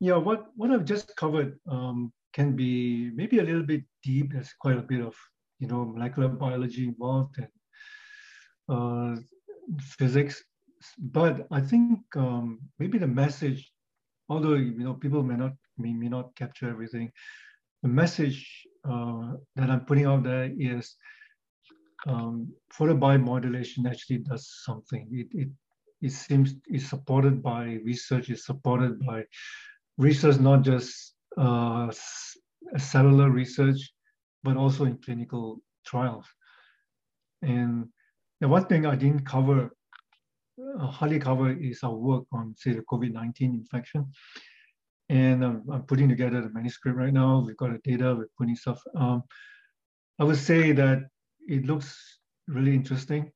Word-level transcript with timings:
yeah, 0.00 0.16
what, 0.16 0.46
what 0.56 0.70
I've 0.70 0.86
just 0.86 1.14
covered 1.16 1.58
um, 1.70 2.12
can 2.32 2.56
be 2.56 3.10
maybe 3.14 3.38
a 3.38 3.42
little 3.42 3.62
bit 3.62 3.84
deep. 4.02 4.32
There's 4.32 4.52
quite 4.58 4.78
a 4.78 4.82
bit 4.82 5.00
of, 5.02 5.14
you 5.58 5.68
know, 5.68 5.84
molecular 5.84 6.28
biology 6.28 6.84
involved 6.88 7.36
and 7.38 7.48
uh, 8.68 9.20
physics. 9.78 10.42
But 10.98 11.46
I 11.50 11.60
think 11.60 12.00
um, 12.16 12.60
maybe 12.78 12.96
the 12.96 13.06
message, 13.06 13.70
although, 14.30 14.54
you 14.54 14.84
know, 14.84 14.94
people 14.94 15.22
may 15.22 15.36
not, 15.36 15.52
may, 15.76 15.92
may 15.92 16.08
not 16.08 16.34
capture 16.34 16.70
everything, 16.70 17.12
the 17.82 17.88
message 17.88 18.66
uh, 18.88 19.32
that 19.56 19.68
I'm 19.68 19.84
putting 19.84 20.06
out 20.06 20.22
there 20.22 20.50
is 20.58 20.94
um, 22.06 22.50
photobiomodulation 22.74 23.86
actually 23.86 24.18
does 24.18 24.50
something. 24.64 25.06
It, 25.12 25.28
it, 25.32 25.48
it 26.00 26.12
seems 26.12 26.54
is 26.68 26.88
supported 26.88 27.42
by 27.42 27.78
research, 27.84 28.30
is 28.30 28.46
supported 28.46 29.04
by 29.04 29.24
research, 30.00 30.38
not 30.40 30.62
just 30.62 31.14
uh, 31.36 31.92
cellular 32.78 33.30
research, 33.30 33.80
but 34.42 34.56
also 34.56 34.84
in 34.84 34.96
clinical 35.04 35.60
trials. 35.86 36.26
And 37.42 37.86
the 38.40 38.48
one 38.48 38.66
thing 38.66 38.86
I 38.86 38.96
didn't 38.96 39.26
cover, 39.26 39.70
uh, 40.58 40.86
hardly 40.86 41.18
cover, 41.18 41.50
is 41.52 41.80
our 41.82 41.94
work 41.94 42.24
on, 42.32 42.54
say, 42.56 42.72
the 42.72 42.82
COVID-19 42.90 43.40
infection. 43.40 44.10
And 45.10 45.44
I'm, 45.44 45.64
I'm, 45.70 45.82
putting 45.82 46.08
together 46.08 46.40
the 46.40 46.50
manuscript 46.50 46.96
right 46.96 47.12
now. 47.12 47.44
We've 47.46 47.56
got 47.56 47.72
the 47.72 47.90
data, 47.90 48.14
we're 48.14 48.28
putting 48.38 48.56
stuff. 48.56 48.80
Um, 48.94 49.22
I 50.18 50.24
would 50.24 50.38
say 50.38 50.72
that 50.72 51.00
it 51.46 51.66
looks 51.66 52.20
really 52.46 52.74
interesting, 52.74 53.32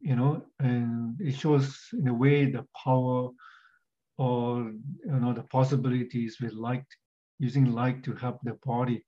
you 0.00 0.16
know, 0.16 0.42
and 0.60 1.20
it 1.20 1.34
shows 1.34 1.76
in 1.92 2.08
a 2.08 2.14
way 2.14 2.50
the 2.50 2.64
power 2.84 3.30
or 4.18 4.72
you 5.04 5.20
know 5.20 5.32
the 5.32 5.42
possibilities 5.44 6.38
with 6.40 6.52
light, 6.52 6.84
using 7.38 7.72
light 7.72 8.02
to 8.04 8.14
help 8.14 8.38
the 8.42 8.58
body. 8.64 9.04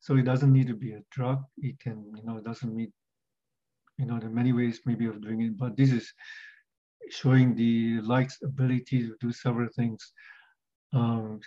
So 0.00 0.16
it 0.16 0.24
doesn't 0.24 0.52
need 0.52 0.66
to 0.68 0.74
be 0.74 0.92
a 0.92 1.00
drug. 1.10 1.42
It 1.56 1.80
can, 1.80 2.12
you 2.14 2.22
know, 2.24 2.36
it 2.36 2.44
doesn't 2.44 2.74
need, 2.74 2.92
you 3.96 4.04
know, 4.04 4.18
there 4.18 4.28
are 4.28 4.32
many 4.32 4.52
ways 4.52 4.80
maybe 4.84 5.06
of 5.06 5.22
doing 5.22 5.40
it, 5.40 5.56
but 5.56 5.78
this 5.78 5.92
is 5.92 6.12
showing 7.10 7.54
the 7.54 8.02
light's 8.02 8.36
ability 8.42 9.06
to 9.06 9.16
do 9.18 9.32
several 9.32 9.68
things. 9.74 10.12
Um, 10.92 11.40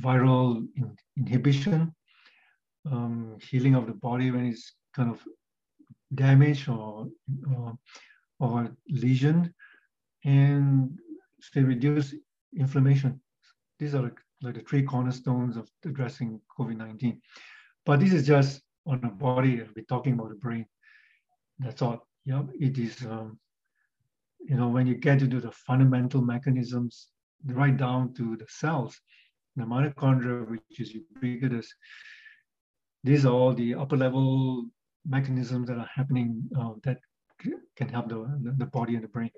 viral 0.00 0.66
in, 0.76 0.96
inhibition, 1.16 1.94
um, 2.90 3.36
healing 3.42 3.74
of 3.74 3.86
the 3.86 3.94
body 3.94 4.30
when 4.30 4.46
it's 4.46 4.74
kind 4.94 5.10
of 5.10 5.22
damaged 6.14 6.68
or, 6.68 7.08
or, 7.56 7.78
or 8.38 8.76
lesion, 8.88 9.52
and 10.24 10.90
they 11.54 11.62
reduce 11.62 12.14
inflammation. 12.56 13.20
These 13.78 13.94
are 13.94 14.02
like, 14.02 14.18
the 14.40 14.60
three 14.68 14.82
cornerstones 14.82 15.56
of 15.56 15.68
addressing 15.84 16.40
COVID-19. 16.56 17.18
But 17.84 18.00
this 18.00 18.12
is 18.12 18.26
just 18.26 18.62
on 18.86 19.00
the 19.00 19.08
body, 19.08 19.60
we're 19.74 19.84
talking 19.88 20.12
about 20.12 20.28
the 20.28 20.36
brain. 20.36 20.66
That's 21.58 21.82
all. 21.82 22.06
Yeah, 22.24 22.42
it 22.60 22.78
is, 22.78 23.04
um, 23.04 23.38
you 24.40 24.56
know, 24.56 24.68
when 24.68 24.86
you 24.86 24.94
get 24.94 25.22
into 25.22 25.40
the 25.40 25.50
fundamental 25.50 26.20
mechanisms, 26.22 27.08
right 27.46 27.76
down 27.76 28.14
to 28.14 28.36
the 28.36 28.46
cells, 28.48 29.00
the 29.56 29.64
mitochondria, 29.64 30.48
which 30.48 30.78
is 30.78 30.94
ubiquitous, 30.94 31.68
these 33.02 33.24
are 33.24 33.32
all 33.32 33.54
the 33.54 33.74
upper 33.74 33.96
level 33.96 34.66
mechanisms 35.06 35.68
that 35.68 35.78
are 35.78 35.90
happening 35.94 36.42
uh, 36.58 36.72
that 36.84 36.98
can 37.76 37.88
help 37.88 38.08
the, 38.08 38.54
the 38.58 38.66
body 38.66 38.94
and 38.94 39.04
the 39.04 39.08
brain. 39.08 39.30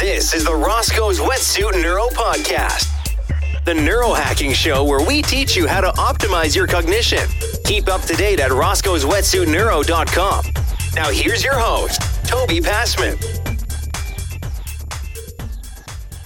This 0.00 0.32
is 0.32 0.44
the 0.46 0.54
Roscoe's 0.54 1.20
Wetsuit 1.20 1.82
Neuro 1.82 2.06
Podcast, 2.06 2.88
the 3.66 3.74
neurohacking 3.74 4.54
show 4.54 4.82
where 4.82 5.06
we 5.06 5.20
teach 5.20 5.54
you 5.54 5.66
how 5.66 5.82
to 5.82 5.88
optimize 5.88 6.56
your 6.56 6.66
cognition. 6.66 7.28
Keep 7.66 7.88
up 7.88 8.00
to 8.04 8.14
date 8.14 8.40
at 8.40 8.50
roscoe'swetsuitneuro.com. 8.50 10.44
Now 10.94 11.10
here's 11.10 11.44
your 11.44 11.58
host, 11.58 12.00
Toby 12.26 12.62
Passman. 12.62 13.18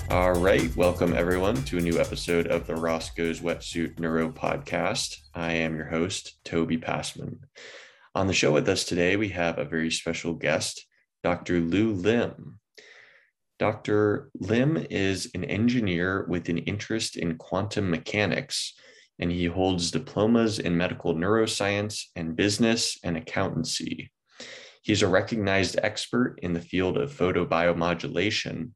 All 0.09 0.35
right. 0.35 0.75
Welcome, 0.77 1.13
everyone, 1.13 1.65
to 1.65 1.79
a 1.79 1.81
new 1.81 1.99
episode 1.99 2.47
of 2.47 2.69
the 2.69 2.77
Roscoe's 2.77 3.41
Wetsuit 3.41 3.99
Neuro 3.99 4.31
Podcast. 4.31 5.17
I 5.35 5.55
am 5.55 5.75
your 5.75 5.87
host, 5.87 6.37
Toby 6.45 6.79
Passman. 6.79 7.41
On 8.15 8.29
the 8.29 8.35
show 8.35 8.53
with 8.53 8.69
us 8.69 8.85
today, 8.85 9.17
we 9.17 9.31
have 9.31 9.59
a 9.59 9.65
very 9.65 9.91
special 9.91 10.35
guest, 10.35 10.87
Dr. 11.25 11.59
Lew 11.59 11.93
Lim. 11.93 12.61
Dr. 13.59 14.31
Lim 14.39 14.77
is 14.91 15.31
an 15.35 15.45
engineer 15.45 16.27
with 16.29 16.49
an 16.49 16.59
interest 16.59 17.17
in 17.17 17.37
quantum 17.37 17.91
mechanics, 17.91 18.75
and 19.19 19.31
he 19.31 19.47
holds 19.47 19.91
diplomas 19.91 20.59
in 20.59 20.77
medical 20.77 21.15
neuroscience 21.15 22.05
and 22.17 22.37
business 22.37 22.99
and 23.05 23.17
accountancy. 23.17 24.11
He's 24.83 25.03
a 25.03 25.09
recognized 25.09 25.79
expert 25.83 26.39
in 26.43 26.53
the 26.53 26.61
field 26.61 26.99
of 26.99 27.17
photobiomodulation 27.17 28.73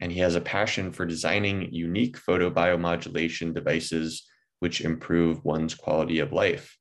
and 0.00 0.12
he 0.12 0.20
has 0.20 0.34
a 0.34 0.40
passion 0.40 0.92
for 0.92 1.04
designing 1.04 1.72
unique 1.72 2.18
photobiomodulation 2.18 3.54
devices 3.54 4.26
which 4.60 4.80
improve 4.80 5.44
one's 5.44 5.74
quality 5.74 6.20
of 6.20 6.32
life. 6.32 6.76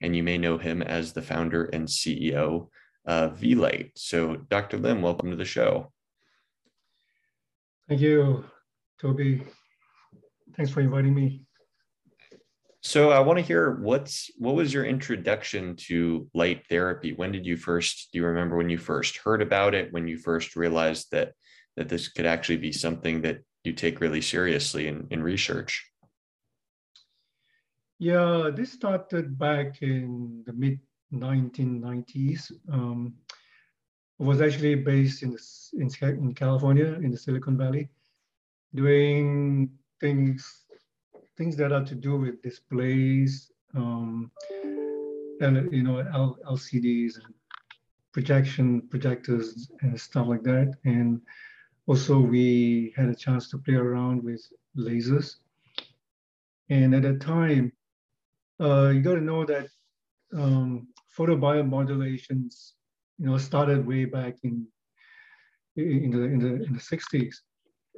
And 0.00 0.14
you 0.14 0.22
may 0.22 0.38
know 0.38 0.58
him 0.58 0.82
as 0.82 1.12
the 1.12 1.22
founder 1.22 1.64
and 1.64 1.88
CEO 1.88 2.68
of 3.06 3.38
Vielight. 3.38 3.92
So, 3.96 4.36
Dr. 4.36 4.78
Lim, 4.78 5.02
welcome 5.02 5.30
to 5.30 5.36
the 5.36 5.44
show. 5.44 5.92
Thank 7.88 8.02
you, 8.02 8.44
Toby. 9.00 9.42
Thanks 10.54 10.70
for 10.70 10.80
inviting 10.80 11.14
me. 11.14 11.42
So 12.82 13.10
I 13.10 13.20
want 13.20 13.38
to 13.38 13.44
hear 13.44 13.76
what's 13.80 14.30
what 14.38 14.54
was 14.54 14.72
your 14.74 14.84
introduction 14.84 15.74
to 15.88 16.28
light 16.34 16.66
therapy? 16.68 17.14
When 17.14 17.32
did 17.32 17.46
you 17.46 17.56
first 17.56 18.10
do 18.12 18.18
you 18.18 18.26
remember 18.26 18.56
when 18.56 18.68
you 18.68 18.78
first 18.78 19.16
heard 19.16 19.40
about 19.40 19.74
it, 19.74 19.92
when 19.92 20.06
you 20.06 20.18
first 20.18 20.54
realized 20.54 21.08
that 21.12 21.32
that 21.76 21.88
this 21.88 22.08
could 22.08 22.26
actually 22.26 22.58
be 22.58 22.72
something 22.72 23.22
that 23.22 23.38
you 23.64 23.72
take 23.72 24.00
really 24.00 24.20
seriously 24.20 24.86
in, 24.86 25.06
in 25.10 25.22
research? 25.22 25.84
Yeah, 27.98 28.50
this 28.54 28.72
started 28.72 29.38
back 29.38 29.82
in 29.82 30.44
the 30.46 30.52
mid 30.52 30.78
1990s. 31.12 32.52
Um, 32.70 33.14
was 34.18 34.40
actually 34.40 34.74
based 34.74 35.22
in, 35.22 35.36
in, 35.74 35.90
in 36.02 36.34
California, 36.34 36.94
in 36.94 37.10
the 37.10 37.18
Silicon 37.18 37.56
Valley, 37.56 37.88
doing 38.74 39.70
things 40.00 40.64
things 41.36 41.56
that 41.56 41.70
are 41.72 41.84
to 41.84 41.94
do 41.94 42.18
with 42.18 42.42
displays 42.42 43.52
um, 43.76 44.30
and 45.40 45.72
you 45.72 45.84
know 45.84 45.98
L, 46.12 46.36
LCDs 46.44 47.14
and 47.22 47.32
projection 48.12 48.82
projectors 48.90 49.70
and 49.82 50.00
stuff 50.00 50.26
like 50.26 50.42
that. 50.42 50.74
And 50.84 51.20
also, 51.86 52.18
we 52.18 52.92
had 52.96 53.08
a 53.08 53.14
chance 53.14 53.48
to 53.50 53.58
play 53.58 53.74
around 53.74 54.22
with 54.22 54.42
lasers. 54.76 55.36
And 56.68 56.94
at 56.94 57.02
that 57.02 57.20
time, 57.20 57.72
uh, 58.60 58.88
you 58.88 59.00
got 59.00 59.14
to 59.14 59.20
know 59.20 59.44
that 59.46 59.68
um, 60.34 60.88
photobiomodulations, 61.16 62.72
you 63.18 63.26
know, 63.26 63.38
started 63.38 63.86
way 63.86 64.04
back 64.04 64.36
in 64.42 64.66
in 65.76 66.10
the 66.10 66.22
in 66.22 66.38
the 66.38 66.52
in 66.66 66.72
the 66.72 66.80
60s. 66.80 67.34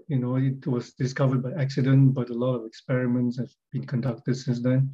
You 0.09 0.19
know, 0.19 0.37
it 0.37 0.67
was 0.67 0.93
discovered 0.95 1.43
by 1.43 1.53
accident, 1.53 2.15
but 2.15 2.31
a 2.31 2.35
lot 2.35 2.55
of 2.55 2.67
experiments 2.67 3.39
have 3.39 3.51
been 3.73 3.87
conducted 3.87 4.35
since 4.35 4.61
then. 4.61 4.93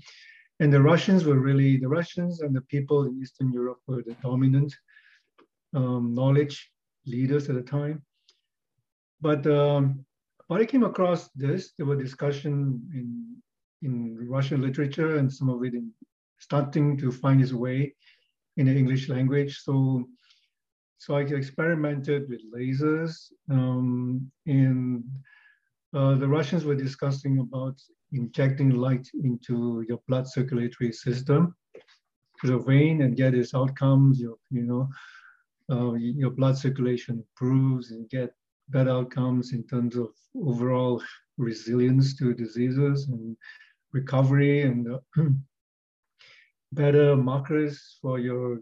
And 0.61 0.73
the 0.73 0.83
Russians 0.83 1.25
were 1.25 1.39
really 1.39 1.77
the 1.79 1.89
Russians 1.89 2.41
and 2.41 2.55
the 2.55 2.63
people 2.63 3.05
in 3.05 3.19
Eastern 3.21 3.53
Europe 3.53 3.81
were 3.87 4.03
the 4.03 4.17
dominant 4.23 4.75
um, 5.75 6.15
knowledge 6.15 6.71
leaders 7.07 7.49
at 7.49 7.55
the 7.55 7.63
time. 7.63 8.03
But 9.21 9.47
um, 9.47 10.05
when 10.49 10.61
I 10.61 10.67
came 10.67 10.85
across 10.85 11.29
this, 11.31 11.73
there 11.77 11.87
were 11.87 11.97
discussion 11.97 12.83
in 12.93 13.37
in 13.83 14.29
Russian 14.29 14.63
literature 14.63 15.17
and 15.17 15.33
some 15.33 15.49
of 15.49 15.63
it 15.65 15.75
in 15.75 15.93
starting 16.39 16.97
to 16.99 17.13
find 17.13 17.41
its 17.41 17.53
way 17.53 17.95
in 18.57 18.67
the 18.67 18.77
English 18.77 19.09
language. 19.09 19.61
So, 19.61 20.09
so 20.99 21.17
I 21.17 21.21
experimented 21.21 22.29
with 22.29 22.41
lasers, 22.53 23.31
um, 23.51 24.31
and 24.47 25.05
uh, 25.95 26.15
the 26.15 26.29
Russians 26.29 26.65
were 26.65 26.75
discussing 26.75 27.39
about 27.39 27.81
injecting 28.13 28.71
light 28.71 29.09
into 29.23 29.85
your 29.89 30.01
blood 30.09 30.27
circulatory 30.29 30.93
system 30.93 31.55
to 32.41 32.47
the 32.47 32.59
vein 32.59 33.03
and 33.03 33.17
get 33.17 33.35
its 33.35 33.55
outcomes. 33.55 34.21
Your, 34.21 34.37
you 34.51 34.63
know, 34.63 34.89
uh, 35.71 35.95
your 35.95 36.31
blood 36.31 36.57
circulation 36.57 37.25
improves 37.25 37.91
and 37.91 38.09
get 38.09 38.35
better 38.69 38.91
outcomes 38.91 39.53
in 39.53 39.63
terms 39.65 39.97
of 39.97 40.09
overall 40.35 41.03
resilience 41.39 42.17
to 42.17 42.35
diseases 42.35 43.09
and 43.09 43.37
recovery 43.93 44.63
and 44.63 44.89
uh, 44.93 44.99
better 46.73 47.17
markers 47.17 47.99
for 48.01 48.19
your 48.19 48.61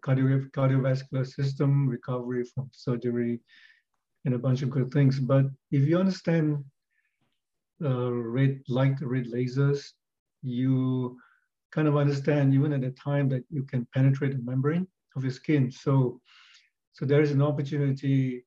cardio- 0.00 0.50
cardiovascular 0.50 1.26
system, 1.26 1.88
recovery 1.88 2.44
from 2.44 2.68
surgery, 2.72 3.40
and 4.24 4.34
a 4.34 4.38
bunch 4.38 4.62
of 4.62 4.70
good 4.70 4.90
things. 4.92 5.18
But 5.20 5.46
if 5.70 5.86
you 5.88 5.98
understand 5.98 6.64
uh, 7.82 8.12
red 8.12 8.60
light, 8.68 8.96
red 9.00 9.26
lasers, 9.26 9.92
you 10.42 11.16
kind 11.72 11.88
of 11.88 11.96
understand 11.96 12.54
even 12.54 12.72
at 12.72 12.80
the 12.80 12.90
time 12.90 13.28
that 13.28 13.44
you 13.50 13.62
can 13.62 13.86
penetrate 13.94 14.32
the 14.32 14.42
membrane 14.42 14.86
of 15.16 15.22
your 15.22 15.32
skin. 15.32 15.70
So, 15.70 16.20
so 16.92 17.04
there 17.04 17.20
is 17.20 17.30
an 17.30 17.42
opportunity 17.42 18.44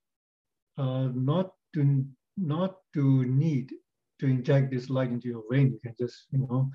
uh, 0.77 1.09
not 1.13 1.51
to 1.73 2.05
not 2.37 2.77
to 2.93 3.25
need 3.25 3.71
to 4.19 4.25
inject 4.25 4.71
this 4.71 4.89
light 4.89 5.11
into 5.11 5.27
your 5.27 5.43
vein. 5.51 5.71
You 5.71 5.79
can 5.83 5.95
just 5.99 6.27
you 6.31 6.39
know 6.39 6.69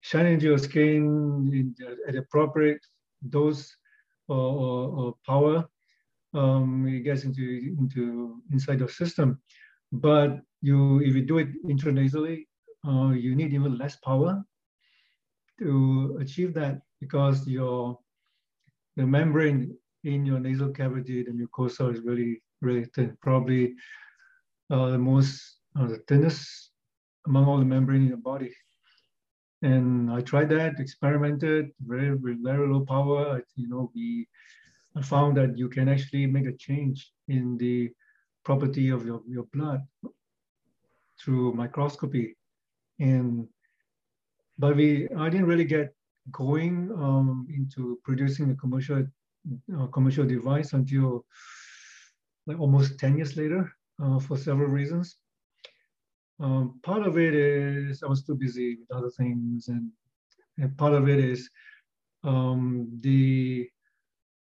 shine 0.00 0.26
into 0.26 0.46
your 0.46 0.58
skin 0.58 1.50
in, 1.52 1.74
at 2.08 2.16
appropriate 2.16 2.84
dose 3.28 3.74
or, 4.32 4.88
or, 4.98 5.14
power. 5.26 5.64
Um, 6.34 6.86
it 6.88 7.00
gets 7.00 7.24
into 7.24 7.42
into 7.78 8.42
inside 8.50 8.78
your 8.78 8.88
system, 8.88 9.38
but 9.92 10.40
you 10.62 11.00
if 11.00 11.14
you 11.14 11.22
do 11.22 11.38
it 11.38 11.48
intranasally, 11.66 12.46
uh, 12.88 13.10
you 13.10 13.36
need 13.36 13.52
even 13.52 13.76
less 13.76 13.96
power 13.96 14.42
to 15.58 16.16
achieve 16.20 16.54
that 16.54 16.80
because 17.00 17.46
your 17.46 17.98
the 18.96 19.06
membrane 19.06 19.76
in 20.04 20.26
your 20.26 20.40
nasal 20.40 20.70
cavity, 20.70 21.22
the 21.22 21.30
mucosa 21.30 21.92
is 21.92 22.00
really, 22.00 22.42
really 22.60 22.84
thin, 22.94 23.16
probably 23.22 23.74
uh, 24.70 24.90
the 24.90 24.98
most, 24.98 25.58
uh, 25.78 25.86
the 25.86 25.98
thinnest 26.08 26.70
among 27.26 27.46
all 27.46 27.58
the 27.58 27.64
membrane 27.64 28.02
in 28.02 28.08
your 28.08 28.16
body. 28.16 28.52
And 29.62 30.10
I 30.10 30.20
tried 30.20 30.48
that, 30.50 30.80
experimented, 30.80 31.70
very, 31.86 32.16
very 32.18 32.66
low 32.68 32.84
power. 32.84 33.42
You 33.56 33.68
know, 33.68 33.90
we 33.94 34.26
I 34.96 35.02
found 35.02 35.36
that 35.38 35.56
you 35.56 35.68
can 35.68 35.88
actually 35.88 36.26
make 36.26 36.46
a 36.46 36.52
change 36.52 37.12
in 37.28 37.56
the 37.56 37.90
property 38.44 38.90
of 38.90 39.06
your, 39.06 39.22
your 39.26 39.44
blood 39.44 39.80
through 41.18 41.54
microscopy. 41.54 42.36
And 42.98 43.48
but 44.58 44.76
we 44.76 45.08
I 45.16 45.28
didn't 45.30 45.46
really 45.46 45.64
get 45.64 45.94
going 46.30 46.90
um, 46.92 47.46
into 47.48 47.98
producing 48.04 48.50
a 48.50 48.54
commercial 48.54 49.06
uh, 49.76 49.86
commercial 49.86 50.26
device 50.26 50.72
until 50.72 51.24
like 52.46 52.60
almost 52.60 52.98
10 52.98 53.16
years 53.16 53.36
later 53.36 53.72
uh, 54.02 54.18
for 54.18 54.36
several 54.36 54.68
reasons. 54.68 55.16
Um, 56.40 56.80
part 56.82 57.06
of 57.06 57.18
it 57.18 57.34
is 57.34 58.02
I 58.02 58.08
was 58.08 58.24
too 58.24 58.34
busy 58.34 58.76
with 58.76 58.96
other 58.96 59.10
things, 59.10 59.68
and, 59.68 59.90
and 60.58 60.76
part 60.76 60.94
of 60.94 61.08
it 61.08 61.18
is 61.18 61.48
um, 62.24 62.88
the 63.00 63.68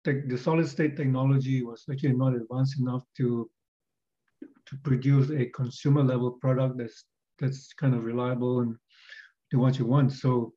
the 0.04 0.38
solid 0.38 0.68
state 0.68 0.96
technology 0.96 1.64
was 1.64 1.84
actually 1.90 2.12
not 2.12 2.32
advanced 2.34 2.78
enough 2.78 3.02
to 3.16 3.50
to 4.66 4.76
produce 4.84 5.30
a 5.30 5.46
consumer 5.46 6.02
level 6.02 6.30
product 6.30 6.78
that's 6.78 7.04
that's 7.40 7.72
kind 7.72 7.94
of 7.94 8.04
reliable 8.04 8.60
and 8.60 8.76
do 9.50 9.58
what 9.58 9.78
you 9.78 9.84
want. 9.84 10.12
So 10.12 10.52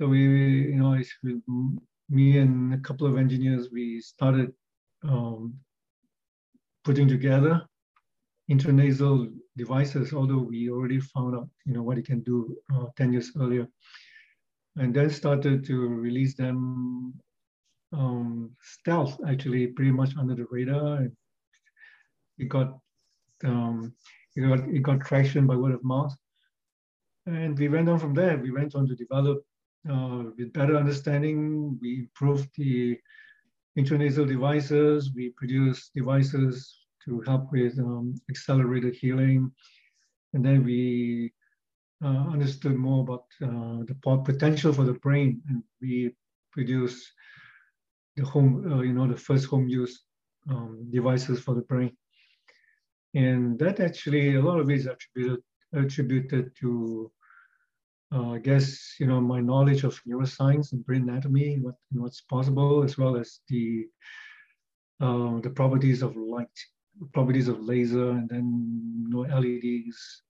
so 0.00 0.06
we, 0.06 0.20
you 0.20 0.76
know, 0.76 0.98
me 2.08 2.38
and 2.38 2.72
a 2.72 2.78
couple 2.78 3.06
of 3.06 3.18
engineers, 3.18 3.68
we 3.70 4.00
started 4.00 4.50
um, 5.02 5.54
putting 6.84 7.06
together 7.06 7.62
intranasal 8.50 9.32
devices, 9.56 10.12
although 10.12 10.38
we 10.38 10.70
already 10.70 11.00
found 11.00 11.36
out, 11.36 11.48
you 11.64 11.72
know, 11.72 11.82
what 11.82 11.98
it 11.98 12.06
can 12.06 12.20
do 12.20 12.56
uh, 12.74 12.86
10 12.96 13.12
years 13.12 13.32
earlier. 13.38 13.66
And 14.76 14.94
then 14.94 15.10
started 15.10 15.64
to 15.66 15.88
release 15.88 16.34
them 16.34 17.14
um, 17.92 18.50
stealth, 18.62 19.18
actually, 19.28 19.68
pretty 19.68 19.90
much 19.90 20.16
under 20.16 20.34
the 20.34 20.46
radar. 20.50 21.08
It 22.38 22.48
got, 22.48 22.78
um, 23.44 23.92
it 24.36 24.40
got, 24.40 24.68
it 24.68 24.82
got 24.82 25.00
traction 25.00 25.46
by 25.46 25.56
word 25.56 25.74
of 25.74 25.84
mouth. 25.84 26.14
And 27.26 27.58
we 27.58 27.68
went 27.68 27.88
on 27.88 27.98
from 27.98 28.14
there. 28.14 28.38
We 28.38 28.50
went 28.50 28.74
on 28.74 28.88
to 28.88 28.94
develop 28.94 29.42
uh, 29.88 30.24
with 30.36 30.52
better 30.52 30.76
understanding, 30.76 31.78
we 31.80 32.00
improved 32.00 32.48
the 32.56 32.98
intranasal 33.78 34.28
devices. 34.28 35.12
We 35.14 35.30
produced 35.30 35.92
devices 35.94 36.79
to 37.04 37.20
help 37.22 37.50
with 37.52 37.78
um, 37.78 38.14
accelerated 38.28 38.94
healing. 38.94 39.52
And 40.32 40.44
then 40.44 40.64
we 40.64 41.32
uh, 42.04 42.28
understood 42.32 42.76
more 42.76 43.02
about 43.02 43.24
uh, 43.42 43.84
the 43.84 43.96
potential 44.24 44.72
for 44.72 44.84
the 44.84 44.94
brain. 44.94 45.42
And 45.48 45.62
we 45.80 46.14
produced 46.52 47.12
the 48.16 48.24
home, 48.24 48.72
uh, 48.72 48.82
you 48.82 48.92
know, 48.92 49.06
the 49.06 49.16
first 49.16 49.46
home 49.46 49.68
use 49.68 50.04
um, 50.48 50.88
devices 50.90 51.40
for 51.40 51.54
the 51.54 51.62
brain. 51.62 51.96
And 53.14 53.58
that 53.58 53.80
actually, 53.80 54.36
a 54.36 54.42
lot 54.42 54.60
of 54.60 54.70
it 54.70 54.74
is 54.74 54.86
attributed, 54.86 55.42
attributed 55.72 56.56
to 56.60 57.10
uh, 58.12 58.32
I 58.32 58.38
guess 58.38 58.96
you 58.98 59.06
know 59.06 59.20
my 59.20 59.40
knowledge 59.40 59.84
of 59.84 60.00
neuroscience 60.06 60.72
and 60.72 60.84
brain 60.84 61.08
anatomy, 61.08 61.58
what 61.60 61.76
what's 61.92 62.20
possible, 62.22 62.82
as 62.82 62.98
well 62.98 63.16
as 63.16 63.40
the 63.48 63.86
uh, 65.00 65.40
the 65.40 65.50
properties 65.50 66.02
of 66.02 66.16
light, 66.16 66.48
properties 67.12 67.48
of 67.48 67.60
laser, 67.60 68.10
and 68.10 68.28
then 68.28 68.46
you 69.02 69.08
know, 69.08 69.20
LEDs, 69.20 70.22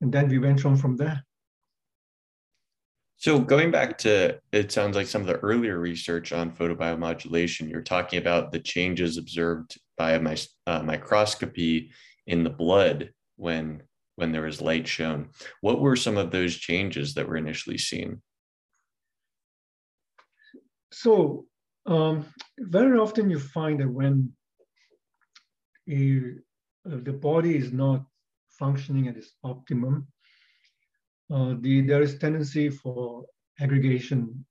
and 0.00 0.12
then 0.12 0.28
we 0.28 0.38
went 0.38 0.64
on 0.64 0.76
from 0.76 0.96
there. 0.96 1.22
So 3.16 3.38
going 3.38 3.70
back 3.70 3.96
to 3.98 4.38
it 4.52 4.70
sounds 4.70 4.96
like 4.96 5.06
some 5.06 5.22
of 5.22 5.26
the 5.26 5.38
earlier 5.38 5.78
research 5.78 6.32
on 6.32 6.50
photobiomodulation, 6.50 7.70
you're 7.70 7.80
talking 7.80 8.18
about 8.18 8.52
the 8.52 8.60
changes 8.60 9.16
observed 9.16 9.78
by 9.96 10.18
my, 10.18 10.36
uh, 10.66 10.82
microscopy 10.82 11.90
in 12.26 12.44
the 12.44 12.50
blood 12.50 13.12
when 13.36 13.82
when 14.16 14.30
there 14.30 14.42
was 14.42 14.60
light 14.60 14.86
shown. 14.86 15.30
What 15.60 15.80
were 15.80 15.96
some 15.96 16.16
of 16.16 16.30
those 16.30 16.54
changes 16.56 17.14
that 17.14 17.26
were 17.26 17.36
initially 17.36 17.78
seen? 17.78 18.22
So 20.92 21.46
um, 21.86 22.26
very 22.58 22.98
often 22.98 23.30
you 23.30 23.38
find 23.38 23.80
that 23.80 23.88
when 23.88 24.32
a, 25.88 26.18
uh, 26.90 26.98
the 27.02 27.12
body 27.12 27.56
is 27.56 27.72
not 27.72 28.04
functioning 28.48 29.08
at 29.08 29.16
its 29.16 29.34
optimum, 29.42 30.06
uh, 31.32 31.54
the, 31.60 31.80
there 31.82 32.02
is 32.02 32.18
tendency 32.18 32.68
for 32.68 33.24
aggregation 33.60 34.44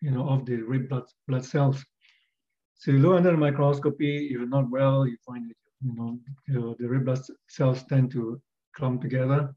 you 0.00 0.10
know, 0.10 0.28
of 0.28 0.44
the 0.44 0.56
red 0.56 0.88
blood, 0.88 1.04
blood 1.26 1.44
cells. 1.44 1.82
So 2.74 2.90
you 2.90 2.98
look 2.98 3.16
under 3.16 3.36
microscopy, 3.36 4.26
if 4.26 4.32
you're 4.32 4.46
not 4.46 4.70
well, 4.70 5.06
you 5.06 5.16
find 5.26 5.48
that 5.48 5.56
you 5.82 5.94
know, 5.94 6.18
you 6.46 6.76
the 6.78 6.88
red 6.88 7.06
blood 7.06 7.20
cells 7.48 7.84
tend 7.84 8.10
to 8.12 8.40
clump 8.76 9.00
together. 9.00 9.54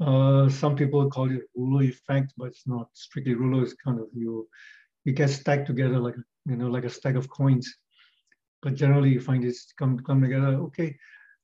Uh, 0.00 0.48
some 0.48 0.76
people 0.76 1.10
call 1.10 1.30
it 1.30 1.42
Rouleau 1.54 1.82
effect, 1.82 2.32
but 2.38 2.46
it's 2.48 2.66
not 2.66 2.88
strictly 2.94 3.34
Rouleau. 3.34 3.62
It's 3.62 3.74
kind 3.74 4.00
of 4.00 4.06
you, 4.14 4.48
it 5.04 5.12
gets 5.12 5.34
stacked 5.34 5.66
together 5.66 5.98
like 5.98 6.14
you 6.46 6.56
know 6.56 6.68
like 6.68 6.84
a 6.84 6.90
stack 6.90 7.16
of 7.16 7.28
coins. 7.28 7.66
But 8.62 8.74
generally, 8.74 9.10
you 9.10 9.20
find 9.20 9.44
it's 9.44 9.72
come 9.78 9.98
come 10.00 10.20
together. 10.20 10.54
Okay, 10.66 10.96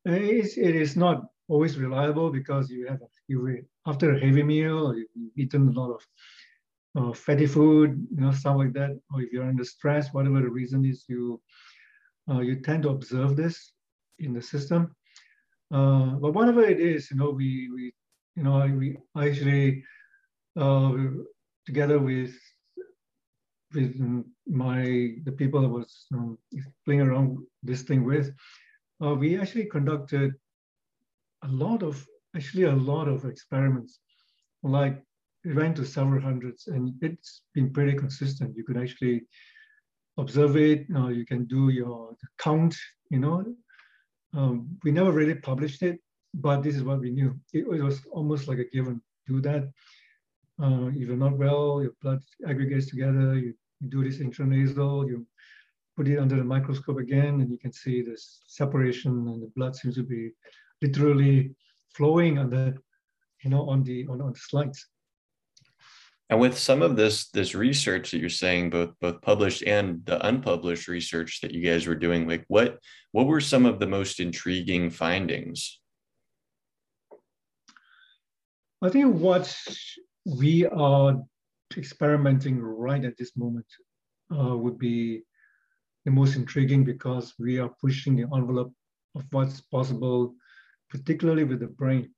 it's, 0.05 0.57
it 0.57 0.75
is 0.75 0.97
not 0.97 1.25
always 1.49 1.79
reliable 1.79 2.31
because 2.31 2.71
you 2.71 2.87
have 2.89 3.01
you 3.29 3.65
after 3.87 4.15
a 4.15 4.21
heavy 4.21 4.43
meal 4.43 4.89
or 4.89 4.97
you've 4.97 5.09
eaten 5.37 5.69
a 5.69 5.81
lot 5.81 5.91
of 5.93 6.03
uh, 6.97 7.13
fatty 7.13 7.47
food, 7.47 8.07
you 8.11 8.21
know 8.21 8.33
stuff 8.33 8.57
like 8.57 8.73
that, 8.73 8.91
or 9.13 9.23
if 9.23 9.33
you're 9.33 9.49
under 9.49 9.65
stress, 9.65 10.13
whatever 10.13 10.41
the 10.41 10.49
reason 10.49 10.85
is, 10.85 11.05
you 11.09 11.41
uh, 12.31 12.41
you 12.41 12.57
tend 12.57 12.83
to 12.83 12.91
observe 12.91 13.37
this 13.37 13.73
in 14.19 14.33
the 14.33 14.43
system. 14.43 14.95
Uh, 15.73 16.17
but 16.23 16.33
whatever 16.33 16.63
it 16.63 16.81
is, 16.81 17.11
you 17.11 17.17
know, 17.17 17.31
we, 17.31 17.71
we 17.75 17.93
you 18.37 18.43
know, 18.43 18.67
we 18.67 18.97
actually, 19.17 19.85
uh, 20.59 20.93
together 21.67 21.99
with 21.99 22.35
with 23.75 23.95
my 24.47 24.83
the 25.25 25.33
people 25.33 25.65
I 25.65 25.69
was 25.69 26.07
um, 26.15 26.39
playing 26.85 27.03
around 27.03 27.39
this 27.63 27.83
thing 27.83 28.05
with, 28.05 28.33
uh, 29.03 29.15
we 29.15 29.39
actually 29.39 29.67
conducted 29.67 30.35
a 31.43 31.49
lot 31.49 31.83
of 31.83 32.07
actually 32.37 32.65
a 32.65 32.73
lot 32.73 33.09
of 33.09 33.25
experiments. 33.25 34.01
Like 34.63 35.03
we 35.45 35.53
went 35.53 35.77
to 35.77 35.85
several 35.85 36.23
hundreds, 36.23 36.67
and 36.69 36.95
it's 37.03 37.43
been 37.55 37.73
pretty 37.73 37.97
consistent. 37.97 38.57
You 38.57 38.65
could 38.65 38.79
actually 38.79 39.23
observe 40.17 40.57
it. 40.57 40.87
You, 40.89 40.95
know, 40.95 41.09
you 41.09 41.27
can 41.27 41.45
do 41.45 41.69
your 41.69 42.17
count. 42.39 42.75
You 43.11 43.19
know, 43.19 43.45
um, 44.35 44.69
we 44.83 44.91
never 44.91 45.13
really 45.13 45.35
published 45.35 45.83
it, 45.83 46.01
but 46.33 46.63
this 46.63 46.77
is 46.77 46.83
what 46.83 47.01
we 47.01 47.11
knew. 47.11 47.39
It, 47.53 47.67
it 47.67 47.83
was 47.83 48.01
almost 48.11 48.49
like 48.49 48.59
a 48.59 48.71
given. 48.71 49.01
Do 49.27 49.41
that. 49.43 49.71
Uh, 50.63 50.87
if 50.89 51.09
you're 51.09 51.17
not 51.17 51.37
well, 51.37 51.83
your 51.83 51.93
blood 52.01 52.21
aggregates 52.47 52.89
together. 52.89 53.37
You, 53.39 53.55
you 53.85 53.91
do 53.91 54.05
this 54.05 54.19
intranasal. 54.19 55.09
You 55.09 55.27
put 55.97 56.09
it 56.09 56.19
under 56.19 56.37
the 56.37 56.45
microscope 56.45 56.99
again, 56.99 57.41
and 57.41 57.51
you 57.51 57.59
can 57.59 57.73
see 57.73 58.03
this 58.03 58.43
separation, 58.47 59.13
and 59.13 59.43
the 59.43 59.51
blood 59.55 59.77
seems 59.77 59.95
to 59.97 60.03
be 60.03 60.31
literally 60.83 61.55
flowing 61.95 62.39
on 62.39 62.51
the, 62.51 62.77
you 63.43 63.51
know, 63.51 63.69
on 63.69 63.83
the 63.85 64.07
on, 64.09 64.21
on 64.21 64.33
the 64.33 64.39
slides. 64.39 64.87
And 66.31 66.41
with 66.41 66.59
some 66.59 66.83
of 66.83 66.97
this 66.97 67.29
this 67.31 67.55
research 67.55 68.11
that 68.11 68.19
you're 68.19 68.31
saying, 68.31 68.71
both 68.71 68.91
both 69.01 69.21
published 69.21 69.63
and 69.65 70.05
the 70.07 70.27
unpublished 70.27 70.89
research 70.89 71.41
that 71.43 71.53
you 71.53 71.63
guys 71.63 71.87
were 71.87 71.95
doing, 71.95 72.27
like 72.27 72.45
what 72.49 72.79
what 73.13 73.27
were 73.27 73.41
some 73.41 73.67
of 73.67 73.79
the 73.79 73.87
most 73.87 74.21
intriguing 74.21 74.91
findings? 74.91 75.81
I 78.83 78.89
think 78.89 79.15
what 79.15 79.55
we 80.27 80.67
are 80.67 81.23
experimenting 81.77 82.61
right 82.61 83.05
at 83.05 83.17
this 83.17 83.37
moment 83.37 83.67
uh, 84.37 84.57
would 84.57 84.79
be 84.79 85.23
the 86.05 86.11
most 86.11 86.37
intriguing 86.37 86.85
because 86.85 87.35
we 87.39 87.59
are 87.59 87.71
pushing 87.81 88.17
the 88.17 88.29
envelope 88.35 88.73
of 89.15 89.25
what's 89.31 89.61
possible, 89.61 90.35
particularly 90.91 91.45
with 91.45 91.61
the 91.61 91.67
brain. 91.67 92.11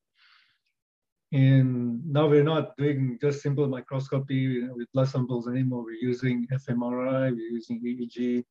And 1.33 2.01
now 2.07 2.27
we're 2.29 2.45
not 2.45 2.77
doing 2.77 3.19
just 3.21 3.43
simple 3.43 3.67
microscopy 3.67 4.69
with 4.69 4.91
blood 4.93 5.09
samples 5.09 5.49
anymore. 5.49 5.85
We're 5.85 6.09
using 6.11 6.47
fMRI, 6.53 7.33
we're 7.33 7.53
using 7.59 7.83
EEG, 7.83 8.45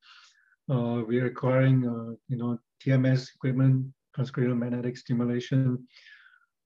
uh, 0.69 1.03
we're 1.07 1.27
acquiring, 1.27 1.88
uh, 1.88 2.15
you 2.27 2.38
know, 2.38 2.59
TMS 2.85 3.33
equipment, 3.33 3.88
transcranial 4.17 4.57
magnetic 4.57 4.97
stimulation. 4.97 5.88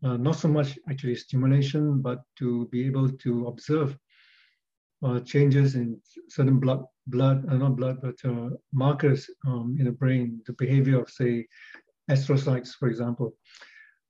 Uh, 0.04 0.18
not 0.18 0.36
so 0.36 0.48
much 0.48 0.80
actually 0.90 1.16
stimulation, 1.16 2.02
but 2.02 2.22
to 2.38 2.68
be 2.68 2.86
able 2.86 3.10
to 3.10 3.48
observe 3.48 3.98
uh, 5.04 5.20
changes 5.22 5.76
in 5.76 6.00
certain 6.30 6.60
blood, 6.60 6.84
blood, 7.08 7.46
uh, 7.50 7.56
not 7.56 7.76
blood, 7.76 8.00
but 8.02 8.16
uh, 8.26 8.50
markers 8.74 9.30
um, 9.48 9.76
in 9.80 9.86
the 9.86 9.92
brain, 9.92 10.42
the 10.46 10.54
behavior 10.54 11.02
of, 11.02 11.10
say, 11.10 11.48
astrocytes, 12.10 12.72
for 12.78 12.88
example. 12.88 13.34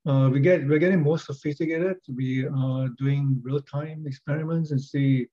Uh, 0.07 0.29
we 0.31 0.39
get 0.39 0.65
we're 0.67 0.79
getting 0.79 1.01
more 1.01 1.19
sophisticated. 1.19 1.97
We 2.15 2.47
are 2.47 2.87
doing 2.97 3.39
real-time 3.43 4.05
experiments 4.07 4.71
and 4.71 4.81
see, 4.81 5.27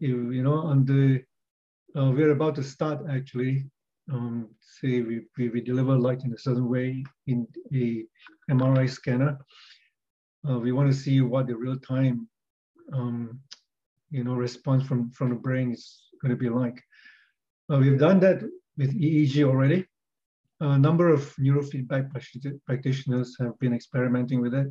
if, 0.00 0.10
you 0.10 0.42
know, 0.42 0.58
on 0.58 0.84
the 0.84 1.22
uh, 1.98 2.10
we're 2.10 2.30
about 2.30 2.54
to 2.56 2.62
start 2.62 3.00
actually. 3.10 3.64
Um, 4.12 4.50
say 4.60 5.00
we, 5.00 5.22
we, 5.36 5.48
we 5.48 5.60
deliver 5.60 5.96
light 5.96 6.22
in 6.22 6.32
a 6.32 6.38
certain 6.38 6.68
way 6.68 7.04
in 7.26 7.44
a 7.74 8.04
MRI 8.48 8.88
scanner. 8.88 9.36
Uh, 10.48 10.60
we 10.60 10.70
want 10.70 10.88
to 10.88 10.96
see 10.96 11.20
what 11.20 11.48
the 11.48 11.56
real-time 11.56 12.28
um, 12.92 13.40
you 14.10 14.24
know 14.24 14.34
response 14.34 14.84
from 14.86 15.10
from 15.10 15.30
the 15.30 15.36
brain 15.36 15.72
is 15.72 16.02
going 16.22 16.30
to 16.30 16.36
be 16.36 16.48
like. 16.48 16.82
Uh, 17.70 17.78
we've 17.78 17.98
done 17.98 18.20
that 18.20 18.42
with 18.76 18.94
EEG 18.94 19.44
already 19.44 19.84
a 20.60 20.78
number 20.78 21.08
of 21.08 21.34
neurofeedback 21.36 22.10
practitioners 22.64 23.36
have 23.38 23.58
been 23.58 23.74
experimenting 23.74 24.40
with 24.40 24.54
it. 24.54 24.68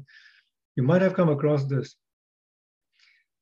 You 0.76 0.84
might 0.84 1.02
have 1.02 1.14
come 1.14 1.30
across 1.30 1.66
this. 1.66 1.96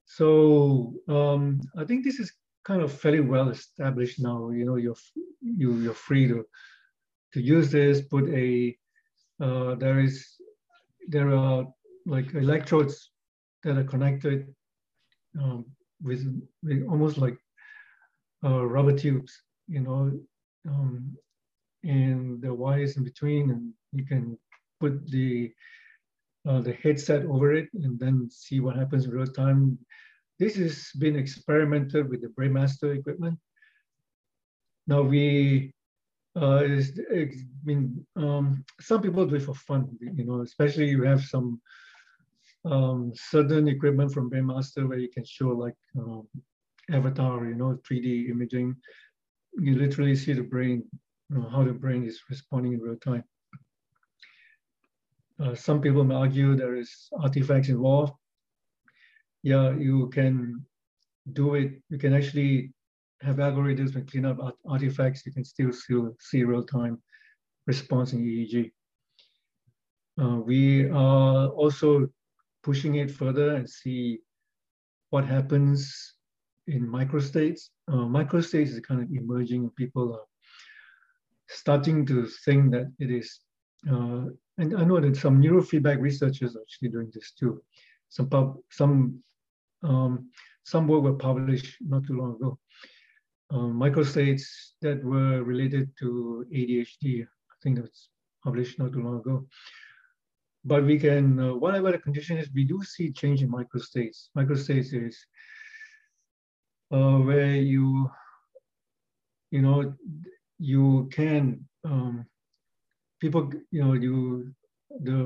So 0.05 0.93
um, 1.07 1.61
I 1.77 1.85
think 1.85 2.03
this 2.03 2.19
is 2.19 2.33
kind 2.65 2.81
of 2.81 2.91
fairly 2.91 3.21
well 3.21 3.49
established 3.49 4.19
now. 4.19 4.49
You 4.49 4.65
know, 4.65 4.75
you're 4.75 4.95
you 5.41 5.77
you're 5.77 5.93
free 5.93 6.27
to 6.27 6.45
to 7.33 7.41
use 7.41 7.71
this. 7.71 8.01
Put 8.01 8.29
a 8.29 8.77
uh, 9.41 9.75
there 9.75 9.99
is 9.99 10.27
there 11.07 11.33
are 11.33 11.65
like 12.05 12.33
electrodes 12.33 13.11
that 13.63 13.77
are 13.77 13.83
connected 13.85 14.53
um, 15.41 15.65
with, 16.03 16.23
with 16.61 16.85
almost 16.89 17.17
like 17.17 17.37
uh, 18.43 18.65
rubber 18.65 18.97
tubes. 18.97 19.33
You 19.67 19.79
know, 19.79 20.11
um, 20.67 21.17
and 21.83 22.41
the 22.41 22.53
wires 22.53 22.97
in 22.97 23.03
between, 23.03 23.49
and 23.51 23.73
you 23.93 24.05
can 24.05 24.37
put 24.79 25.09
the 25.09 25.51
uh, 26.47 26.59
the 26.59 26.73
headset 26.73 27.25
over 27.25 27.53
it 27.53 27.69
and 27.73 27.97
then 27.99 28.29
see 28.29 28.59
what 28.59 28.75
happens 28.75 29.05
in 29.05 29.11
real 29.11 29.25
time. 29.25 29.77
This 30.39 30.55
has 30.55 30.89
been 30.99 31.15
experimented 31.15 32.09
with 32.09 32.21
the 32.21 32.27
Brainmaster 32.27 32.97
equipment. 32.97 33.39
Now 34.87 35.01
we, 35.01 35.73
uh, 36.35 36.63
it's, 36.65 36.99
it's 37.09 37.43
been, 37.63 38.05
um, 38.17 38.65
some 38.81 39.01
people 39.01 39.25
do 39.25 39.35
it 39.35 39.43
for 39.43 39.55
fun, 39.55 39.87
you 40.01 40.25
know, 40.25 40.41
especially 40.41 40.89
you 40.89 41.03
have 41.03 41.23
some 41.23 41.61
um, 42.65 43.11
certain 43.15 43.67
equipment 43.67 44.13
from 44.13 44.29
Brainmaster 44.29 44.87
where 44.87 44.97
you 44.99 45.09
can 45.09 45.25
show 45.25 45.49
like 45.49 45.75
um, 45.97 46.27
avatar, 46.91 47.45
you 47.45 47.55
know, 47.55 47.77
3D 47.89 48.29
imaging. 48.29 48.75
You 49.59 49.75
literally 49.75 50.15
see 50.15 50.33
the 50.33 50.43
brain 50.43 50.83
you 51.29 51.37
know, 51.37 51.49
how 51.49 51.63
the 51.63 51.73
brain 51.73 52.05
is 52.05 52.21
responding 52.29 52.73
in 52.73 52.79
real 52.79 52.95
time. 52.97 53.23
Uh, 55.39 55.55
some 55.55 55.81
people 55.81 56.03
may 56.03 56.15
argue 56.15 56.55
there 56.55 56.75
is 56.75 57.09
artifacts 57.19 57.69
involved. 57.69 58.13
Yeah, 59.41 59.75
you 59.75 60.09
can 60.09 60.65
do 61.33 61.55
it. 61.55 61.81
You 61.89 61.97
can 61.97 62.13
actually 62.13 62.71
have 63.21 63.37
algorithms 63.37 63.95
and 63.95 64.09
clean 64.09 64.25
up 64.25 64.37
art 64.39 64.55
artifacts. 64.67 65.25
You 65.25 65.33
can 65.33 65.43
still 65.43 65.71
see, 65.71 65.95
see 66.19 66.43
real-time 66.43 67.01
response 67.67 68.13
in 68.13 68.23
EEG. 68.23 68.71
Uh, 70.21 70.37
we 70.37 70.89
are 70.89 71.47
also 71.47 72.07
pushing 72.63 72.95
it 72.95 73.11
further 73.11 73.55
and 73.55 73.69
see 73.69 74.19
what 75.09 75.25
happens 75.25 76.15
in 76.67 76.87
microstates. 76.87 77.69
Uh, 77.87 78.05
microstates 78.17 78.69
is 78.69 78.79
kind 78.79 79.01
of 79.01 79.09
emerging. 79.11 79.69
People 79.71 80.13
are 80.13 80.25
starting 81.49 82.05
to 82.05 82.27
think 82.45 82.71
that 82.71 82.91
it 82.99 83.11
is, 83.11 83.41
uh, 83.91 84.25
and 84.57 84.75
I 84.77 84.83
know 84.83 84.99
that 84.99 85.17
some 85.17 85.41
neurofeedback 85.41 85.99
researchers 85.99 86.55
are 86.55 86.61
actually 86.61 86.89
doing 86.89 87.11
this 87.13 87.33
too. 87.37 87.61
Some 88.09 88.29
pub, 88.29 88.57
some 88.71 89.23
um, 89.83 90.29
some 90.63 90.87
work 90.87 91.03
were 91.03 91.13
published 91.13 91.77
not 91.81 92.07
too 92.07 92.17
long 92.17 92.35
ago. 92.35 92.57
Um, 93.51 93.73
microstates 93.73 94.45
that 94.81 95.03
were 95.03 95.43
related 95.43 95.91
to 95.99 96.45
ADHD. 96.51 97.23
I 97.23 97.55
think 97.61 97.77
that's 97.77 98.09
published 98.43 98.79
not 98.79 98.93
too 98.93 99.03
long 99.03 99.19
ago. 99.19 99.45
But 100.65 100.85
we 100.85 100.97
can, 100.97 101.39
uh, 101.39 101.53
whatever 101.55 101.91
the 101.91 101.97
condition 101.97 102.37
is, 102.37 102.49
we 102.53 102.63
do 102.63 102.81
see 102.83 103.11
change 103.11 103.41
in 103.41 103.51
microstates. 103.51 104.29
Microstates 104.37 104.93
is 104.93 105.17
uh, 106.91 107.17
where 107.17 107.55
you, 107.55 108.09
you 109.51 109.61
know, 109.61 109.93
you 110.59 111.09
can 111.11 111.67
um, 111.83 112.25
people 113.19 113.51
you 113.71 113.83
know 113.83 113.93
you 113.93 114.53
the 115.07 115.17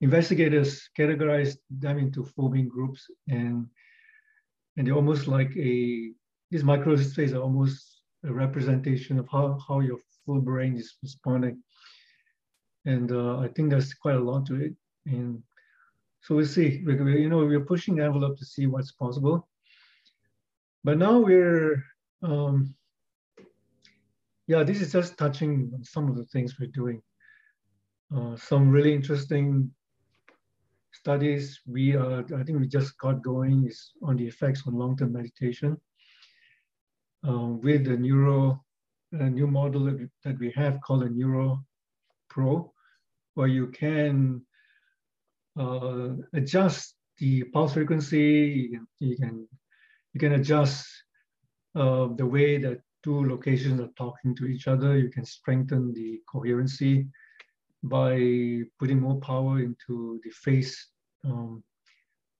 investigators 0.00 0.88
categorize 0.98 1.56
them 1.70 1.98
into 1.98 2.24
forming 2.24 2.68
groups 2.68 3.02
and 3.28 3.66
and 4.76 4.86
they're 4.86 5.00
almost 5.02 5.26
like 5.26 5.52
a 5.56 5.72
these 6.50 6.62
microstates 6.62 7.34
are 7.34 7.42
almost 7.48 8.02
a 8.24 8.32
representation 8.32 9.18
of 9.18 9.26
how, 9.32 9.58
how 9.66 9.80
your 9.80 9.98
full 10.24 10.40
brain 10.40 10.76
is 10.76 10.96
responding 11.02 11.56
and 12.86 13.12
uh, 13.12 13.38
i 13.38 13.48
think 13.48 13.70
there's 13.70 13.94
quite 13.94 14.16
a 14.16 14.20
lot 14.20 14.46
to 14.46 14.56
it. 14.56 14.74
And 15.06 15.42
so 16.22 16.34
we'll 16.34 16.46
see. 16.46 16.82
We're, 16.84 17.08
you 17.08 17.28
know 17.28 17.38
we're 17.38 17.64
pushing 17.64 17.96
the 17.96 18.04
envelope 18.04 18.38
to 18.38 18.44
see 18.44 18.66
what's 18.66 18.92
possible. 18.92 19.48
But 20.84 20.98
now 20.98 21.18
we're 21.18 21.84
um, 22.22 22.74
yeah, 24.46 24.62
this 24.64 24.80
is 24.80 24.92
just 24.92 25.16
touching 25.16 25.70
on 25.74 25.84
some 25.84 26.08
of 26.08 26.16
the 26.16 26.24
things 26.26 26.58
we're 26.58 26.66
doing. 26.66 27.02
Uh, 28.14 28.36
some 28.36 28.70
really 28.70 28.92
interesting 28.92 29.70
studies 30.92 31.60
we 31.66 31.96
uh, 31.96 32.22
I 32.36 32.42
think 32.42 32.58
we 32.58 32.66
just 32.66 32.98
got 32.98 33.22
going 33.22 33.66
is 33.66 33.92
on 34.02 34.16
the 34.16 34.26
effects 34.26 34.64
on 34.66 34.74
long-term 34.74 35.12
meditation 35.12 35.80
uh, 37.26 37.46
with 37.62 37.84
the 37.84 37.96
neuro 37.96 38.62
a 39.12 39.30
new 39.30 39.46
model 39.46 39.84
that 39.84 39.98
we, 39.98 40.08
that 40.24 40.38
we 40.38 40.50
have 40.52 40.80
called 40.82 41.02
a 41.02 41.08
Neuro 41.08 41.64
Pro, 42.30 42.72
where 43.34 43.48
you 43.48 43.66
can 43.68 44.40
uh, 45.58 46.10
adjust 46.32 46.94
the 47.18 47.44
pulse 47.52 47.74
frequency. 47.74 48.70
You 48.98 49.16
can 49.16 49.46
you 50.14 50.20
can 50.20 50.32
adjust 50.32 50.86
uh, 51.74 52.08
the 52.16 52.26
way 52.26 52.58
that 52.58 52.80
two 53.02 53.24
locations 53.28 53.80
are 53.80 53.90
talking 53.96 54.34
to 54.36 54.46
each 54.46 54.68
other, 54.68 54.98
you 54.98 55.08
can 55.08 55.24
strengthen 55.24 55.92
the 55.92 56.20
coherency 56.30 57.06
by 57.82 58.62
putting 58.78 59.00
more 59.00 59.18
power 59.20 59.60
into 59.60 60.20
the 60.22 60.30
phase, 60.30 60.88
um, 61.24 61.62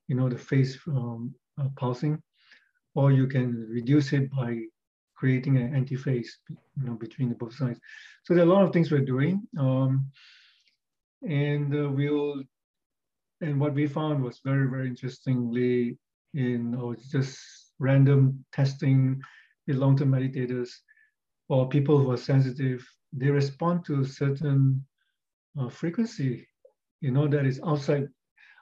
you 0.08 0.14
know, 0.14 0.28
the 0.28 0.36
phase 0.36 0.78
um, 0.88 1.34
uh, 1.58 1.68
pulsing, 1.76 2.20
or 2.94 3.10
you 3.12 3.26
can 3.26 3.66
reduce 3.70 4.12
it 4.12 4.30
by 4.30 4.60
creating 5.20 5.58
an 5.58 5.68
antiphase, 5.78 6.30
you 6.48 6.86
know, 6.86 6.94
between 6.94 7.28
the 7.28 7.34
both 7.34 7.54
sides. 7.54 7.78
So 8.24 8.32
there 8.32 8.42
are 8.42 8.48
a 8.48 8.52
lot 8.52 8.64
of 8.64 8.72
things 8.72 8.90
we're 8.90 9.12
doing, 9.14 9.42
um, 9.58 10.10
and 11.22 11.68
uh, 11.74 11.90
we'll. 11.90 12.42
And 13.42 13.58
what 13.58 13.74
we 13.74 13.86
found 13.86 14.22
was 14.22 14.40
very, 14.44 14.66
very 14.68 14.88
interestingly 14.88 15.98
in 16.34 16.74
oh, 16.78 16.94
just 17.10 17.38
random 17.78 18.44
testing 18.52 19.20
with 19.66 19.76
long-term 19.76 20.10
meditators 20.10 20.70
or 21.48 21.68
people 21.68 21.96
who 21.98 22.10
are 22.10 22.18
sensitive, 22.32 22.86
they 23.12 23.30
respond 23.30 23.84
to 23.86 24.04
certain 24.04 24.84
uh, 25.58 25.68
frequency, 25.68 26.46
you 27.00 27.10
know, 27.10 27.26
that 27.28 27.46
is 27.46 27.60
outside. 27.66 28.08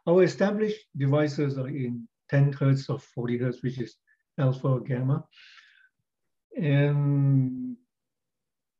Our 0.06 0.22
established 0.22 0.80
devices 0.96 1.58
are 1.58 1.68
in 1.68 2.08
10 2.30 2.52
hertz 2.52 2.88
or 2.88 3.00
40 3.00 3.38
hertz, 3.38 3.62
which 3.62 3.80
is 3.80 3.96
alpha 4.38 4.68
or 4.68 4.80
gamma. 4.80 5.24
And 6.58 7.76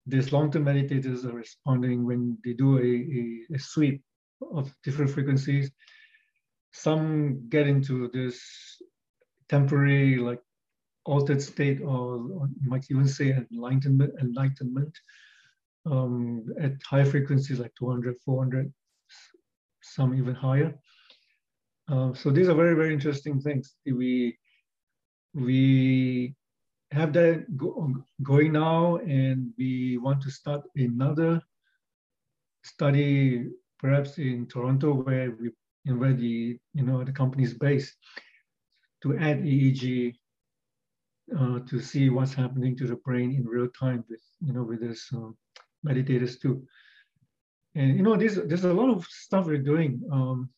these 0.07 0.33
long-term 0.33 0.65
meditators 0.65 1.25
are 1.25 1.33
responding 1.33 2.05
when 2.05 2.39
they 2.45 2.55
do 2.55 2.79
a, 2.79 2.83
a, 2.83 3.57
a 3.57 3.59
sweep 3.59 4.03
of 4.53 4.75
different 4.83 5.11
frequencies. 5.11 5.71
Some 6.73 7.49
get 7.49 7.67
into 7.67 8.11
this 8.13 8.41
temporary, 9.49 10.17
like 10.17 10.41
altered 11.05 11.43
state, 11.43 11.81
or, 11.81 12.17
or 12.17 12.49
you 12.61 12.69
might 12.69 12.87
even 12.91 13.07
say 13.07 13.37
enlightenment, 13.53 14.13
enlightenment 14.21 14.97
um, 15.87 16.45
at 16.61 16.73
high 16.85 17.05
frequencies 17.05 17.59
like 17.59 17.73
200, 17.79 18.17
400, 18.25 18.73
some 19.83 20.15
even 20.15 20.35
higher. 20.35 20.75
Uh, 21.91 22.13
so 22.13 22.31
these 22.31 22.49
are 22.49 22.55
very, 22.55 22.75
very 22.75 22.93
interesting 22.93 23.41
things. 23.41 23.77
We 23.87 24.39
we 25.35 26.35
have 26.91 27.13
that 27.13 27.57
go, 27.57 27.93
going 28.23 28.53
now, 28.53 28.97
and 28.97 29.53
we 29.59 29.99
want 29.99 30.23
to 30.23 30.31
start 30.31 30.63
another 30.77 31.41
study, 32.65 33.47
perhaps 33.79 34.19
in 34.19 34.47
Toronto, 34.47 34.95
where 34.95 35.33
we 35.41 35.51
where 35.93 36.13
the 36.13 36.59
you 36.75 36.83
know 36.83 37.05
the 37.05 37.13
company 37.13 37.45
is 37.45 37.55
based, 37.55 37.95
to 39.03 39.17
add 39.19 39.43
EEG 39.43 40.15
uh, 41.39 41.59
to 41.61 41.81
see 41.81 42.09
what's 42.11 42.35
happening 42.35 42.77
to 42.77 42.87
the 42.87 42.97
brain 42.97 43.35
in 43.35 43.45
real 43.47 43.69
time 43.79 44.05
with 44.09 44.23
you 44.41 44.53
know 44.53 44.63
with 44.63 44.81
this 44.81 45.11
uh, 45.15 45.31
meditators 45.87 46.41
too. 46.41 46.63
And 47.75 47.97
you 47.97 48.03
know, 48.03 48.17
there's 48.17 48.37
there's 48.37 48.65
a 48.65 48.73
lot 48.73 48.91
of 48.91 49.05
stuff 49.07 49.47
we're 49.47 49.59
doing. 49.59 50.03
Um, 50.11 50.51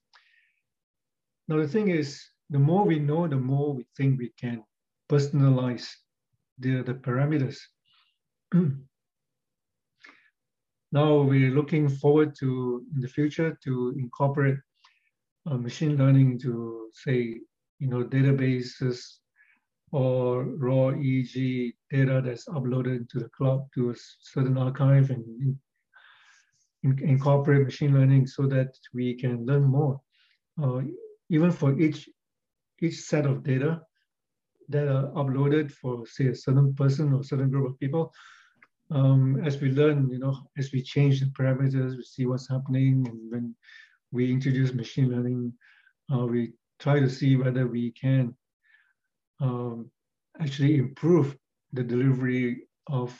now 1.48 1.56
the 1.56 1.68
thing 1.68 1.88
is, 1.88 2.24
the 2.50 2.58
more 2.58 2.84
we 2.84 2.98
know, 2.98 3.26
the 3.26 3.36
more 3.36 3.74
we 3.74 3.84
think 3.96 4.18
we 4.18 4.32
can 4.40 4.62
personalize 5.10 5.88
the, 6.60 6.82
the 6.82 6.94
parameters. 6.94 7.58
now 10.92 11.20
we're 11.22 11.50
looking 11.50 11.88
forward 11.88 12.34
to 12.40 12.84
in 12.94 13.00
the 13.00 13.08
future 13.08 13.58
to 13.64 13.94
incorporate 13.98 14.58
uh, 15.46 15.56
machine 15.56 15.96
learning 15.96 16.38
to 16.40 16.88
say, 16.92 17.40
you 17.78 17.88
know, 17.88 18.04
databases 18.04 19.00
or 19.92 20.44
raw 20.44 20.92
EEG 20.92 21.72
data 21.90 22.22
that's 22.24 22.46
uploaded 22.48 23.08
to 23.08 23.18
the 23.18 23.28
cloud 23.36 23.66
to 23.74 23.90
a 23.90 23.94
certain 24.20 24.56
archive 24.56 25.10
and 25.10 25.24
in, 25.40 25.58
in, 26.84 26.98
incorporate 27.08 27.64
machine 27.64 27.94
learning 27.94 28.26
so 28.26 28.46
that 28.46 28.68
we 28.94 29.14
can 29.14 29.44
learn 29.46 29.64
more. 29.64 30.00
Uh, 30.62 30.82
even 31.30 31.50
for 31.50 31.78
each 31.80 32.08
each 32.82 33.00
set 33.00 33.26
of 33.26 33.42
data 33.42 33.80
that 34.70 34.88
are 34.88 35.08
uploaded 35.10 35.70
for 35.70 36.06
say 36.06 36.26
a 36.28 36.34
certain 36.34 36.74
person 36.74 37.12
or 37.12 37.22
certain 37.22 37.50
group 37.50 37.68
of 37.68 37.78
people, 37.78 38.12
um, 38.90 39.40
as 39.44 39.60
we 39.60 39.70
learn, 39.70 40.08
you 40.10 40.18
know, 40.18 40.36
as 40.58 40.72
we 40.72 40.82
change 40.82 41.20
the 41.20 41.26
parameters, 41.26 41.96
we 41.96 42.02
see 42.02 42.26
what's 42.26 42.48
happening, 42.48 43.06
and 43.08 43.18
when 43.30 43.54
we 44.10 44.30
introduce 44.30 44.74
machine 44.74 45.10
learning, 45.10 45.52
uh, 46.12 46.26
we 46.26 46.52
try 46.78 46.98
to 46.98 47.08
see 47.08 47.36
whether 47.36 47.66
we 47.66 47.92
can 47.92 48.34
um, 49.40 49.90
actually 50.40 50.76
improve 50.76 51.36
the 51.72 51.82
delivery 51.82 52.62
of 52.88 53.16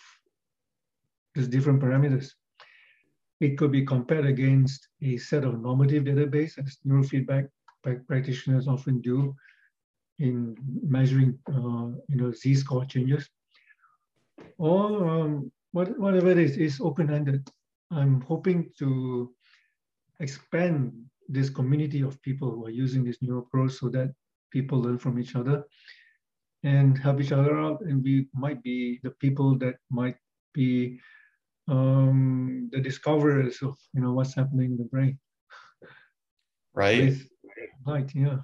these 1.35 1.49
different 1.49 1.81
parameters. 1.81 2.33
It 3.41 3.57
could 3.57 3.73
be 3.73 3.87
compared 3.87 4.27
against 4.27 4.89
a 5.03 5.17
set 5.19 5.45
of 5.45 5.61
normative 5.61 6.05
database, 6.05 6.59
as 6.59 6.79
neurofeedback 6.87 7.49
practitioners 8.07 8.69
often 8.69 9.01
do 9.01 9.35
in 10.21 10.57
measuring, 10.83 11.39
uh, 11.49 11.89
you 12.09 12.17
know, 12.17 12.31
z-score 12.33 12.85
changes. 12.85 13.29
Or 14.59 15.09
um, 15.09 15.51
what, 15.73 15.99
whatever 15.99 16.31
it 16.31 16.39
is, 16.39 16.57
is 16.57 16.81
open-ended. 16.81 17.51
I'm 17.91 18.21
hoping 18.21 18.71
to 18.79 19.35
expand 20.21 20.93
this 21.29 21.51
community 21.51 22.03
of 22.03 22.21
people 22.23 22.51
who 22.51 22.67
are 22.67 22.71
using 22.85 23.05
this 23.05 23.19
new 23.23 23.39
approach 23.39 23.73
so 23.73 23.89
that 23.89 24.13
people 24.51 24.81
learn 24.81 24.99
from 24.99 25.19
each 25.19 25.35
other 25.35 25.65
and 26.63 26.99
help 26.99 27.21
each 27.21 27.33
other 27.33 27.59
out. 27.59 27.81
And 27.81 28.03
we 28.03 28.27
might 28.35 28.63
be 28.63 29.01
the 29.03 29.11
people 29.13 29.57
that 29.59 29.77
might 29.91 30.17
be 30.53 31.01
um, 31.69 32.69
the 32.73 32.81
discoverers 32.81 33.63
of 33.63 33.77
you 33.95 34.01
know 34.01 34.13
what's 34.13 34.35
happening 34.35 34.73
in 34.73 34.77
the 34.77 34.85
brain. 34.85 35.19
Right. 36.75 37.15
Right. 37.87 38.11
Yeah. 38.15 38.39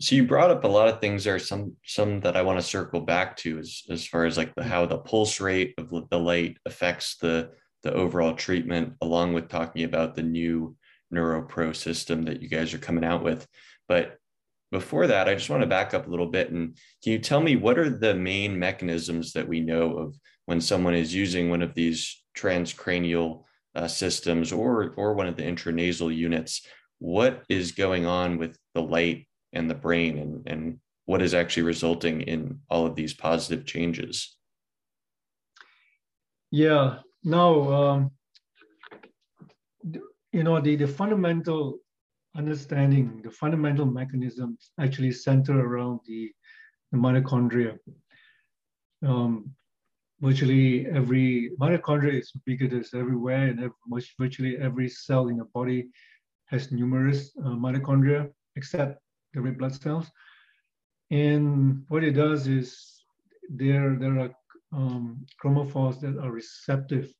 So 0.00 0.14
you 0.14 0.26
brought 0.26 0.50
up 0.50 0.64
a 0.64 0.68
lot 0.68 0.88
of 0.88 0.98
things 1.00 1.24
there. 1.24 1.38
Some 1.38 1.76
some 1.84 2.20
that 2.20 2.36
I 2.36 2.42
want 2.42 2.58
to 2.58 2.66
circle 2.66 3.00
back 3.00 3.36
to 3.38 3.58
as 3.58 3.82
as 3.90 4.06
far 4.06 4.24
as 4.24 4.38
like 4.38 4.54
the 4.54 4.64
how 4.64 4.86
the 4.86 4.98
pulse 4.98 5.40
rate 5.40 5.74
of 5.76 5.90
the 6.08 6.18
light 6.18 6.56
affects 6.64 7.16
the 7.18 7.50
the 7.82 7.92
overall 7.92 8.34
treatment, 8.34 8.94
along 9.02 9.34
with 9.34 9.48
talking 9.48 9.84
about 9.84 10.16
the 10.16 10.22
new 10.22 10.76
NeuroPro 11.12 11.76
system 11.76 12.22
that 12.22 12.40
you 12.40 12.48
guys 12.48 12.72
are 12.72 12.78
coming 12.78 13.04
out 13.04 13.22
with. 13.22 13.46
But 13.88 14.16
before 14.70 15.06
that, 15.08 15.28
I 15.28 15.34
just 15.34 15.50
want 15.50 15.62
to 15.62 15.68
back 15.68 15.92
up 15.92 16.06
a 16.06 16.10
little 16.10 16.28
bit. 16.28 16.50
And 16.50 16.76
can 17.02 17.12
you 17.12 17.18
tell 17.18 17.40
me 17.40 17.56
what 17.56 17.78
are 17.78 17.90
the 17.90 18.14
main 18.14 18.58
mechanisms 18.58 19.32
that 19.32 19.48
we 19.48 19.60
know 19.60 19.96
of 19.98 20.16
when 20.46 20.60
someone 20.60 20.94
is 20.94 21.14
using 21.14 21.50
one 21.50 21.62
of 21.62 21.74
these 21.74 22.22
transcranial 22.36 23.44
uh, 23.74 23.88
systems 23.88 24.52
or, 24.52 24.94
or 24.96 25.14
one 25.14 25.26
of 25.26 25.36
the 25.36 25.42
intranasal 25.42 26.14
units? 26.14 26.66
What 27.00 27.42
is 27.48 27.72
going 27.72 28.06
on 28.06 28.38
with 28.38 28.56
the 28.74 28.82
light 28.82 29.26
and 29.52 29.70
the 29.70 29.74
brain 29.74 30.18
and, 30.18 30.46
and 30.46 30.78
what 31.06 31.22
is 31.22 31.34
actually 31.34 31.64
resulting 31.64 32.22
in 32.22 32.60
all 32.68 32.86
of 32.86 32.94
these 32.94 33.14
positive 33.14 33.66
changes? 33.66 34.36
Yeah, 36.50 36.98
no, 37.24 37.72
um, 37.72 38.10
you 40.32 40.42
know, 40.42 40.60
the, 40.60 40.76
the 40.76 40.88
fundamental 40.88 41.78
understanding 42.36 43.20
the 43.24 43.30
fundamental 43.30 43.84
mechanisms 43.84 44.70
actually 44.78 45.10
center 45.10 45.58
around 45.66 46.00
the, 46.06 46.30
the 46.92 46.98
mitochondria. 46.98 47.76
Um, 49.04 49.50
virtually 50.20 50.86
every 50.86 51.50
mitochondria 51.60 52.20
is 52.20 52.32
ubiquitous 52.34 52.94
everywhere, 52.94 53.48
and 53.48 53.58
every, 53.58 54.04
virtually 54.18 54.58
every 54.58 54.88
cell 54.88 55.28
in 55.28 55.38
the 55.38 55.44
body 55.46 55.88
has 56.46 56.70
numerous 56.70 57.32
uh, 57.44 57.50
mitochondria, 57.50 58.30
except 58.56 59.00
the 59.34 59.40
red 59.40 59.58
blood 59.58 59.74
cells. 59.74 60.10
And 61.10 61.84
what 61.88 62.04
it 62.04 62.12
does 62.12 62.46
is 62.46 63.02
there 63.48 63.96
there 63.98 64.18
are 64.20 64.30
um, 64.72 65.26
chromophores 65.42 66.00
that 66.00 66.16
are 66.18 66.30
receptive 66.30 67.12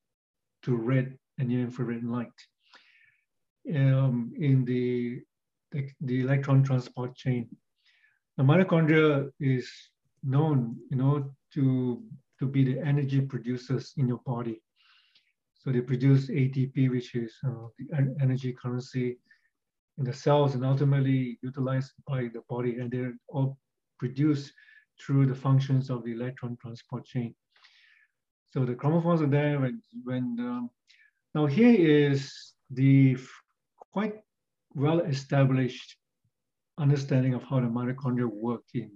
to 0.62 0.76
red 0.76 1.18
and 1.38 1.48
near 1.48 1.60
infrared 1.60 2.04
light 2.04 2.28
um, 3.74 4.32
in 4.38 4.64
the, 4.64 5.20
the, 5.72 5.88
the, 6.02 6.20
electron 6.20 6.62
transport 6.62 7.16
chain. 7.16 7.48
The 8.36 8.44
mitochondria 8.44 9.30
is 9.40 9.68
known, 10.22 10.76
you 10.90 10.96
know, 10.96 11.34
to, 11.54 12.02
to 12.38 12.46
be 12.46 12.64
the 12.64 12.80
energy 12.80 13.20
producers 13.20 13.92
in 13.96 14.08
your 14.08 14.20
body. 14.24 14.62
So 15.54 15.70
they 15.70 15.80
produce 15.80 16.30
ATP, 16.30 16.90
which 16.90 17.14
is 17.14 17.34
uh, 17.46 17.68
the 17.78 18.14
energy 18.20 18.52
currency 18.52 19.18
in 20.00 20.06
the 20.06 20.12
cells 20.12 20.54
and 20.54 20.64
ultimately 20.64 21.38
utilized 21.42 21.92
by 22.08 22.22
the 22.22 22.42
body. 22.48 22.78
And 22.78 22.90
they're 22.90 23.14
all 23.28 23.58
produced 23.98 24.52
through 24.98 25.26
the 25.26 25.34
functions 25.34 25.90
of 25.90 26.02
the 26.04 26.12
electron 26.12 26.56
transport 26.60 27.04
chain. 27.04 27.34
So 28.52 28.64
the 28.64 28.74
chromophores 28.74 29.20
are 29.22 29.26
there 29.26 29.60
when, 29.60 29.80
when 30.02 30.36
um, 30.40 30.70
now 31.34 31.46
here 31.46 31.74
is 32.08 32.32
the 32.70 33.16
quite 33.92 34.14
well 34.74 35.00
established 35.00 35.96
understanding 36.78 37.34
of 37.34 37.42
how 37.44 37.60
the 37.60 37.66
mitochondria 37.66 38.26
work 38.26 38.62
in 38.74 38.90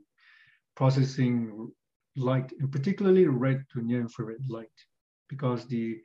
processing 0.75 1.71
light, 2.17 2.51
and 2.61 2.73
particularly 2.73 3.27
red 3.27 3.65
to 3.73 3.83
near 3.83 4.01
infrared 4.01 4.49
light, 4.49 4.67
because 5.29 5.67
the 5.67 5.99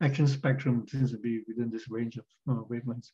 action 0.00 0.26
spectrum 0.26 0.86
seems 0.88 1.10
to 1.12 1.18
be 1.18 1.42
within 1.46 1.70
this 1.70 1.88
range 1.88 2.16
of 2.16 2.24
uh, 2.48 2.62
wavelengths. 2.70 3.10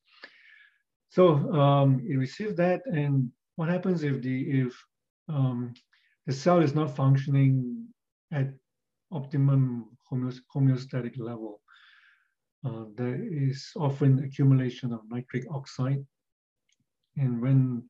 So 1.12 1.24
um, 1.52 2.00
it 2.08 2.16
receives 2.16 2.56
that, 2.56 2.80
and 2.86 3.30
what 3.56 3.68
happens 3.68 4.02
if 4.02 4.22
the 4.22 4.36
if 4.64 4.72
um, 5.28 5.74
the 6.26 6.32
cell 6.32 6.60
is 6.60 6.74
not 6.74 6.96
functioning 6.96 7.86
at 8.32 8.48
optimum 9.10 9.88
homeostatic 10.10 11.18
level? 11.18 11.62
uh, 12.64 12.84
there 12.96 13.20
is 13.20 13.70
often 13.76 14.22
accumulation 14.24 14.92
of 14.92 15.00
nitric 15.10 15.44
oxide. 15.50 16.04
And 17.16 17.40
when 17.40 17.82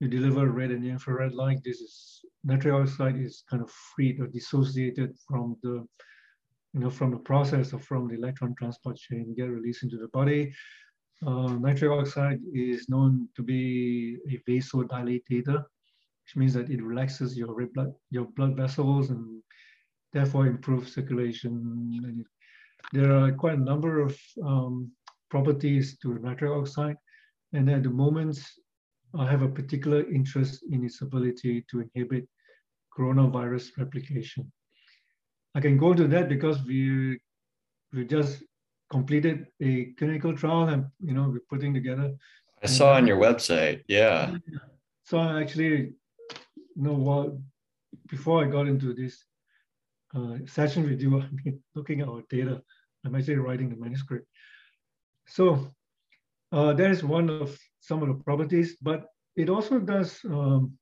you 0.00 0.08
deliver 0.08 0.50
red 0.50 0.70
and 0.70 0.84
infrared 0.84 1.32
light, 1.32 1.60
this 1.64 1.80
is 1.80 2.20
nitric 2.44 2.74
oxide 2.74 3.16
is 3.16 3.44
kind 3.50 3.62
of 3.62 3.70
freed 3.70 4.20
or 4.20 4.26
dissociated 4.26 5.16
from 5.26 5.56
the, 5.62 5.86
you 6.74 6.80
know, 6.80 6.90
from 6.90 7.10
the 7.10 7.18
process 7.18 7.72
or 7.72 7.78
from 7.78 8.08
the 8.08 8.14
electron 8.14 8.54
transport 8.58 8.96
chain, 8.96 9.34
get 9.36 9.50
released 9.50 9.82
into 9.82 9.96
the 9.96 10.08
body. 10.08 10.52
Uh, 11.26 11.48
nitric 11.48 11.90
oxide 11.90 12.40
is 12.52 12.88
known 12.88 13.28
to 13.36 13.42
be 13.42 14.16
a 14.28 14.38
vasodilator, 14.50 15.64
which 16.24 16.36
means 16.36 16.54
that 16.54 16.70
it 16.70 16.82
relaxes 16.82 17.36
your 17.36 17.54
red 17.54 17.72
blood, 17.74 17.92
your 18.10 18.26
blood 18.36 18.56
vessels 18.56 19.10
and 19.10 19.42
therefore 20.12 20.46
improves 20.46 20.94
circulation. 20.94 22.00
And 22.04 22.24
there 22.92 23.12
are 23.12 23.32
quite 23.32 23.58
a 23.58 23.68
number 23.70 24.00
of 24.00 24.18
um, 24.44 24.90
properties 25.30 25.98
to 25.98 26.18
nitric 26.18 26.50
oxide. 26.50 26.96
And 27.52 27.68
at 27.70 27.82
the 27.82 27.90
moment, 27.90 28.38
I 29.18 29.28
have 29.30 29.42
a 29.42 29.48
particular 29.48 30.08
interest 30.10 30.64
in 30.70 30.84
its 30.84 31.02
ability 31.02 31.64
to 31.70 31.80
inhibit 31.80 32.28
coronavirus 32.96 33.76
replication. 33.78 34.50
I 35.54 35.60
can 35.60 35.76
go 35.76 35.92
into 35.92 36.06
that 36.08 36.28
because 36.28 36.62
we 36.62 37.18
we 37.92 38.04
just 38.04 38.44
completed 38.90 39.46
a 39.60 39.86
clinical 39.98 40.36
trial 40.36 40.68
and 40.68 40.86
you 41.00 41.14
know 41.14 41.28
we're 41.28 41.48
putting 41.48 41.72
together. 41.72 42.14
I 42.62 42.66
saw 42.66 42.94
on 42.94 43.06
your 43.06 43.18
website, 43.18 43.82
yeah. 43.88 44.36
So 45.04 45.18
I 45.18 45.40
actually 45.40 45.92
you 46.76 46.82
know 46.82 46.94
what 46.94 47.32
before 48.08 48.44
I 48.44 48.48
got 48.48 48.66
into 48.66 48.92
this 48.92 49.24
uh, 50.14 50.38
session 50.46 50.82
with 50.88 51.00
you, 51.00 51.20
I 51.20 51.28
mean, 51.44 51.62
looking 51.74 52.00
at 52.00 52.08
our 52.08 52.22
data, 52.28 52.62
I'm 53.04 53.14
actually 53.14 53.36
writing 53.36 53.70
the 53.70 53.76
manuscript. 53.76 54.26
So 55.26 55.72
uh, 56.52 56.72
that 56.74 56.90
is 56.90 57.04
one 57.04 57.30
of 57.30 57.56
some 57.80 58.02
of 58.02 58.08
the 58.08 58.22
properties, 58.24 58.76
but 58.82 59.06
it 59.36 59.48
also 59.48 59.78
does, 59.78 60.20
um, 60.24 60.76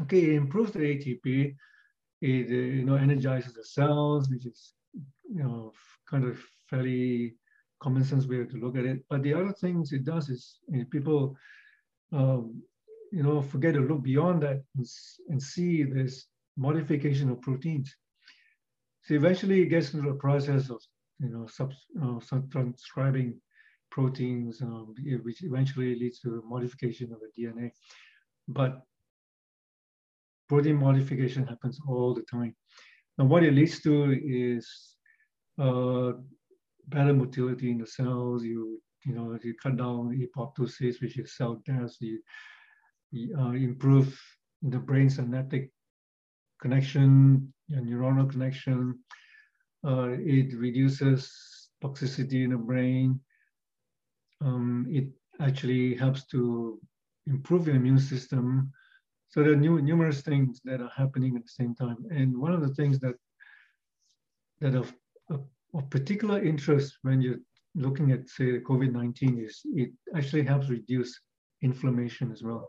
okay, 0.00 0.22
it 0.22 0.34
improves 0.34 0.72
the 0.72 0.80
ATP. 0.80 1.54
It, 2.20 2.46
uh, 2.48 2.54
you 2.78 2.84
know, 2.84 2.96
energizes 2.96 3.54
the 3.54 3.64
cells, 3.64 4.28
which 4.28 4.46
is, 4.46 4.74
you 5.28 5.42
know, 5.42 5.72
kind 6.08 6.24
of 6.24 6.38
fairly 6.72 7.34
common 7.82 8.04
sense 8.04 8.26
way 8.26 8.44
to 8.44 8.56
look 8.56 8.76
at 8.76 8.84
it. 8.84 8.98
But 9.10 9.22
the 9.22 9.34
other 9.34 9.52
things 9.52 9.92
it 9.92 10.04
does 10.04 10.28
is 10.28 10.58
you 10.68 10.78
know, 10.78 10.84
people, 10.90 11.36
um, 12.12 12.62
you 13.10 13.22
know, 13.22 13.42
forget 13.42 13.74
to 13.74 13.80
look 13.80 14.02
beyond 14.02 14.42
that 14.42 14.62
and, 14.76 14.86
and 15.28 15.42
see 15.42 15.82
this 15.82 16.26
modification 16.56 17.30
of 17.30 17.40
proteins. 17.42 17.94
So 19.04 19.14
eventually 19.14 19.62
it 19.62 19.66
gets 19.66 19.92
into 19.92 20.08
the 20.08 20.16
process 20.16 20.70
of, 20.70 20.80
you 21.18 21.28
know, 21.28 21.46
uh, 22.02 22.40
transcribing 22.50 23.40
proteins, 23.90 24.62
um, 24.62 24.94
which 25.22 25.42
eventually 25.42 25.94
leads 25.98 26.20
to 26.20 26.42
modification 26.46 27.12
of 27.12 27.18
the 27.20 27.30
DNA. 27.36 27.70
But 28.48 28.80
protein 30.48 30.76
modification 30.76 31.46
happens 31.46 31.78
all 31.86 32.14
the 32.14 32.22
time. 32.22 32.54
And 33.18 33.28
what 33.28 33.42
it 33.42 33.52
leads 33.52 33.80
to 33.82 34.18
is 34.24 34.66
uh, 35.58 36.12
better 36.88 37.12
motility 37.12 37.70
in 37.70 37.78
the 37.78 37.86
cells. 37.86 38.44
You 38.44 38.80
you 39.04 39.14
know 39.14 39.38
you 39.42 39.54
cut 39.62 39.76
down 39.76 40.16
apoptosis, 40.26 41.00
which 41.00 41.18
is 41.18 41.36
cell 41.36 41.62
death. 41.66 41.94
You, 42.00 42.20
you 43.10 43.36
uh, 43.38 43.52
improve 43.52 44.20
the 44.62 44.78
brain 44.78 45.10
synaptic 45.10 45.70
connection, 46.60 47.52
and 47.70 47.88
neuronal 47.88 48.30
connection. 48.30 48.98
Uh, 49.84 50.10
it 50.10 50.54
reduces 50.56 51.70
toxicity 51.82 52.44
in 52.44 52.50
the 52.50 52.56
brain 52.56 53.20
um, 54.44 54.86
it 54.90 55.06
actually 55.40 55.94
helps 55.94 56.24
to 56.26 56.80
improve 57.26 57.66
your 57.66 57.76
immune 57.76 57.98
system. 57.98 58.72
So 59.28 59.42
there 59.42 59.52
are 59.52 59.56
new, 59.56 59.80
numerous 59.80 60.20
things 60.22 60.60
that 60.64 60.80
are 60.80 60.92
happening 60.94 61.36
at 61.36 61.42
the 61.42 61.48
same 61.48 61.74
time. 61.74 62.04
And 62.10 62.36
one 62.36 62.52
of 62.52 62.60
the 62.60 62.74
things 62.74 62.98
that 63.00 63.14
that 64.60 64.74
of, 64.74 64.92
of, 65.74 65.90
particular 65.90 66.42
interest 66.42 66.98
when 67.02 67.20
you're 67.20 67.40
looking 67.74 68.12
at, 68.12 68.28
say, 68.28 68.60
COVID-19 68.60 69.44
is 69.46 69.60
it 69.64 69.90
actually 70.16 70.44
helps 70.44 70.68
reduce 70.68 71.18
inflammation 71.62 72.30
as 72.32 72.42
well, 72.42 72.68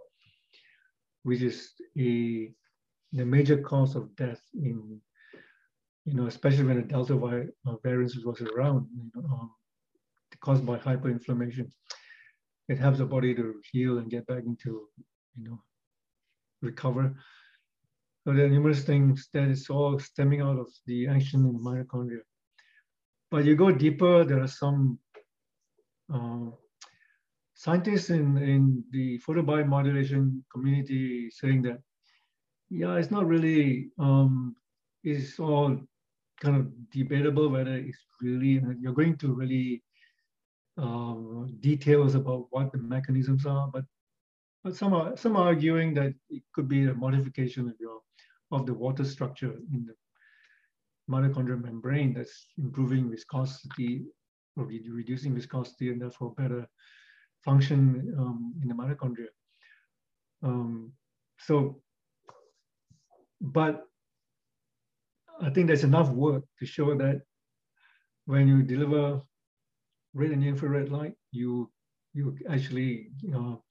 which 1.24 1.42
is 1.42 1.74
a 1.98 2.52
the 3.16 3.26
major 3.26 3.58
cause 3.58 3.96
of 3.96 4.16
death 4.16 4.42
in, 4.56 5.00
you 6.06 6.16
know, 6.16 6.26
especially 6.26 6.64
when 6.64 6.78
the 6.78 6.82
Delta 6.82 7.14
uh, 7.14 7.76
variant 7.84 8.14
was 8.26 8.42
around. 8.42 8.88
You 8.96 9.12
know, 9.14 9.30
um, 9.32 9.52
caused 10.44 10.66
by 10.66 10.78
hyperinflammation. 10.78 11.70
It 12.70 12.78
helps 12.78 13.00
the 13.00 13.06
body 13.06 13.34
to 13.36 13.56
heal 13.72 13.98
and 13.98 14.12
get 14.12 14.28
back 14.28 14.44
into, 14.46 14.88
you 15.36 15.44
know, 15.44 15.62
recover. 16.62 17.16
So 18.24 18.34
there 18.34 18.46
are 18.46 18.50
numerous 18.50 18.84
things 18.84 19.30
that 19.34 19.50
is 19.50 19.70
all 19.70 20.00
stemming 20.00 20.42
out 20.42 20.60
of 20.60 20.68
the 20.86 21.08
action 21.08 21.46
in 21.46 21.54
the 21.54 21.60
mitochondria. 21.60 22.22
But 23.34 23.46
you 23.46 23.56
go 23.56 23.72
deeper, 23.72 24.24
there 24.24 24.42
are 24.44 24.48
some 24.48 25.00
uh, 26.14 26.52
scientists 27.56 28.12
in, 28.12 28.38
in 28.38 28.84
the 28.92 29.20
photobiomodulation 29.28 30.44
community 30.54 31.32
saying 31.32 31.64
that, 31.64 31.80
yeah, 32.70 32.94
it's 32.94 33.10
not 33.10 33.26
really, 33.26 33.90
um, 33.98 34.56
it's 35.04 35.40
all 35.40 35.76
kind 36.42 36.58
of 36.58 36.92
debatable 36.92 37.50
whether 37.50 37.74
it's 37.74 37.98
really, 38.22 38.62
you're 38.80 38.94
going 38.94 39.18
to 39.18 39.34
really 39.34 39.82
uh, 40.78 41.16
details 41.60 42.14
about 42.14 42.46
what 42.52 42.72
the 42.72 42.78
mechanisms 42.78 43.48
are, 43.48 43.68
but 43.74 43.84
but 44.64 44.76
some 44.76 44.94
are 44.94 45.18
some 45.18 45.36
are 45.36 45.48
arguing 45.48 45.94
that 45.96 46.14
it 46.30 46.44
could 46.54 46.68
be 46.70 46.86
a 46.86 46.94
modification 46.94 47.68
of 47.68 47.74
your 47.80 48.00
of 48.52 48.66
the 48.66 48.74
water 48.74 49.04
structure 49.04 49.56
in 49.74 49.86
the 49.88 49.94
mitochondrial 51.10 51.62
membrane 51.62 52.14
that's 52.14 52.48
improving 52.58 53.10
viscosity 53.10 54.06
or 54.56 54.66
reducing 54.66 55.34
viscosity 55.34 55.90
and 55.90 56.02
therefore 56.02 56.34
better 56.38 56.68
function 57.44 58.14
um, 58.18 58.54
in 58.62 58.68
the 58.68 58.74
mitochondria. 58.74 59.28
Um, 60.44 60.94
so, 61.40 61.82
but 63.42 63.84
I 65.42 65.50
think 65.50 65.68
there's 65.68 65.84
enough 65.84 66.10
work 66.10 66.44
to 66.60 66.66
show 66.66 66.96
that 66.98 67.22
when 68.26 68.48
you 68.48 68.64
deliver 68.64 69.22
red 70.14 70.32
and 70.32 70.44
infrared 70.44 70.90
light, 70.90 71.16
you 71.32 71.72
you 72.14 72.38
actually 72.50 73.10
you 73.22 73.32
know 73.32 73.64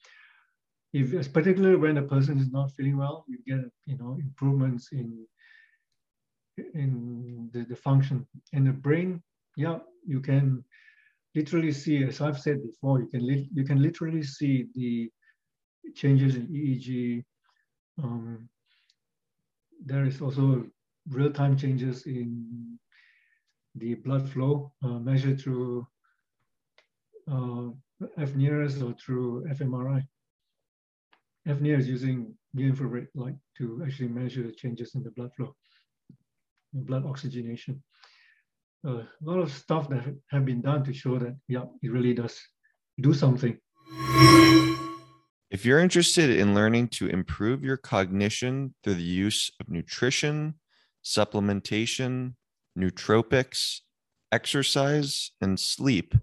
if 0.92 1.32
particularly 1.32 1.76
when 1.76 1.96
a 1.96 2.02
person 2.02 2.38
is 2.38 2.50
not 2.50 2.72
feeling 2.72 2.98
well, 2.98 3.24
you 3.28 3.38
get 3.46 3.64
you 3.86 3.96
know 3.96 4.18
improvements 4.20 4.88
in 4.92 5.26
in 6.74 7.50
the, 7.52 7.64
the 7.64 7.76
function 7.76 8.26
in 8.52 8.64
the 8.64 8.72
brain. 8.72 9.22
Yeah, 9.56 9.78
you 10.06 10.20
can 10.20 10.64
literally 11.34 11.72
see, 11.72 12.04
as 12.04 12.20
I've 12.20 12.40
said 12.40 12.62
before, 12.62 13.00
you 13.00 13.06
can 13.06 13.24
you 13.26 13.64
can 13.64 13.82
literally 13.82 14.22
see 14.22 14.66
the 14.74 15.10
changes 15.94 16.36
in 16.36 16.46
EEG. 16.48 17.24
Um, 18.02 18.48
there 19.84 20.04
is 20.04 20.20
also 20.20 20.64
real-time 21.08 21.56
changes 21.56 22.06
in 22.06 22.78
the 23.74 23.94
blood 23.94 24.28
flow 24.28 24.72
uh, 24.84 24.98
measured 24.98 25.40
through 25.40 25.86
uh, 27.30 27.70
FNIRS 28.18 28.82
or 28.82 28.94
through 28.94 29.44
fMRI. 29.50 30.02
FNIR 31.48 31.78
is 31.78 31.88
using 31.88 32.34
near 32.54 32.68
infrared 32.68 33.08
light 33.14 33.36
to 33.58 33.82
actually 33.84 34.08
measure 34.08 34.42
the 34.42 34.52
changes 34.52 34.94
in 34.94 35.02
the 35.02 35.10
blood 35.12 35.30
flow, 35.36 35.54
blood 36.72 37.06
oxygenation. 37.06 37.82
Uh, 38.86 39.02
a 39.02 39.08
lot 39.22 39.38
of 39.38 39.52
stuff 39.52 39.88
that 39.88 40.04
have 40.30 40.44
been 40.44 40.60
done 40.60 40.82
to 40.84 40.92
show 40.92 41.18
that, 41.18 41.36
yeah, 41.48 41.64
it 41.82 41.92
really 41.92 42.14
does 42.14 42.40
do 43.00 43.14
something. 43.14 43.56
If 45.50 45.64
you're 45.64 45.80
interested 45.80 46.30
in 46.30 46.54
learning 46.54 46.88
to 46.88 47.06
improve 47.06 47.62
your 47.62 47.76
cognition 47.76 48.74
through 48.82 48.94
the 48.94 49.02
use 49.02 49.50
of 49.60 49.68
nutrition, 49.68 50.54
supplementation, 51.04 52.34
nootropics, 52.78 53.80
exercise, 54.32 55.32
and 55.40 55.60
sleep, 55.60 56.14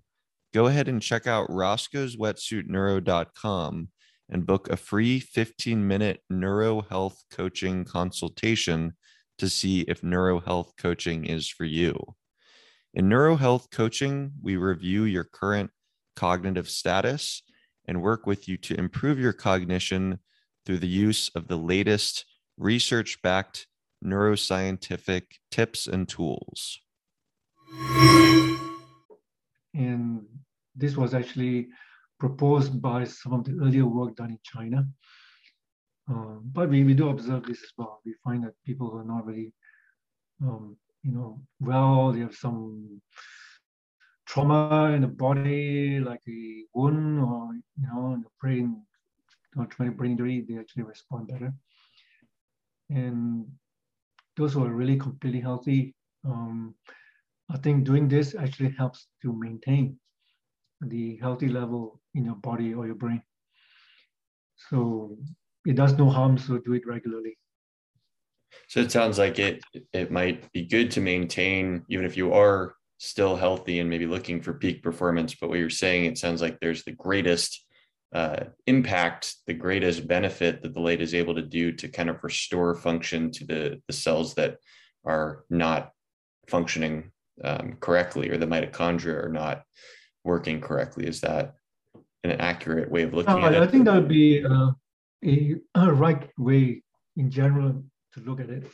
go 0.54 0.66
ahead 0.66 0.88
and 0.88 1.02
check 1.02 1.28
out 1.28 1.50
roscoe'swetsuitneuro.com 1.50 3.90
and 4.32 4.46
book 4.46 4.70
a 4.70 4.78
free 4.78 5.20
15 5.20 5.88
minute 5.88 6.22
neuro 6.30 6.82
health 6.82 7.24
coaching 7.32 7.84
consultation 7.86 8.94
to 9.40 9.50
see 9.50 9.82
if 9.82 10.04
neuro 10.04 10.40
health 10.40 10.74
coaching 10.78 11.26
is 11.26 11.48
for 11.50 11.66
you. 11.66 12.16
In 12.94 13.10
neuro 13.10 13.36
health 13.36 13.70
coaching, 13.72 14.32
we 14.42 14.56
review 14.56 15.04
your 15.04 15.24
current 15.24 15.72
cognitive 16.16 16.70
status 16.70 17.44
and 17.88 18.02
work 18.02 18.26
with 18.26 18.48
you 18.48 18.58
to 18.58 18.76
improve 18.76 19.20
your 19.20 19.34
cognition 19.34 20.20
through 20.66 20.80
the 20.80 20.88
use 20.88 21.30
of 21.36 21.48
the 21.48 21.58
latest 21.58 22.26
research 22.58 23.22
backed 23.22 23.68
neuroscientific 24.04 25.24
tips 25.52 25.88
and 25.88 26.08
tools. 26.08 26.80
And 29.74 30.26
this 30.76 30.96
was 30.96 31.14
actually 31.14 31.70
proposed 32.20 32.82
by 32.82 33.06
some 33.06 33.34
of 33.34 33.44
the 33.46 33.58
earlier 33.62 33.86
work 33.86 34.16
done 34.16 34.32
in 34.32 34.40
China. 34.44 34.88
Um, 36.10 36.42
but 36.54 36.70
we, 36.70 36.84
we 36.84 36.94
do 36.94 37.10
observe 37.10 37.44
this 37.46 37.62
as 37.64 37.72
well. 37.78 38.02
We 38.06 38.16
find 38.24 38.44
that 38.44 38.54
people 38.66 38.90
who 38.90 38.98
are 38.98 39.04
not 39.06 39.26
really, 39.26 39.54
um, 40.42 40.76
you 41.04 41.12
know, 41.12 41.40
well, 41.60 42.12
they 42.12 42.20
have 42.22 42.36
some 42.36 43.02
trauma 44.28 44.92
in 44.94 45.02
the 45.02 45.08
body, 45.08 46.00
like 46.00 46.22
a 46.28 46.64
wound 46.74 47.20
or 47.20 47.54
you 47.54 47.88
know, 47.88 48.14
in 48.14 48.22
the 48.22 48.30
brain, 48.42 48.82
or 49.58 49.66
traumatic 49.66 49.98
brain 49.98 50.12
injury, 50.12 50.46
they 50.48 50.58
actually 50.58 50.84
respond 50.84 51.28
better. 51.28 51.54
And 52.90 53.46
those 54.38 54.54
who 54.54 54.64
are 54.64 54.74
really 54.74 54.98
completely 54.98 55.42
healthy, 55.42 55.96
um, 56.26 56.76
I 57.50 57.58
think 57.58 57.86
doing 57.86 58.08
this 58.08 58.36
actually 58.36 58.72
helps 58.78 59.08
to 59.22 59.34
maintain 59.34 59.98
the 60.82 61.18
healthy 61.22 61.48
level 61.50 62.00
in 62.16 62.26
your 62.26 62.36
body 62.36 62.74
or 62.74 62.86
your 62.86 62.96
brain. 62.96 63.22
So 64.70 65.18
it 65.70 65.76
does 65.76 65.94
no 65.94 66.10
harm 66.10 66.36
to 66.36 66.60
do 66.66 66.74
it 66.74 66.88
regularly. 66.88 67.38
So 68.68 68.80
it 68.80 68.92
sounds 68.92 69.20
like 69.20 69.38
it 69.38 69.62
it 69.94 70.12
might 70.12 70.52
be 70.52 70.66
good 70.66 70.90
to 70.92 71.02
maintain 71.02 71.86
even 71.90 72.06
if 72.06 72.18
you 72.18 72.34
are 72.34 72.74
still 72.98 73.36
healthy 73.36 73.80
and 73.80 73.90
maybe 73.90 74.08
looking 74.08 74.42
for 74.42 74.54
peak 74.54 74.82
performance. 74.82 75.36
But 75.36 75.50
what 75.50 75.60
you're 75.60 75.70
saying, 75.70 76.06
it 76.06 76.18
sounds 76.18 76.42
like 76.42 76.60
there's 76.60 76.84
the 76.84 76.92
greatest 76.92 77.66
uh, 78.14 78.46
impact, 78.66 79.36
the 79.46 79.54
greatest 79.54 80.08
benefit 80.08 80.64
that 80.64 80.74
the 80.74 80.82
light 80.82 81.02
is 81.02 81.14
able 81.14 81.36
to 81.36 81.44
do 81.44 81.72
to 81.74 81.88
kind 81.88 82.10
of 82.10 82.24
restore 82.24 82.74
function 82.74 83.32
to 83.34 83.46
the 83.46 83.82
the 83.86 83.94
cells 83.94 84.34
that 84.36 84.58
are 85.06 85.46
not 85.52 85.92
functioning 86.48 87.12
um, 87.44 87.78
correctly 87.80 88.30
or 88.32 88.38
the 88.38 88.48
mitochondria 88.48 89.24
are 89.24 89.36
not 89.44 89.62
working 90.24 90.60
correctly. 90.62 91.06
Is 91.06 91.22
that 91.22 91.54
an 92.24 92.32
accurate 92.32 92.90
way 92.90 93.04
of 93.04 93.14
looking 93.14 93.44
uh, 93.44 93.48
at 93.48 93.54
it? 93.54 93.62
I 93.62 93.68
think 93.68 93.86
that 93.86 93.94
would 93.94 94.10
be 94.10 94.44
uh, 94.44 94.72
a, 95.26 95.56
right 95.76 96.30
way 96.38 96.84
in 97.16 97.30
general 97.30 97.84
to 98.14 98.20
look 98.22 98.40
at 98.40 98.50
it. 98.50 98.72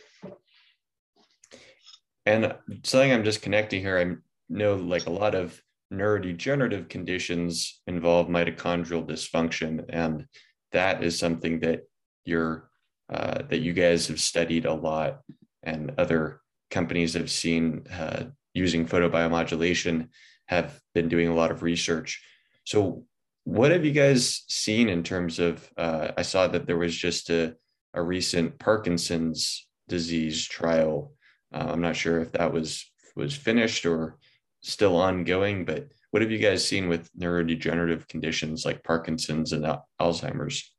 And 2.25 2.55
something 2.83 3.11
I'm 3.11 3.23
just 3.23 3.41
connecting 3.41 3.81
here, 3.81 3.99
I 3.99 4.15
know 4.49 4.75
like 4.75 5.05
a 5.05 5.11
lot 5.11 5.35
of 5.35 5.61
neurodegenerative 5.93 6.89
conditions 6.89 7.81
involve 7.87 8.27
mitochondrial 8.27 9.07
dysfunction, 9.07 9.85
and 9.89 10.25
that 10.71 11.03
is 11.03 11.17
something 11.19 11.59
that 11.59 11.81
you're 12.25 12.69
uh, 13.13 13.43
that 13.49 13.59
you 13.59 13.71
guys 13.71 14.07
have 14.07 14.19
studied 14.19 14.65
a 14.65 14.73
lot, 14.73 15.21
and 15.61 15.93
other 15.99 16.41
companies 16.71 17.13
have 17.13 17.29
seen 17.29 17.85
uh, 17.91 18.23
using 18.55 18.87
photobiomodulation 18.87 20.09
have 20.47 20.79
been 20.95 21.07
doing 21.07 21.27
a 21.27 21.35
lot 21.35 21.51
of 21.51 21.61
research. 21.61 22.23
So, 22.63 23.05
what 23.45 23.71
have 23.71 23.85
you 23.85 23.91
guys 23.91 24.43
seen 24.47 24.89
in 24.89 25.03
terms 25.03 25.39
of? 25.39 25.71
Uh, 25.77 26.11
I 26.17 26.23
saw 26.23 26.47
that 26.47 26.65
there 26.65 26.77
was 26.77 26.95
just 26.95 27.29
a, 27.29 27.55
a 27.93 28.01
recent 28.01 28.59
Parkinson's 28.59 29.67
disease 29.87 30.45
trial. 30.45 31.13
Uh, 31.53 31.67
I'm 31.69 31.81
not 31.81 31.95
sure 31.95 32.19
if 32.19 32.31
that 32.33 32.51
was 32.51 32.91
was 33.15 33.35
finished 33.35 33.85
or 33.85 34.17
still 34.61 34.97
ongoing, 34.97 35.63
but 35.63 35.87
what 36.09 36.23
have 36.23 36.31
you 36.31 36.39
guys 36.39 36.67
seen 36.67 36.89
with 36.89 37.09
neurodegenerative 37.13 38.07
conditions 38.07 38.65
like 38.65 38.83
Parkinson's 38.83 39.53
and 39.53 39.63
Alzheimer's? 40.01 40.73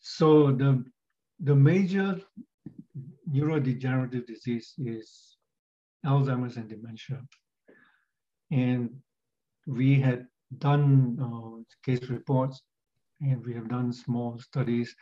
So 0.00 0.52
the 0.52 0.84
the 1.40 1.54
major 1.54 2.18
neurodegenerative 3.30 4.26
disease 4.26 4.72
is 4.78 5.36
Alzheimer's 6.06 6.56
and 6.56 6.66
dementia. 6.66 7.20
And 8.50 9.02
we 9.66 10.00
had 10.00 10.26
done 10.58 11.18
uh, 11.20 11.62
case 11.84 12.08
reports 12.08 12.62
and 13.20 13.44
we 13.44 13.54
have 13.54 13.68
done 13.68 13.92
small 13.92 14.38
studies. 14.38 14.94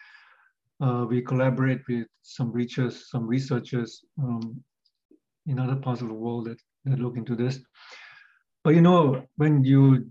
Uh, 0.81 1.07
we 1.09 1.22
collaborate 1.22 1.81
with 1.88 2.07
some 2.22 2.50
researchers, 2.50 3.11
some 3.11 3.27
researchers 3.27 4.05
um, 4.22 4.62
in 5.46 5.59
other 5.59 5.77
parts 5.77 6.00
of 6.00 6.09
the 6.09 6.14
world 6.14 6.46
that, 6.46 6.59
that 6.85 6.98
look 6.98 7.16
into 7.16 7.37
this. 7.37 7.61
But 8.62 8.74
you 8.74 8.81
know, 8.81 9.24
when 9.37 9.62
you 9.62 10.07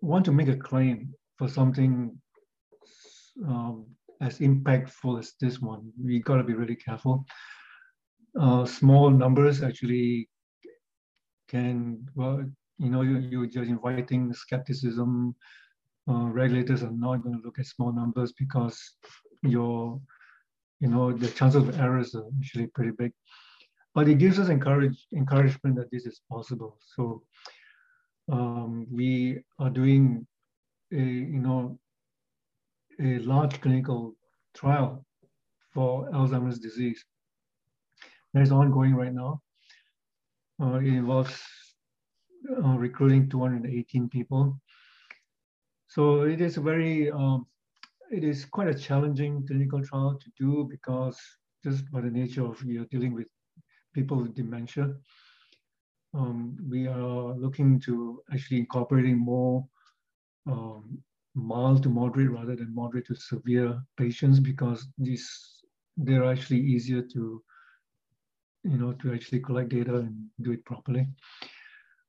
want 0.00 0.24
to 0.24 0.32
make 0.32 0.48
a 0.48 0.56
claim 0.56 1.14
for 1.36 1.48
something 1.48 2.18
um, 3.46 3.86
as 4.20 4.38
impactful 4.38 5.18
as 5.18 5.34
this 5.40 5.60
one, 5.60 5.92
we 6.02 6.20
got 6.20 6.36
to 6.36 6.44
be 6.44 6.54
really 6.54 6.76
careful. 6.76 7.24
Uh, 8.40 8.64
small 8.64 9.10
numbers 9.10 9.62
actually 9.62 10.28
can, 11.48 12.06
well, 12.14 12.42
you 12.82 12.90
know, 12.90 13.02
you, 13.02 13.18
you're 13.18 13.46
just 13.46 13.70
inviting 13.70 14.32
skepticism. 14.34 15.36
Uh, 16.08 16.24
regulators 16.24 16.82
are 16.82 16.90
not 16.90 17.22
going 17.22 17.36
to 17.36 17.42
look 17.44 17.60
at 17.60 17.66
small 17.66 17.92
numbers 17.92 18.32
because 18.32 18.76
your, 19.42 20.00
you 20.80 20.88
know, 20.88 21.12
the 21.12 21.28
chances 21.28 21.62
of 21.62 21.78
errors 21.78 22.16
are 22.16 22.24
usually 22.36 22.66
pretty 22.66 22.90
big. 22.98 23.12
But 23.94 24.08
it 24.08 24.18
gives 24.18 24.40
us 24.40 24.48
encourage, 24.48 25.06
encouragement 25.14 25.76
that 25.76 25.92
this 25.92 26.06
is 26.06 26.22
possible. 26.28 26.76
So 26.96 27.22
um, 28.32 28.88
we 28.90 29.38
are 29.60 29.70
doing 29.70 30.26
a, 30.92 30.96
you 30.96 31.38
know, 31.38 31.78
a 33.00 33.18
large 33.20 33.60
clinical 33.60 34.16
trial 34.54 35.04
for 35.72 36.10
Alzheimer's 36.10 36.58
disease 36.58 37.04
that 38.34 38.42
is 38.42 38.50
ongoing 38.50 38.96
right 38.96 39.14
now. 39.14 39.40
Uh, 40.60 40.78
it 40.78 40.86
involves 40.86 41.40
uh, 42.50 42.76
recruiting 42.76 43.28
218 43.28 44.08
people. 44.08 44.60
So 45.88 46.22
it 46.22 46.40
is 46.40 46.56
very, 46.56 47.10
um, 47.10 47.46
it 48.10 48.24
is 48.24 48.44
quite 48.44 48.68
a 48.68 48.74
challenging 48.74 49.46
clinical 49.46 49.84
trial 49.84 50.18
to 50.18 50.30
do 50.38 50.66
because 50.70 51.18
just 51.62 51.90
by 51.92 52.00
the 52.00 52.10
nature 52.10 52.44
of 52.44 52.62
we 52.64 52.78
are 52.78 52.86
dealing 52.86 53.12
with 53.14 53.28
people 53.94 54.16
with 54.22 54.34
dementia. 54.34 54.94
Um, 56.14 56.56
we 56.68 56.86
are 56.86 57.34
looking 57.34 57.80
to 57.80 58.22
actually 58.32 58.58
incorporating 58.58 59.18
more 59.18 59.64
um, 60.46 60.98
mild 61.34 61.82
to 61.82 61.88
moderate 61.88 62.30
rather 62.30 62.56
than 62.56 62.74
moderate 62.74 63.06
to 63.06 63.14
severe 63.14 63.80
patients 63.96 64.38
because 64.40 64.86
these 64.98 65.62
they're 65.96 66.24
actually 66.24 66.60
easier 66.60 67.02
to 67.02 67.42
you 68.64 68.78
know 68.78 68.92
to 68.94 69.12
actually 69.12 69.40
collect 69.40 69.70
data 69.70 69.96
and 69.96 70.14
do 70.42 70.52
it 70.52 70.64
properly. 70.64 71.06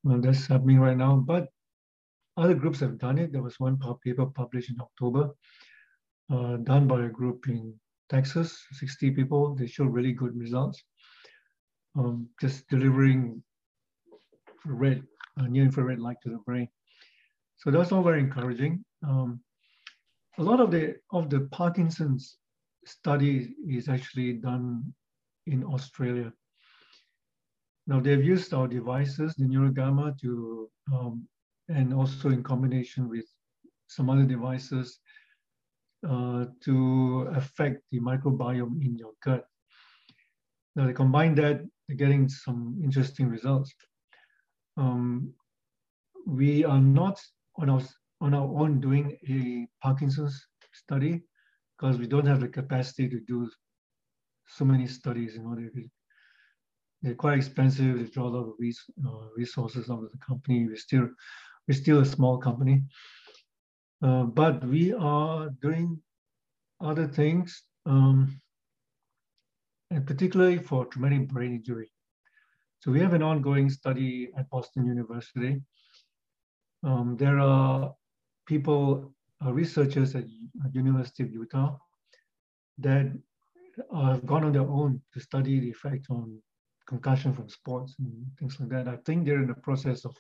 Well, 0.04 0.20
that's 0.20 0.48
happening 0.48 0.80
right 0.80 0.98
now, 0.98 1.16
but 1.16 1.48
other 2.36 2.56
groups 2.56 2.80
have 2.82 2.98
done 2.98 3.18
it. 3.18 3.32
There 3.32 3.44
was 3.44 3.60
one 3.60 3.78
paper 4.04 4.26
published 4.26 4.70
in 4.70 4.82
October, 4.82 5.30
uh, 6.32 6.58
done 6.58 6.88
by 6.88 7.06
a 7.06 7.10
group 7.10 7.48
in 7.48 7.74
Texas, 8.10 8.66
60 8.72 9.12
people. 9.12 9.56
They 9.56 9.68
showed 9.68 9.94
really 9.94 10.12
good 10.12 10.36
results. 10.36 10.84
Um, 11.96 12.28
just 12.42 12.68
delivering 12.70 13.42
red, 14.66 15.04
uh, 15.40 15.48
near 15.48 15.64
infrared 15.64 16.00
light 16.00 16.18
to 16.24 16.30
the 16.30 16.40
brain. 16.40 16.68
So 17.58 17.72
that's 17.72 17.92
all 17.92 18.04
very 18.04 18.20
encouraging. 18.20 18.84
Um, 19.08 19.40
a 20.38 20.44
lot 20.44 20.60
of 20.60 20.72
the 20.72 20.96
of 21.12 21.30
the 21.30 21.42
Parkinson's 21.52 22.38
study 22.86 23.56
is 23.70 23.88
actually 23.88 24.34
done 24.34 24.94
in 25.46 25.64
Australia. 25.64 26.34
Now 27.88 28.00
they've 28.00 28.24
used 28.24 28.54
our 28.54 28.68
devices, 28.68 29.36
the 29.36 29.46
NeuroGamma, 29.46 30.20
to 30.22 30.70
um, 30.94 31.28
and 31.70 31.94
also 31.94 32.30
in 32.30 32.44
combination 32.44 33.10
with 33.10 33.26
some 33.88 34.10
other 34.10 34.24
devices 34.24 35.00
uh, 36.08 36.46
to 36.64 37.28
affect 37.36 37.82
the 37.92 38.00
microbiome 38.00 38.84
in 38.84 38.98
your 38.98 39.12
gut. 39.24 39.46
Now 40.76 40.88
they 40.88 40.94
combine 40.94 41.36
that, 41.36 41.62
they're 41.88 41.98
getting 41.98 42.28
some 42.30 42.80
interesting 42.84 43.30
results. 43.30 43.74
Um, 44.78 45.34
we 46.26 46.64
are 46.64 46.80
not 46.80 47.20
on 47.58 47.70
our 47.70 47.82
on 48.22 48.34
our 48.34 48.48
own 48.62 48.80
doing 48.80 49.18
a 49.28 49.68
Parkinson's 49.86 50.48
study 50.74 51.24
because 51.78 51.98
we 51.98 52.08
don't 52.08 52.26
have 52.26 52.40
the 52.40 52.48
capacity 52.48 53.10
to 53.10 53.20
do 53.20 53.50
so 54.48 54.64
many 54.66 54.88
studies. 54.88 55.36
in 55.36 55.46
order 55.46 55.70
they, 55.74 55.90
they're 57.04 57.14
quite 57.14 57.38
expensive. 57.38 58.00
They 58.00 58.06
draw 58.06 58.28
a 58.28 58.30
lot 58.30 58.48
of 58.48 58.54
res, 58.58 58.80
uh, 59.06 59.28
resources 59.36 59.90
out 59.90 60.04
of 60.04 60.12
the 60.12 60.18
company. 60.18 60.66
We're 60.66 60.78
still 60.78 61.10
we're 61.68 61.76
still 61.76 62.00
a 62.00 62.06
small 62.06 62.38
company, 62.38 62.84
uh, 64.02 64.24
but 64.24 64.66
we 64.66 64.94
are 64.94 65.50
doing 65.62 66.02
other 66.82 67.08
things, 67.08 67.64
um, 67.86 68.42
and 69.92 70.06
particularly 70.06 70.58
for 70.58 70.86
traumatic 70.86 71.30
brain 71.30 71.54
injury. 71.56 71.90
So 72.82 72.92
we 72.92 73.00
have 73.00 73.14
an 73.14 73.24
ongoing 73.24 73.70
study 73.70 74.30
at 74.38 74.50
Boston 74.50 74.86
University. 74.86 75.62
Um, 76.84 77.16
there 77.18 77.40
are 77.40 77.94
people, 78.46 79.14
uh, 79.46 79.54
researchers 79.54 80.16
at 80.16 80.26
University 80.74 81.24
of 81.24 81.32
Utah 81.32 81.78
that 82.80 83.10
have 83.96 84.26
gone 84.26 84.44
on 84.44 84.52
their 84.52 84.68
own 84.68 85.02
to 85.14 85.20
study 85.22 85.62
the 85.62 85.70
effect 85.70 86.08
on 86.10 86.42
concussion 86.94 87.34
from 87.34 87.48
sports 87.50 87.96
and 88.00 88.12
things 88.38 88.58
like 88.60 88.70
that. 88.70 88.88
I 88.88 88.98
think 89.06 89.26
they're 89.26 89.44
in 89.46 89.52
the 89.54 89.62
process 89.68 90.06
of 90.06 90.16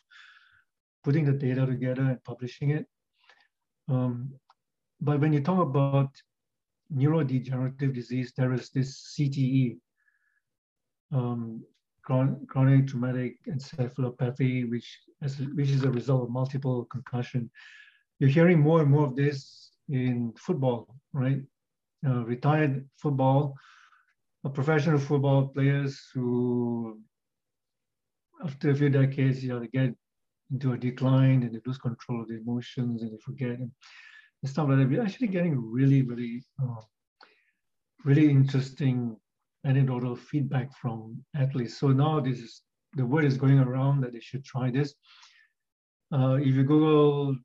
putting 1.04 1.26
the 1.26 1.38
data 1.46 1.66
together 1.66 2.04
and 2.12 2.24
publishing 2.24 2.70
it. 2.72 2.86
Um, 3.90 4.14
but 5.00 5.20
when 5.20 5.34
you 5.34 5.42
talk 5.42 5.62
about 5.62 6.12
neurodegenerative 7.02 7.94
disease, 7.94 8.34
there 8.38 8.54
is 8.54 8.70
this 8.70 8.90
CTE. 9.14 9.78
Um, 11.12 11.64
chronic 12.06 12.88
traumatic 12.88 13.34
encephalopathy, 13.48 14.70
which, 14.70 14.88
is, 15.22 15.38
which 15.58 15.70
is 15.70 15.84
a 15.84 15.92
result 16.00 16.24
of 16.24 16.30
multiple 16.30 16.86
concussion. 16.86 17.50
You're 18.20 18.36
hearing 18.38 18.60
more 18.60 18.82
and 18.82 18.92
more 18.92 19.06
of 19.06 19.16
this 19.16 19.72
in 19.90 20.34
football, 20.38 20.96
right? 21.14 21.42
Uh, 22.06 22.26
retired 22.26 22.86
football, 22.98 23.56
professional 24.50 25.00
football 25.00 25.48
players 25.48 26.02
who, 26.14 27.00
after 28.44 28.72
a 28.72 28.76
few 28.76 28.90
decades, 28.90 29.44
you 29.44 29.50
know, 29.50 29.60
they 29.60 29.68
get 29.68 29.94
into 30.52 30.74
a 30.74 30.78
decline 30.78 31.44
and 31.44 31.54
they 31.54 31.62
lose 31.66 31.78
control 31.78 32.22
of 32.22 32.28
the 32.28 32.36
emotions 32.36 33.02
and 33.02 33.12
they 33.12 33.18
forget 33.24 33.60
and, 33.60 33.72
stuff 34.46 34.68
like 34.68 34.78
that. 34.78 34.90
We're 34.90 35.02
actually 35.02 35.28
getting 35.28 35.58
really, 35.58 36.02
really, 36.02 36.44
uh, 36.62 36.82
really 38.04 38.30
interesting 38.30 39.16
anecdotal 39.66 40.18
feedback 40.18 40.76
from 40.76 41.24
athletes. 41.34 41.78
So 41.78 41.88
now 41.94 42.20
this 42.20 42.40
is 42.40 42.62
the 42.96 43.06
word 43.06 43.24
is 43.24 43.38
going 43.38 43.60
around 43.60 44.02
that 44.02 44.12
they 44.12 44.20
should 44.20 44.44
try 44.44 44.70
this. 44.70 44.94
Uh, 46.14 46.36
if 46.42 46.48
you 46.48 46.64
Google, 46.64 47.38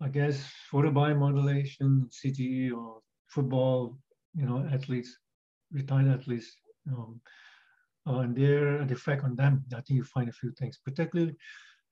I 0.00 0.08
guess, 0.08 0.48
photobiomodulation, 0.72 2.08
CTE, 2.10 2.72
or 2.72 3.00
football, 3.26 3.98
you 4.36 4.46
know, 4.46 4.66
athletes, 4.72 5.18
retired 5.74 6.08
athletes, 6.08 6.56
um, 6.90 7.20
uh, 8.06 8.20
and 8.20 8.36
their 8.36 8.82
effect 8.82 9.24
on 9.24 9.34
them, 9.34 9.64
I 9.72 9.76
think 9.76 9.96
you 9.98 10.04
find 10.04 10.28
a 10.28 10.32
few 10.32 10.52
things. 10.52 10.78
Particularly, 10.84 11.36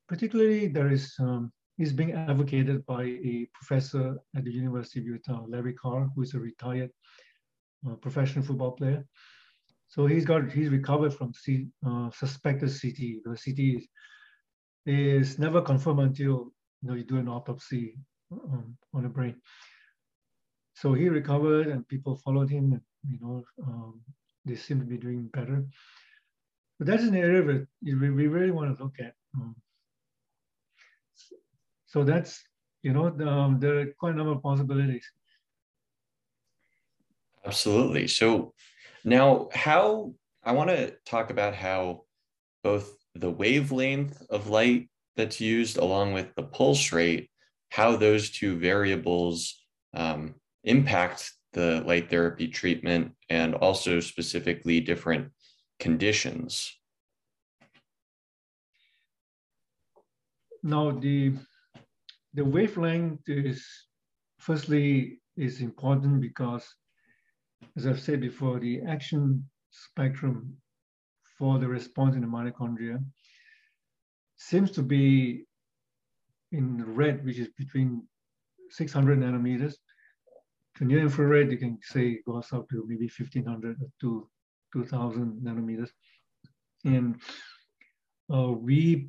particularly 0.09 0.68
there 0.68 0.90
is 0.90 1.14
um, 1.18 1.53
is 1.79 1.92
being 1.92 2.12
advocated 2.12 2.85
by 2.87 3.03
a 3.03 3.49
professor 3.55 4.16
at 4.37 4.45
the 4.45 4.53
University 4.53 5.01
of 5.01 5.07
Utah, 5.07 5.45
Larry 5.49 5.75
Carr, 5.75 6.09
who 6.14 6.23
is 6.23 6.35
a 6.35 6.38
retired 6.38 6.90
uh, 7.88 7.95
professional 7.97 8.45
football 8.45 8.73
player. 8.73 9.05
So 9.88 10.07
he's 10.07 10.25
got 10.25 10.51
he's 10.51 10.71
recovered 10.71 11.12
from 11.14 11.35
C, 11.35 11.66
uh, 11.87 12.11
suspected 12.11 12.71
CT. 12.71 13.25
The 13.25 13.37
CT 13.45 13.59
is, 13.77 13.88
is 14.87 15.38
never 15.38 15.61
confirmed 15.61 16.01
until 16.01 16.53
you 16.81 16.88
know 16.88 16.95
you 16.95 17.05
do 17.05 17.18
an 17.18 17.29
autopsy 17.29 17.99
um, 18.33 18.77
on 18.95 19.03
the 19.03 19.09
brain. 19.09 19.37
So 20.75 20.95
he 20.95 21.09
recovered, 21.09 21.66
and 21.68 21.87
people 21.88 22.16
followed 22.16 22.51
him. 22.51 22.73
And, 22.73 22.81
you 23.09 23.19
know, 23.21 23.43
um, 23.67 24.01
they 24.45 24.57
seem 24.57 24.81
to 24.81 24.87
be 24.87 24.97
doing 24.97 25.29
better. 25.33 25.65
But 26.79 26.87
that's 26.87 27.05
an 27.05 27.15
area 27.15 27.43
that 27.43 27.67
we 27.83 27.93
really 28.27 28.51
want 28.51 28.77
to 28.77 28.83
look 28.83 28.97
at. 28.99 29.15
Um, 29.35 29.55
so 31.87 32.05
that's 32.05 32.43
you 32.83 32.93
know 32.93 33.07
um, 33.29 33.61
there 33.61 33.79
are 33.81 33.87
quite 33.99 34.15
a 34.15 34.17
number 34.17 34.33
of 34.33 34.43
possibilities. 34.43 35.05
Absolutely. 37.45 38.09
So 38.09 38.55
now, 39.05 39.49
how 39.53 40.15
I 40.45 40.53
want 40.53 40.71
to 40.71 40.95
talk 41.05 41.31
about 41.31 41.55
how 41.55 42.05
both 42.62 42.97
the 43.15 43.31
wavelength 43.31 44.23
of 44.31 44.49
light 44.49 44.88
that's 45.17 45.41
used 45.41 45.77
along 45.77 46.15
with 46.15 46.35
the 46.35 46.43
pulse 46.43 46.93
rate, 46.93 47.31
how 47.71 47.97
those 47.97 48.31
two 48.31 48.59
variables 48.59 49.61
um, 49.95 50.35
impact 50.65 51.33
the 51.53 51.83
light 51.87 52.11
therapy 52.11 52.49
treatment 52.49 53.12
and 53.29 53.55
also 53.55 54.01
specifically 54.01 54.81
different 54.81 55.31
conditions. 55.79 56.79
Now, 60.62 60.93
the 60.93 61.35
the 62.35 62.45
wavelength 62.45 63.29
is 63.29 63.67
firstly 64.38 65.21
is 65.37 65.61
important 65.61 66.21
because 66.21 66.65
as 67.77 67.87
I've 67.87 68.01
said 68.01 68.21
before, 68.21 68.59
the 68.61 68.83
action 68.83 69.49
spectrum 69.71 70.57
for 71.38 71.59
the 71.59 71.69
response 71.69 72.15
in 72.15 72.21
the 72.23 72.27
mitochondria 72.27 73.03
seems 74.37 74.71
to 74.73 74.83
be 74.83 75.45
in 76.51 76.85
red, 76.95 77.25
which 77.25 77.38
is 77.38 77.49
between 77.57 78.03
600 78.71 79.19
nanometers. 79.19 79.75
To 80.83 80.88
near 80.88 80.99
infrared, 80.99 81.53
you 81.53 81.59
can 81.59 81.79
say 81.81 82.18
goes 82.27 82.53
up 82.53 82.68
to 82.71 82.85
maybe 82.88 83.05
1500 83.05 83.77
to 84.01 84.29
2000 84.73 85.40
nanometers. 85.40 85.90
And 86.85 87.23
uh, 88.29 88.51
we 88.51 89.09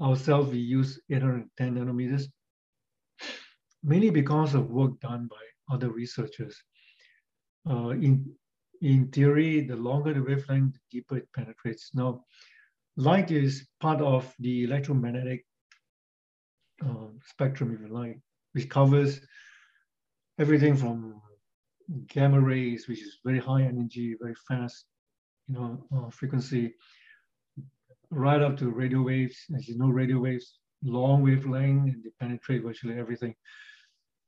ourselves, 0.00 0.52
we 0.52 0.58
use 0.58 1.00
810 1.10 1.74
nanometers, 1.74 2.26
mainly 3.82 4.10
because 4.10 4.54
of 4.54 4.70
work 4.70 5.00
done 5.00 5.28
by 5.28 5.74
other 5.74 5.90
researchers 5.90 6.62
uh, 7.68 7.88
in, 7.88 8.24
in 8.80 9.08
theory, 9.08 9.62
the 9.62 9.74
longer 9.74 10.14
the 10.14 10.22
wavelength, 10.22 10.74
the 10.74 10.80
deeper 10.92 11.16
it 11.16 11.28
penetrates. 11.34 11.90
Now, 11.92 12.22
light 12.96 13.32
is 13.32 13.66
part 13.80 14.00
of 14.00 14.32
the 14.38 14.62
electromagnetic 14.62 15.44
uh, 16.86 17.08
spectrum, 17.26 17.74
if 17.74 17.80
you 17.80 17.92
like, 17.92 18.20
which 18.52 18.68
covers 18.68 19.20
everything 20.38 20.76
from 20.76 21.20
gamma 22.08 22.40
rays, 22.40 22.88
which 22.88 23.02
is 23.02 23.18
very 23.24 23.38
high 23.38 23.62
energy, 23.62 24.16
very 24.20 24.34
fast, 24.48 24.86
you 25.48 25.54
know, 25.54 25.86
uh, 25.94 26.10
frequency, 26.10 26.74
right 28.10 28.40
up 28.40 28.56
to 28.58 28.70
radio 28.70 29.02
waves. 29.02 29.36
As 29.54 29.68
you 29.68 29.76
know, 29.76 29.88
radio 29.88 30.18
waves, 30.18 30.58
long 30.82 31.22
wavelength, 31.22 31.92
and 31.92 32.04
they 32.04 32.10
penetrate 32.20 32.62
virtually 32.62 32.98
everything. 32.98 33.34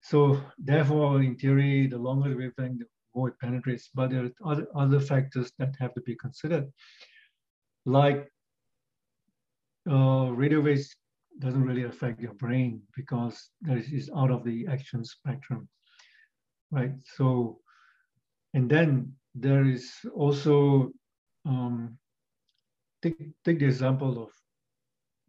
So 0.03 0.41
therefore, 0.59 1.23
in 1.23 1.37
theory, 1.37 1.87
the 1.87 1.99
longer 1.99 2.29
the 2.31 2.37
wavelength, 2.37 2.81
the 2.81 2.87
more 3.15 3.29
it 3.29 3.41
penetrates. 3.41 3.91
But 3.95 4.11
there 4.11 4.25
are 4.25 4.53
other, 4.53 4.67
other 4.77 5.01
factors 5.01 5.53
that 5.59 5.75
have 5.81 5.95
to 5.95 6.01
be 6.03 6.15
considered, 6.15 6.71
like 7.85 8.31
uh, 9.91 10.31
radio 10.33 10.61
waves 10.61 10.95
doesn't 11.39 11.65
really 11.65 11.85
affect 11.85 12.21
your 12.21 12.35
brain 12.35 12.83
because 12.97 13.51
it 13.69 13.93
is 13.93 14.11
out 14.17 14.31
of 14.31 14.45
the 14.45 14.67
action 14.71 15.05
spectrum, 15.05 15.69
right? 16.71 16.93
So, 17.17 17.61
and 18.55 18.69
then 18.71 19.13
there 19.35 19.65
is 19.65 19.93
also, 20.15 20.91
um, 21.45 21.99
take, 23.03 23.19
take 23.45 23.59
the 23.59 23.67
example 23.67 24.23
of 24.23 24.31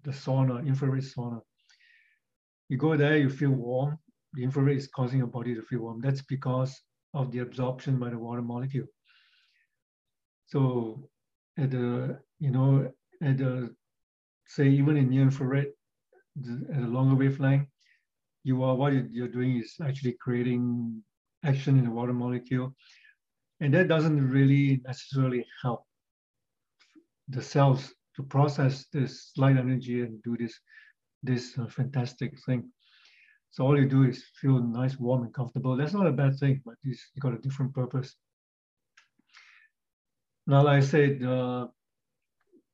the 0.04 0.12
sauna, 0.12 0.66
infrared 0.66 1.04
sauna. 1.04 1.42
You 2.70 2.78
go 2.78 2.96
there, 2.98 3.18
you 3.18 3.30
feel 3.30 3.52
warm. 3.52 3.98
The 4.34 4.44
infrared 4.44 4.78
is 4.78 4.88
causing 4.88 5.20
your 5.20 5.28
body 5.28 5.56
to 5.56 5.62
feel 5.62 5.80
warm. 5.82 6.02
That's 6.02 6.22
because 6.22 6.80
of 7.14 7.32
the 7.32 7.40
absorption 7.40 8.00
by 8.00 8.10
the 8.10 8.20
water 8.20 8.42
molecule. 8.42 8.88
So 10.48 11.10
at 11.58 11.72
the, 11.72 12.20
you 12.40 12.52
know, 12.52 12.92
at 13.24 13.38
the, 13.38 13.76
say 14.46 14.68
even 14.70 14.98
in 14.98 15.10
near 15.10 15.24
infrared, 15.24 15.68
at 16.74 16.84
a 16.84 16.88
longer 16.88 17.16
wavelength, 17.16 17.68
you 18.44 18.64
are, 18.64 18.76
what 18.76 18.94
you're 19.12 19.28
doing 19.28 19.58
is 19.58 19.76
actually 19.84 20.16
creating 20.22 21.04
action 21.48 21.78
in 21.80 21.86
the 21.86 21.92
water 21.92 22.14
molecule. 22.14 22.76
And 23.60 23.74
that 23.74 23.88
doesn't 23.88 24.30
really 24.30 24.82
necessarily 24.86 25.46
help 25.64 25.84
the 27.30 27.42
cells 27.42 27.94
to 28.16 28.24
process 28.24 28.86
this 28.94 29.32
light 29.38 29.58
energy 29.58 30.02
and 30.02 30.22
do 30.24 30.38
this, 30.38 30.54
this 31.24 31.58
uh, 31.58 31.68
fantastic 31.68 32.34
thing. 32.46 32.72
So 33.52 33.64
all 33.64 33.80
you 33.80 33.88
do 33.88 34.04
is 34.04 34.24
feel 34.40 34.60
nice, 34.60 35.00
warm, 35.00 35.24
and 35.24 35.34
comfortable. 35.34 35.76
That's 35.76 35.94
not 35.94 36.08
a 36.08 36.12
bad 36.12 36.38
thing, 36.38 36.62
but 36.66 36.76
it's 36.84 37.04
got 37.20 37.34
a 37.34 37.40
different 37.40 37.74
purpose. 37.74 38.16
Now, 40.46 40.64
like 40.64 40.84
I 40.84 40.86
said, 40.86 41.24
uh, 41.24 41.68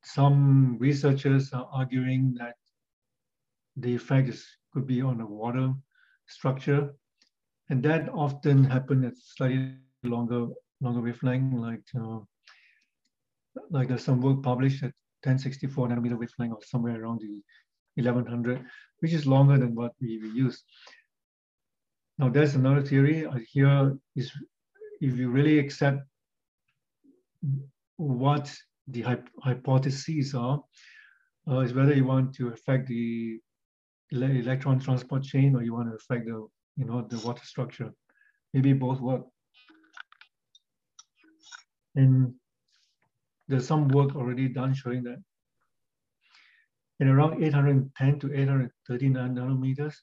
some 0.04 0.76
researchers 0.78 1.52
are 1.52 1.68
arguing 1.72 2.34
that 2.38 2.54
the 3.76 3.94
effect 3.94 4.28
is, 4.28 4.46
could 4.72 4.86
be 4.86 5.00
on 5.02 5.18
the 5.18 5.26
water 5.26 5.72
structure, 6.26 6.94
and 7.70 7.82
that 7.82 8.08
often 8.10 8.64
happens 8.64 9.04
at 9.06 9.12
slightly 9.16 9.76
longer 10.02 10.48
longer 10.80 11.00
wavelength, 11.00 11.54
like 11.54 11.82
like 13.70 13.88
there's 13.88 14.04
some 14.04 14.20
work 14.20 14.42
published 14.42 14.82
at 14.82 14.92
1064 15.22 15.88
nanometer 15.88 16.18
wavelength 16.18 16.52
or 16.52 16.62
somewhere 16.62 17.02
around 17.02 17.20
the 17.20 17.42
1100, 18.02 18.64
which 18.98 19.12
is 19.12 19.26
longer 19.26 19.56
than 19.56 19.74
what 19.74 19.92
we, 20.00 20.18
we 20.18 20.28
use. 20.30 20.62
Now 22.18 22.28
there's 22.28 22.54
another 22.54 22.82
theory 22.82 23.26
here 23.50 23.96
is 24.16 24.32
if 25.00 25.16
you 25.16 25.30
really 25.30 25.58
accept 25.58 26.00
what 27.96 28.54
the 28.88 29.04
hypotheses 29.42 30.34
are, 30.34 30.62
uh, 31.48 31.60
is 31.60 31.74
whether 31.74 31.94
you 31.94 32.04
want 32.04 32.34
to 32.34 32.48
affect 32.48 32.88
the 32.88 33.38
electron 34.12 34.78
transport 34.78 35.22
chain 35.22 35.56
or 35.56 35.62
you 35.62 35.74
want 35.74 35.88
to 35.88 35.96
affect 35.96 36.26
the, 36.26 36.46
you 36.76 36.84
know, 36.84 37.02
the 37.08 37.18
water 37.26 37.44
structure. 37.44 37.92
Maybe 38.52 38.72
both 38.72 39.00
work. 39.00 39.22
And 41.94 42.34
there's 43.48 43.66
some 43.66 43.88
work 43.88 44.16
already 44.16 44.48
done 44.48 44.74
showing 44.74 45.04
that 45.04 45.22
in 47.00 47.08
around 47.08 47.42
810 47.42 48.18
to 48.20 48.34
839 48.34 49.34
nanometers. 49.34 49.94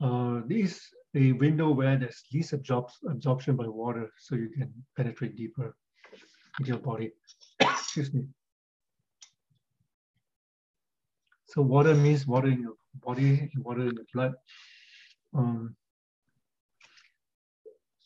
Uh, 0.00 0.40
this 0.46 0.72
is 0.72 0.90
a 1.14 1.32
window 1.32 1.70
where 1.70 1.96
there's 1.96 2.22
least 2.32 2.52
absorption 2.52 3.56
by 3.56 3.66
water, 3.66 4.10
so 4.18 4.34
you 4.34 4.48
can 4.48 4.72
penetrate 4.96 5.36
deeper 5.36 5.76
into 6.58 6.68
your 6.70 6.78
body. 6.78 7.12
Excuse 7.60 8.12
me. 8.12 8.24
So 11.46 11.62
water 11.62 11.94
means 11.94 12.26
water 12.26 12.48
in 12.48 12.60
your 12.62 12.74
body, 12.94 13.48
water 13.58 13.82
in 13.82 13.94
your 13.94 14.06
blood. 14.12 14.32
Um, 15.34 15.76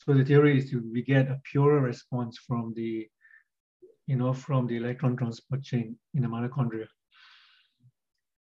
so 0.08 0.14
the 0.14 0.24
theory 0.24 0.56
is 0.56 0.74
we 0.90 1.02
get 1.02 1.28
a 1.28 1.38
purer 1.44 1.80
response 1.80 2.38
from 2.38 2.72
the, 2.74 3.06
you 4.06 4.16
know, 4.16 4.32
from 4.32 4.66
the 4.66 4.78
electron 4.78 5.14
transport 5.14 5.62
chain 5.62 5.98
in 6.14 6.22
the 6.22 6.28
mitochondria. 6.28 6.86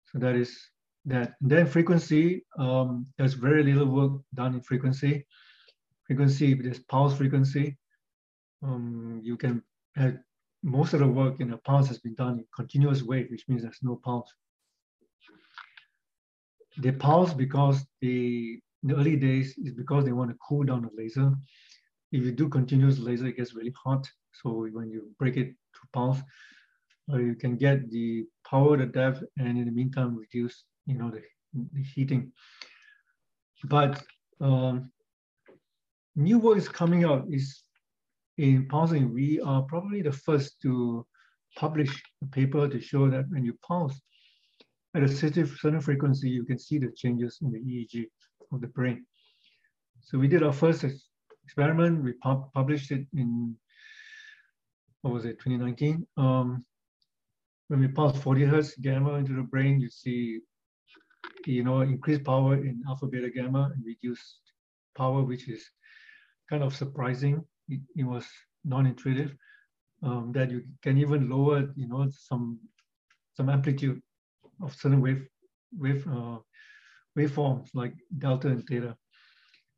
So 0.07 0.17
that 0.17 0.35
is 0.35 0.57
that. 1.05 1.35
And 1.39 1.51
then 1.51 1.67
frequency, 1.67 2.43
um, 2.57 3.05
there's 3.19 3.35
very 3.35 3.61
little 3.61 3.85
work 3.85 4.23
done 4.33 4.55
in 4.55 4.61
frequency. 4.61 5.27
Frequency, 6.07 6.55
there's 6.55 6.79
pulse 6.79 7.15
frequency. 7.15 7.77
Um, 8.63 9.21
you 9.23 9.37
can 9.37 9.61
have 9.95 10.17
most 10.63 10.93
of 10.93 11.01
the 11.01 11.07
work 11.07 11.41
in 11.41 11.53
a 11.53 11.57
pulse 11.57 11.87
has 11.89 11.99
been 11.99 12.15
done 12.15 12.39
in 12.39 12.45
continuous 12.55 13.03
wave, 13.03 13.27
which 13.29 13.45
means 13.47 13.61
there's 13.61 13.83
no 13.83 13.99
pulse. 14.03 14.33
The 16.79 16.93
pulse 16.93 17.35
because 17.35 17.85
they, 18.01 18.61
in 18.83 18.89
the 18.89 18.95
early 18.95 19.15
days, 19.15 19.57
is 19.57 19.73
because 19.73 20.05
they 20.05 20.11
want 20.11 20.31
to 20.31 20.37
cool 20.47 20.63
down 20.63 20.81
the 20.83 20.89
laser. 20.95 21.31
If 22.11 22.23
you 22.23 22.31
do 22.31 22.49
continuous 22.49 22.99
laser, 22.99 23.27
it 23.27 23.37
gets 23.37 23.53
really 23.53 23.73
hot. 23.83 24.07
So 24.41 24.67
when 24.71 24.89
you 24.89 25.11
break 25.19 25.37
it 25.37 25.47
to 25.47 25.79
pulse, 25.93 26.19
uh, 27.11 27.17
you 27.17 27.35
can 27.35 27.57
get 27.57 27.89
the 27.89 28.25
power, 28.49 28.77
the 28.77 28.85
depth, 28.85 29.23
and 29.37 29.57
in 29.57 29.65
the 29.65 29.71
meantime, 29.71 30.15
reduce, 30.15 30.63
you 30.85 30.97
know, 30.97 31.11
the, 31.11 31.21
the 31.53 31.83
heating. 31.83 32.31
But 33.65 34.03
um, 34.39 34.91
new 36.15 36.39
work 36.39 36.57
is 36.57 36.67
coming 36.67 37.03
out 37.03 37.25
is 37.29 37.63
in 38.37 38.67
pulsing, 38.67 39.13
we 39.13 39.39
are 39.41 39.61
probably 39.63 40.01
the 40.01 40.11
first 40.11 40.61
to 40.61 41.05
publish 41.55 42.01
a 42.23 42.25
paper 42.27 42.67
to 42.67 42.79
show 42.79 43.09
that 43.09 43.25
when 43.29 43.43
you 43.43 43.53
pulse 43.65 43.99
at 44.95 45.03
a 45.03 45.07
certain 45.07 45.79
frequency, 45.79 46.29
you 46.29 46.43
can 46.43 46.57
see 46.59 46.77
the 46.77 46.91
changes 46.91 47.39
in 47.41 47.51
the 47.51 47.59
EEG 47.59 48.07
of 48.51 48.61
the 48.61 48.67
brain. 48.67 49.05
So 50.01 50.17
we 50.17 50.27
did 50.27 50.43
our 50.43 50.53
first 50.53 50.85
experiment. 51.43 52.03
We 52.03 52.13
pub 52.13 52.51
published 52.53 52.91
it 52.91 53.05
in, 53.13 53.55
what 55.01 55.13
was 55.13 55.25
it, 55.25 55.39
2019. 55.39 56.05
Um, 56.17 56.65
when 57.67 57.79
we 57.79 57.87
pulse 57.87 58.17
40 58.17 58.43
hertz 58.45 58.75
gamma 58.75 59.13
into 59.15 59.33
the 59.33 59.43
brain, 59.43 59.79
you 59.79 59.89
see, 59.89 60.39
you 61.45 61.63
know, 61.63 61.81
increased 61.81 62.25
power 62.25 62.55
in 62.55 62.81
alpha, 62.87 63.07
beta, 63.07 63.29
gamma, 63.29 63.71
and 63.73 63.85
reduced 63.85 64.41
power, 64.97 65.23
which 65.23 65.47
is 65.47 65.63
kind 66.49 66.63
of 66.63 66.75
surprising 66.75 67.43
it, 67.69 67.79
it 67.95 68.03
was 68.03 68.27
non-intuitive, 68.65 69.33
um, 70.03 70.31
that 70.33 70.51
you 70.51 70.63
can 70.81 70.97
even 70.97 71.29
lower, 71.29 71.71
you 71.75 71.87
know, 71.87 72.09
some 72.11 72.59
some 73.33 73.49
amplitude 73.49 74.01
of 74.61 74.75
certain 74.75 75.01
wave 75.01 75.25
wave 75.77 76.05
uh, 76.07 76.37
waveforms 77.17 77.69
like 77.73 77.93
delta 78.17 78.47
and 78.47 78.63
theta. 78.67 78.95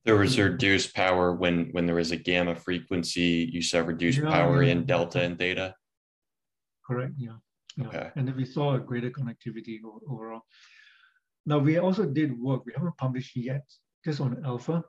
There 0.05 0.17
was 0.17 0.37
reduced 0.37 0.93
power 0.93 1.33
when 1.33 1.69
when 1.71 1.85
there 1.85 1.95
was 1.95 2.11
a 2.11 2.17
gamma 2.17 2.55
frequency. 2.55 3.49
You 3.51 3.61
saw 3.61 3.79
reduced 3.79 4.19
yeah, 4.19 4.29
power 4.29 4.61
yeah. 4.61 4.71
in 4.71 4.85
delta 4.85 5.21
and 5.21 5.37
theta. 5.37 5.75
Correct. 6.85 7.13
Yeah. 7.17 7.37
yeah. 7.77 7.87
Okay. 7.87 8.11
And 8.15 8.27
then 8.27 8.35
we 8.35 8.45
saw 8.45 8.75
a 8.75 8.79
greater 8.79 9.09
connectivity 9.09 9.79
overall. 10.09 10.41
Now 11.45 11.59
we 11.59 11.77
also 11.77 12.05
did 12.05 12.37
work. 12.37 12.65
We 12.65 12.73
haven't 12.75 12.97
published 12.97 13.35
yet, 13.35 13.63
just 14.05 14.19
on 14.19 14.43
alpha. 14.45 14.83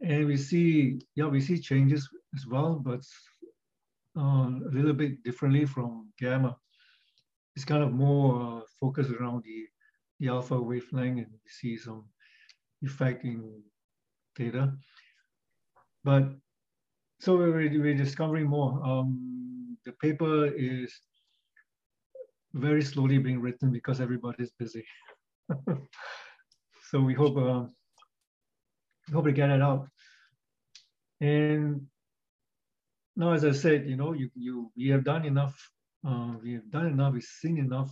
And 0.00 0.26
we 0.26 0.36
see, 0.36 1.00
yeah, 1.16 1.26
we 1.26 1.40
see 1.40 1.58
changes 1.58 2.08
as 2.36 2.46
well, 2.46 2.74
but 2.74 3.02
uh, 4.16 4.46
a 4.46 4.70
little 4.72 4.92
bit 4.92 5.22
differently 5.24 5.66
from 5.66 6.12
gamma. 6.18 6.56
It's 7.56 7.64
kind 7.64 7.82
of 7.82 7.92
more 7.92 8.60
uh, 8.60 8.60
focused 8.80 9.10
around 9.10 9.42
the, 9.44 9.66
the 10.20 10.28
alpha 10.28 10.60
wavelength 10.60 11.18
and 11.18 11.26
we 11.30 11.50
see 11.50 11.76
some 11.76 12.04
effect 12.82 13.24
in 13.24 13.62
theta. 14.36 14.72
But 16.04 16.30
so 17.20 17.36
we're, 17.36 17.52
we're 17.52 17.94
discovering 17.94 18.46
more. 18.46 18.80
Um, 18.84 19.76
the 19.84 19.92
paper 19.92 20.46
is 20.46 20.92
very 22.54 22.82
slowly 22.82 23.18
being 23.18 23.40
written 23.40 23.70
because 23.70 24.00
everybody's 24.00 24.52
busy. 24.58 24.84
so 26.90 27.00
we 27.00 27.14
hope 27.14 27.36
uh, 27.36 27.66
hope 29.12 29.24
to 29.24 29.32
get 29.32 29.50
it 29.50 29.62
out. 29.62 29.88
And 31.20 31.86
now, 33.16 33.32
as 33.32 33.44
I 33.44 33.52
said, 33.52 33.88
you 33.88 33.96
know, 33.96 34.12
you, 34.12 34.30
you 34.36 34.70
we 34.76 34.88
have 34.88 35.04
done 35.04 35.24
enough, 35.24 35.56
uh, 36.06 36.34
we 36.42 36.52
have 36.54 36.70
done 36.70 36.86
enough, 36.86 37.14
we've 37.14 37.22
seen 37.22 37.58
enough 37.58 37.90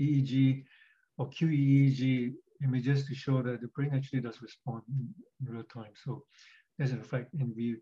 EEG 0.00 0.64
or 1.18 1.28
QEEG 1.30 2.32
images 2.64 3.06
to 3.06 3.14
show 3.14 3.42
that 3.42 3.60
the 3.60 3.68
brain 3.68 3.90
actually 3.94 4.20
does 4.20 4.40
respond 4.40 4.82
in, 4.88 5.08
real 5.52 5.64
time. 5.64 5.92
So 6.04 6.24
there's 6.78 6.92
an 6.92 7.00
effect. 7.00 7.32
And 7.34 7.52
we, 7.56 7.76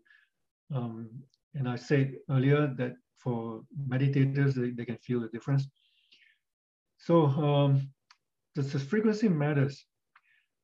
um, 0.73 1.09
and 1.53 1.69
I 1.69 1.75
said 1.75 2.13
earlier 2.29 2.73
that 2.77 2.93
for 3.17 3.61
meditators, 3.87 4.53
they, 4.55 4.71
they 4.71 4.85
can 4.85 4.97
feel 4.97 5.19
the 5.19 5.27
difference. 5.27 5.67
So 6.97 7.25
um, 7.25 7.89
the, 8.55 8.61
the 8.61 8.79
frequency 8.79 9.29
matters. 9.29 9.85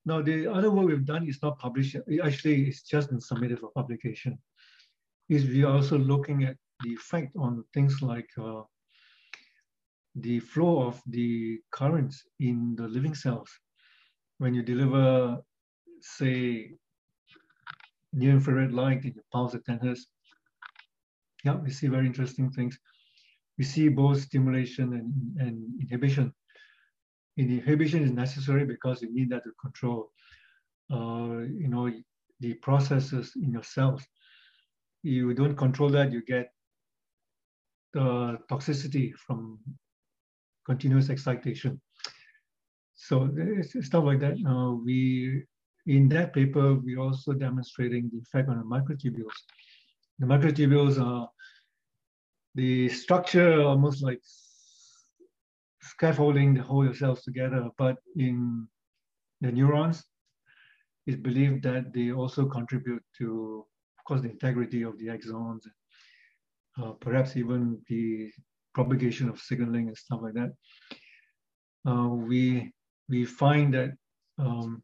Now, 0.06 0.22
the 0.22 0.48
other 0.48 0.72
work 0.72 0.88
we've 0.88 1.06
done 1.06 1.28
is 1.28 1.40
not 1.44 1.60
published. 1.60 1.98
Actually, 2.24 2.68
it's 2.68 2.84
just 2.84 3.10
been 3.10 3.20
submitted 3.20 3.60
for 3.60 3.72
publication. 3.72 4.38
Is 5.30 5.46
we 5.46 5.64
are 5.64 5.74
also 5.74 5.98
looking 5.98 6.46
at 6.46 6.56
the 6.84 6.94
effect 6.94 7.36
on 7.36 7.66
things 7.74 8.02
like 8.02 8.30
uh, 8.42 8.62
the 10.22 10.40
flow 10.40 10.84
of 10.88 11.02
the 11.08 11.60
currents 11.72 12.24
in 12.40 12.76
the 12.76 12.88
living 12.88 13.16
cells. 13.16 13.50
When 14.40 14.54
you 14.54 14.62
deliver, 14.62 15.38
say, 16.02 16.72
near 18.14 18.32
infrared 18.32 18.74
light 18.74 19.06
in 19.06 19.14
your 19.14 19.24
pulse 19.32 19.56
at 19.56 19.66
10 19.66 19.80
hertz, 19.80 20.08
yeah, 21.44 21.56
we 21.56 21.72
see 21.72 21.88
very 21.88 22.08
interesting 22.08 22.50
things. 22.52 22.78
We 23.58 23.64
see 23.64 23.90
both 23.90 24.22
stimulation 24.22 24.94
and, 24.94 25.48
and 25.48 25.82
inhibition 25.82 26.34
inhibition 27.38 28.04
is 28.04 28.12
necessary 28.12 28.66
because 28.66 29.02
you 29.02 29.14
need 29.14 29.30
that 29.30 29.44
to 29.44 29.52
control, 29.62 30.12
uh, 30.92 31.46
you 31.62 31.68
know, 31.68 31.92
the 32.40 32.54
processes 32.56 33.34
in 33.36 33.52
your 33.52 33.64
cells. 33.64 34.04
You 35.04 35.34
don't 35.34 35.56
control 35.56 35.90
that, 35.90 36.12
you 36.12 36.24
get 36.24 36.52
the 37.94 38.40
toxicity 38.50 39.14
from 39.16 39.60
continuous 40.68 41.10
excitation. 41.10 41.80
So 42.96 43.30
stuff 43.82 44.04
like 44.04 44.20
that. 44.20 44.38
Uh, 44.46 44.74
we 44.86 45.44
in 45.86 46.10
that 46.10 46.34
paper 46.34 46.76
we're 46.76 47.00
also 47.00 47.32
demonstrating 47.34 48.10
the 48.12 48.20
effect 48.20 48.50
on 48.50 48.58
the 48.58 48.66
microtubules. 48.76 49.38
The 50.20 50.26
microtubules 50.26 51.02
are 51.02 51.30
the 52.56 52.90
structure 52.90 53.62
almost 53.62 54.04
like 54.04 54.20
scaffolding 55.82 56.54
the 56.54 56.64
whole 56.64 56.84
yourselves 56.84 57.24
together, 57.24 57.70
but 57.78 57.98
in 58.16 58.68
the 59.42 59.52
neurons, 59.52 60.04
it's 61.06 61.18
believed 61.18 61.64
that 61.64 61.94
they 61.94 62.12
also 62.12 62.46
contribute 62.46 63.04
to, 63.20 63.66
of 63.98 64.04
course, 64.06 64.22
the 64.22 64.32
integrity 64.32 64.82
of 64.82 64.98
the 64.98 65.08
axons, 65.08 65.62
uh, 66.82 66.92
perhaps 67.00 67.38
even 67.38 67.80
the 67.88 68.32
propagation 68.78 69.30
of 69.30 69.40
signaling 69.50 69.88
and 69.88 69.98
stuff 69.98 70.22
like 70.26 70.38
that. 70.40 70.52
Uh, 71.90 72.10
we 72.30 72.42
we 73.10 73.26
find 73.26 73.74
that 73.78 73.92
um, 74.46 74.84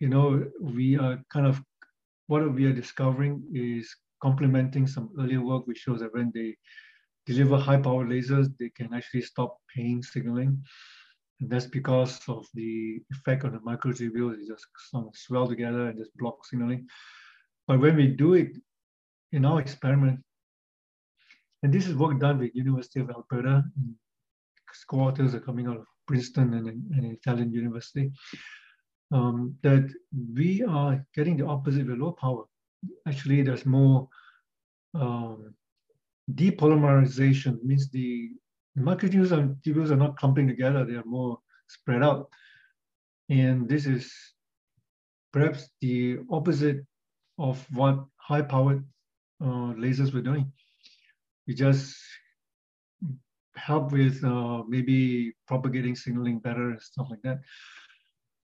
you 0.00 0.08
know 0.12 0.26
we 0.60 0.86
are 1.04 1.16
kind 1.34 1.46
of 1.50 1.62
what 2.26 2.42
we 2.58 2.64
are 2.68 2.80
discovering 2.82 3.34
is 3.52 3.86
complementing 4.26 4.86
some 4.86 5.06
earlier 5.20 5.42
work 5.50 5.66
which 5.66 5.82
shows 5.84 6.00
that 6.00 6.14
when 6.14 6.30
they 6.34 6.50
deliver 7.26 7.56
high 7.56 7.80
power 7.86 8.04
lasers, 8.12 8.48
they 8.58 8.70
can 8.78 8.92
actually 8.94 9.22
stop 9.22 9.56
pain 9.74 10.02
signaling. 10.02 10.52
And 11.40 11.50
that's 11.50 11.66
because 11.66 12.20
of 12.28 12.46
the 12.54 13.00
effect 13.14 13.44
on 13.44 13.52
the 13.52 13.58
microtubules, 13.70 14.34
it 14.34 14.48
just 14.48 14.66
sort 14.90 15.06
of 15.08 15.14
swell 15.16 15.48
together 15.48 15.88
and 15.88 15.98
just 15.98 16.16
block 16.16 16.44
signaling. 16.46 16.86
But 17.66 17.80
when 17.80 17.96
we 17.96 18.08
do 18.08 18.34
it 18.34 18.52
in 19.32 19.44
our 19.44 19.60
experiment, 19.60 20.20
and 21.62 21.72
this 21.72 21.86
is 21.86 21.94
work 21.94 22.18
done 22.18 22.38
with 22.38 22.54
University 22.54 23.00
of 23.00 23.10
Alberta, 23.10 23.64
co-authors 24.88 25.34
are 25.34 25.40
coming 25.40 25.66
out 25.66 25.76
of 25.76 25.86
Princeton 26.06 26.54
and 26.54 26.66
an 26.68 27.04
Italian 27.04 27.52
university, 27.52 28.10
um, 29.12 29.54
that 29.62 29.88
we 30.34 30.62
are 30.62 31.04
getting 31.14 31.36
the 31.36 31.46
opposite 31.46 31.86
with 31.86 31.98
low 31.98 32.12
power. 32.12 32.44
Actually, 33.06 33.42
there's 33.42 33.66
more 33.66 34.08
um, 34.94 35.54
depolymerization 36.34 37.62
means 37.62 37.90
the 37.90 38.30
microtubules 38.78 39.32
and 39.32 39.56
tubules 39.64 39.90
are 39.90 39.96
not 39.96 40.16
clumping 40.16 40.48
together, 40.48 40.84
they 40.84 40.94
are 40.94 41.04
more 41.04 41.38
spread 41.68 42.02
out. 42.02 42.28
And 43.28 43.68
this 43.68 43.86
is 43.86 44.12
perhaps 45.32 45.68
the 45.80 46.18
opposite 46.30 46.84
of 47.38 47.64
what 47.72 48.04
high-powered 48.16 48.84
uh, 49.40 49.74
lasers 49.76 50.12
were 50.12 50.20
doing. 50.20 50.52
We 51.46 51.54
just 51.54 51.96
help 53.56 53.92
with 53.92 54.22
uh, 54.24 54.62
maybe 54.68 55.34
propagating 55.46 55.94
signaling 55.94 56.38
better 56.38 56.70
and 56.70 56.82
stuff 56.82 57.08
like 57.10 57.22
that. 57.22 57.40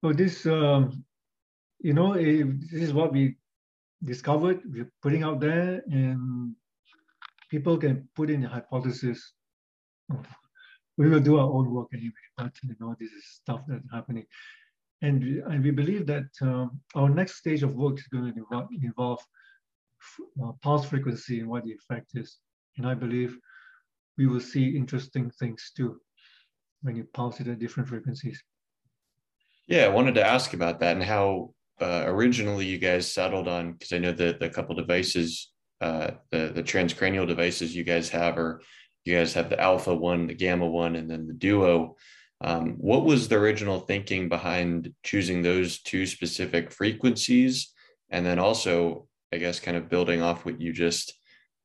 So 0.04 0.12
this, 0.12 0.46
um, 0.46 1.04
you 1.80 1.94
know, 1.94 2.14
it, 2.14 2.44
this 2.70 2.82
is 2.82 2.92
what 2.92 3.12
we 3.12 3.36
discovered. 4.04 4.60
We're 4.64 4.90
putting 5.02 5.22
out 5.22 5.40
there, 5.40 5.82
and 5.90 6.54
people 7.50 7.76
can 7.78 8.08
put 8.16 8.30
in 8.30 8.44
a 8.44 8.48
hypothesis. 8.48 9.32
We 10.98 11.08
will 11.08 11.20
do 11.20 11.38
our 11.38 11.48
own 11.48 11.72
work 11.72 11.88
anyway, 11.94 12.12
but 12.36 12.52
you 12.62 12.74
know, 12.80 12.94
this 12.98 13.10
is 13.10 13.24
stuff 13.40 13.62
that's 13.68 13.90
happening. 13.92 14.26
And 15.00 15.22
we, 15.22 15.40
and 15.40 15.64
we 15.64 15.70
believe 15.70 16.06
that 16.06 16.28
um, 16.42 16.80
our 16.94 17.08
next 17.08 17.36
stage 17.36 17.62
of 17.62 17.74
work 17.74 17.98
is 17.98 18.06
going 18.06 18.32
to 18.32 18.38
involve, 18.38 18.68
involve 18.82 19.20
uh, 20.42 20.52
pulse 20.62 20.84
frequency 20.84 21.40
and 21.40 21.48
what 21.48 21.64
the 21.64 21.72
effect 21.72 22.10
is. 22.14 22.38
And 22.76 22.86
I 22.86 22.94
believe 22.94 23.36
we 24.18 24.26
will 24.26 24.40
see 24.40 24.76
interesting 24.76 25.30
things 25.30 25.72
too 25.76 26.00
when 26.82 26.96
you 26.96 27.04
pulse 27.12 27.40
it 27.40 27.48
at 27.48 27.58
different 27.58 27.88
frequencies. 27.88 28.42
Yeah, 29.68 29.84
I 29.84 29.88
wanted 29.88 30.14
to 30.16 30.26
ask 30.26 30.52
about 30.54 30.80
that 30.80 30.96
and 30.96 31.04
how 31.04 31.54
uh, 31.80 32.04
originally 32.06 32.66
you 32.66 32.78
guys 32.78 33.10
settled 33.10 33.48
on 33.48 33.72
because 33.72 33.92
I 33.92 33.98
know 33.98 34.12
that 34.12 34.40
the 34.40 34.48
couple 34.48 34.74
devices, 34.74 35.50
uh, 35.80 36.12
the 36.30 36.52
the 36.54 36.62
transcranial 36.62 37.26
devices 37.26 37.74
you 37.74 37.84
guys 37.84 38.08
have, 38.10 38.38
or 38.38 38.60
you 39.04 39.16
guys 39.16 39.34
have 39.34 39.50
the 39.50 39.60
alpha 39.60 39.94
one, 39.94 40.26
the 40.26 40.34
gamma 40.34 40.66
one, 40.66 40.96
and 40.96 41.10
then 41.10 41.26
the 41.26 41.32
duo. 41.32 41.96
Um, 42.40 42.74
what 42.78 43.04
was 43.04 43.28
the 43.28 43.36
original 43.36 43.80
thinking 43.80 44.28
behind 44.28 44.92
choosing 45.04 45.42
those 45.42 45.80
two 45.80 46.06
specific 46.06 46.72
frequencies, 46.72 47.72
and 48.10 48.26
then 48.26 48.38
also, 48.38 49.06
I 49.32 49.38
guess, 49.38 49.60
kind 49.60 49.76
of 49.76 49.88
building 49.88 50.22
off 50.22 50.44
what 50.44 50.60
you 50.60 50.72
just 50.72 51.14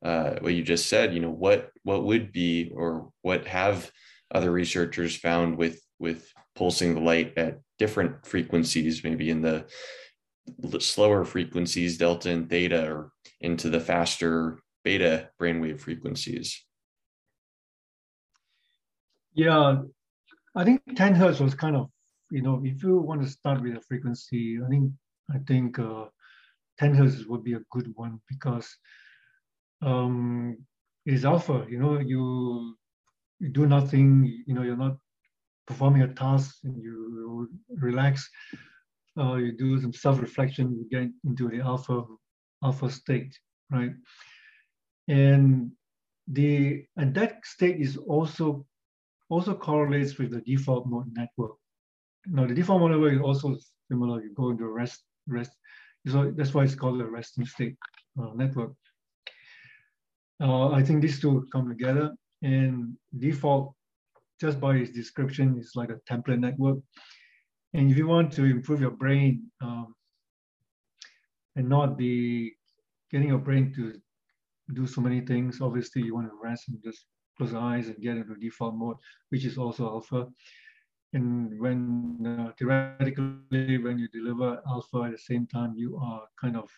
uh, 0.02 0.36
what 0.40 0.54
you 0.54 0.62
just 0.62 0.88
said? 0.88 1.14
You 1.14 1.20
know, 1.20 1.30
what 1.30 1.70
what 1.82 2.04
would 2.04 2.32
be 2.32 2.72
or 2.74 3.10
what 3.22 3.46
have 3.46 3.90
other 4.34 4.50
researchers 4.50 5.16
found 5.16 5.56
with 5.56 5.80
with 5.98 6.32
pulsing 6.54 6.94
the 6.94 7.00
light 7.00 7.36
at 7.36 7.60
different 7.78 8.26
frequencies, 8.26 9.02
maybe 9.04 9.30
in 9.30 9.42
the 9.42 9.66
slower 10.80 11.24
frequencies, 11.24 11.98
delta 11.98 12.30
and 12.30 12.48
theta, 12.48 12.90
or 12.90 13.12
into 13.40 13.70
the 13.70 13.80
faster 13.80 14.58
beta 14.84 15.30
brainwave 15.40 15.80
frequencies? 15.80 16.64
Yeah, 19.34 19.82
I 20.54 20.64
think 20.64 20.82
10 20.96 21.14
hertz 21.14 21.38
was 21.38 21.54
kind 21.54 21.76
of, 21.76 21.90
you 22.30 22.42
know, 22.42 22.60
if 22.64 22.82
you 22.82 22.98
want 22.98 23.22
to 23.22 23.28
start 23.28 23.62
with 23.62 23.76
a 23.76 23.80
frequency, 23.80 24.58
I 24.64 24.68
think 24.68 24.92
I 25.30 25.38
think 25.46 25.78
uh, 25.78 26.06
10 26.78 26.94
hertz 26.94 27.24
would 27.26 27.44
be 27.44 27.54
a 27.54 27.62
good 27.70 27.92
one 27.94 28.20
because 28.28 28.76
um, 29.82 30.56
it 31.06 31.14
is 31.14 31.24
alpha. 31.24 31.66
You 31.68 31.78
know, 31.78 31.98
you, 31.98 32.76
you 33.40 33.48
do 33.48 33.66
nothing. 33.66 34.42
You 34.46 34.54
know, 34.54 34.62
you're 34.62 34.76
not 34.76 34.96
performing 35.66 36.02
a 36.02 36.14
task, 36.14 36.56
and 36.64 36.82
you 36.82 37.48
relax. 37.76 38.28
Uh, 39.18 39.34
you 39.34 39.52
do 39.52 39.80
some 39.80 39.92
self-reflection. 39.92 40.76
You 40.76 40.86
get 40.90 41.10
into 41.24 41.48
the 41.48 41.60
alpha 41.60 42.04
alpha 42.62 42.90
state, 42.90 43.38
right? 43.70 43.92
And 45.08 45.72
the 46.26 46.84
and 46.96 47.14
that 47.14 47.44
state 47.44 47.80
is 47.80 47.96
also 47.96 48.66
also 49.30 49.54
correlates 49.54 50.18
with 50.18 50.30
the 50.32 50.40
default 50.40 50.86
mode 50.86 51.10
network. 51.14 51.56
Now 52.26 52.46
the 52.46 52.54
default 52.54 52.80
mode 52.80 52.92
network 52.92 53.14
is 53.14 53.20
also 53.20 53.56
similar. 53.90 54.22
You 54.22 54.34
go 54.34 54.50
into 54.50 54.66
rest 54.66 55.02
rest. 55.26 55.52
So 56.06 56.32
that's 56.36 56.54
why 56.54 56.64
it's 56.64 56.74
called 56.74 57.00
a 57.00 57.06
resting 57.06 57.44
state 57.44 57.76
uh, 58.20 58.32
network. 58.34 58.72
Uh, 60.40 60.70
I 60.70 60.82
think 60.82 61.02
these 61.02 61.20
two 61.20 61.46
come 61.52 61.68
together 61.68 62.14
and 62.42 62.96
default, 63.18 63.74
just 64.40 64.60
by 64.60 64.76
its 64.76 64.92
description, 64.92 65.58
is 65.58 65.72
like 65.74 65.90
a 65.90 66.00
template 66.10 66.38
network. 66.38 66.78
And 67.74 67.90
if 67.90 67.96
you 67.96 68.06
want 68.06 68.32
to 68.32 68.44
improve 68.44 68.80
your 68.80 68.92
brain 68.92 69.50
um, 69.60 69.94
and 71.56 71.68
not 71.68 71.98
be 71.98 72.54
getting 73.10 73.28
your 73.28 73.38
brain 73.38 73.72
to 73.74 74.00
do 74.74 74.86
so 74.86 75.00
many 75.00 75.20
things, 75.20 75.60
obviously 75.60 76.02
you 76.02 76.14
want 76.14 76.28
to 76.28 76.38
rest 76.42 76.68
and 76.68 76.82
just 76.84 77.06
close 77.36 77.52
your 77.52 77.60
eyes 77.60 77.88
and 77.88 78.00
get 78.00 78.16
into 78.16 78.34
default 78.36 78.74
mode, 78.74 78.96
which 79.30 79.44
is 79.44 79.58
also 79.58 79.86
alpha. 79.86 80.26
And 81.14 81.58
when 81.58 82.24
uh, 82.26 82.52
theoretically, 82.58 83.78
when 83.78 83.98
you 83.98 84.08
deliver 84.08 84.60
alpha 84.68 85.02
at 85.06 85.12
the 85.12 85.18
same 85.18 85.46
time, 85.46 85.74
you 85.76 85.98
are 86.02 86.22
kind 86.40 86.56
of, 86.56 86.70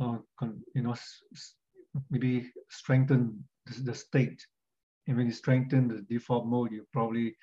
uh, 0.00 0.18
you 0.74 0.82
know, 0.82 0.94
maybe 2.10 2.50
strengthen 2.70 3.44
the, 3.82 3.94
state. 3.94 4.44
And 5.06 5.16
when 5.16 5.26
you 5.26 5.32
strengthen 5.32 5.88
the 5.88 6.02
default 6.02 6.46
mode, 6.46 6.72
you 6.72 6.86
probably 6.92 7.36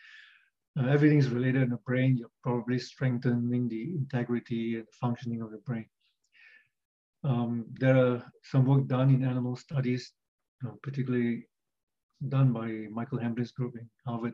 uh, 0.80 0.88
everything 0.88 1.18
is 1.18 1.30
related 1.30 1.64
in 1.64 1.70
the 1.70 1.80
brain. 1.86 2.18
You're 2.18 2.30
probably 2.43 2.80
strengthening 2.80 3.68
the 3.68 3.95
integrity 3.95 4.76
and 4.76 4.88
functioning 4.99 5.41
of 5.41 5.52
the 5.52 5.58
brain. 5.58 5.86
Um, 7.24 7.66
there 7.80 7.97
are 7.97 8.24
some 8.43 8.66
work 8.66 8.88
done 8.88 9.10
in 9.10 9.24
animal 9.24 9.56
studies, 9.56 10.12
particularly 10.82 11.45
done 12.30 12.54
by 12.54 12.88
Michael 12.91 13.20
Hamblin's 13.20 13.52
group 13.52 13.76
in 13.76 13.89
Harvard 14.06 14.34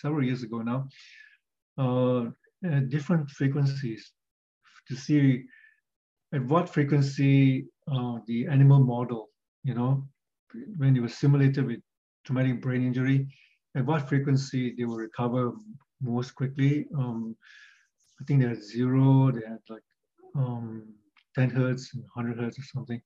several 0.00 0.24
years 0.24 0.42
ago 0.42 0.58
now, 0.58 0.88
uh, 1.78 2.30
at 2.64 2.90
different 2.90 3.28
frequencies 3.30 4.12
to 4.88 4.94
see 4.94 5.44
at 6.32 6.44
what 6.46 6.68
frequency 6.68 7.66
uh, 7.90 8.18
the 8.26 8.46
animal 8.46 8.80
model, 8.80 9.28
you 9.64 9.74
know, 9.74 10.06
when 10.76 10.96
it 10.96 11.00
was 11.00 11.14
simulated 11.14 11.66
with 11.66 11.80
traumatic 12.24 12.60
brain 12.60 12.86
injury, 12.86 13.28
at 13.74 13.86
what 13.86 14.08
frequency 14.08 14.74
they 14.76 14.84
will 14.84 14.96
recover 14.96 15.52
most 16.00 16.34
quickly. 16.34 16.86
Um, 16.96 17.36
I 18.20 18.24
think 18.24 18.42
they 18.42 18.48
had 18.48 18.62
zero, 18.62 19.30
they 19.30 19.46
had 19.46 19.58
like 19.68 19.82
um, 20.36 20.94
10 21.34 21.50
hertz 21.50 21.94
and 21.94 22.02
100 22.14 22.42
hertz 22.42 22.58
or 22.58 22.62
something. 22.62 23.00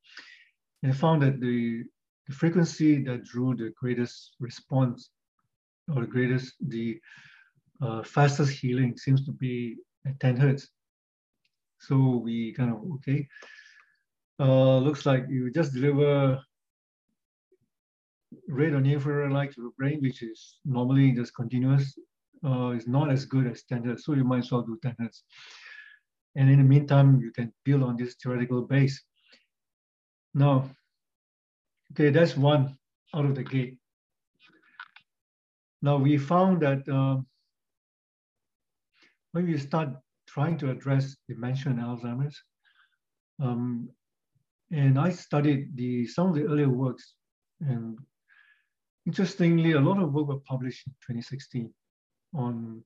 And 0.83 0.93
I 0.93 0.95
found 0.95 1.23
that 1.23 1.41
the 1.41 1.85
the 2.27 2.35
frequency 2.35 3.05
that 3.05 3.25
drew 3.25 3.55
the 3.55 3.73
greatest 3.81 4.35
response 4.41 5.11
or 5.95 6.01
the 6.01 6.09
greatest, 6.09 6.55
the 6.61 6.99
uh, 7.81 8.03
fastest 8.03 8.59
healing 8.59 8.97
seems 8.97 9.25
to 9.27 9.33
be 9.33 9.77
at 10.07 10.19
10 10.19 10.37
hertz. 10.37 10.69
So 11.79 12.17
we 12.17 12.53
kind 12.53 12.73
of, 12.73 12.79
okay, 12.95 13.29
uh, 14.39 14.79
looks 14.79 15.07
like 15.07 15.27
you 15.29 15.51
just 15.51 15.73
deliver 15.73 16.41
infrared 18.49 19.33
light 19.33 19.53
to 19.55 19.63
the 19.63 19.71
brain, 19.79 20.01
which 20.01 20.23
is 20.23 20.59
normally 20.65 21.13
just 21.13 21.35
continuous, 21.35 21.99
uh, 22.45 22.79
not 22.87 23.11
as 23.11 23.25
good 23.25 23.47
as 23.47 23.63
10. 23.65 23.97
So 23.99 24.15
you 24.15 24.25
might 24.25 24.45
as 24.45 24.53
well 24.53 24.63
do 24.63 24.79
10 24.83 24.97
hertz. 24.99 25.25
And 26.37 26.51
in 26.51 26.59
the 26.59 26.65
meantime, 26.65 27.21
you 27.21 27.33
can 27.33 27.53
build 27.65 27.83
on 27.83 27.97
this 27.97 28.15
theoretical 28.23 28.63
base. 28.63 29.03
Now, 30.35 30.71
Okay, 31.93 32.11
that's 32.11 32.37
one 32.37 32.77
out 33.15 33.25
of 33.25 33.35
the 33.35 33.45
gate. 33.45 33.79
Now 35.83 35.97
we 35.97 36.19
found 36.19 36.61
that 36.63 36.87
uh, 36.89 37.23
when 39.33 39.47
we 39.47 39.57
start 39.59 39.91
trying 40.27 40.59
to 40.59 40.71
address 40.71 41.17
dementia 41.29 41.73
and 41.73 41.81
Alzheimer's, 41.81 42.43
um, 43.41 43.89
and 44.73 44.99
I 44.99 45.11
studied 45.11 45.77
the 45.77 46.07
some 46.07 46.29
of 46.29 46.35
the 46.35 46.45
earlier 46.45 46.69
works, 46.69 47.15
and 47.61 47.99
interestingly, 49.07 49.73
a 49.73 49.81
lot 49.81 50.03
of 50.03 50.13
work 50.13 50.29
were 50.29 50.41
published 50.41 50.87
in 50.87 50.93
2016 51.03 51.73
on 52.35 52.83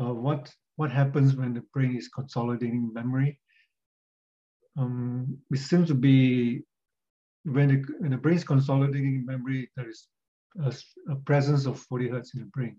uh, 0.00 0.12
what 0.12 0.52
what 0.76 0.90
happens 0.90 1.36
when 1.36 1.54
the 1.54 1.62
brain 1.72 1.96
is 1.96 2.08
consolidating 2.08 2.92
memory. 2.92 3.40
Um, 4.76 5.38
it 5.50 5.58
seems 5.58 5.88
to 5.88 5.94
be 5.94 6.64
when, 7.46 7.70
it, 7.70 7.86
when 8.00 8.10
the 8.10 8.16
brain 8.16 8.36
is 8.36 8.44
consolidating 8.44 9.24
memory, 9.24 9.70
there 9.76 9.88
is 9.88 10.08
a, 10.62 10.74
a, 11.10 11.16
presence 11.16 11.64
of 11.64 11.78
40 11.78 12.08
hertz 12.08 12.34
in 12.34 12.40
the 12.40 12.46
brain 12.46 12.76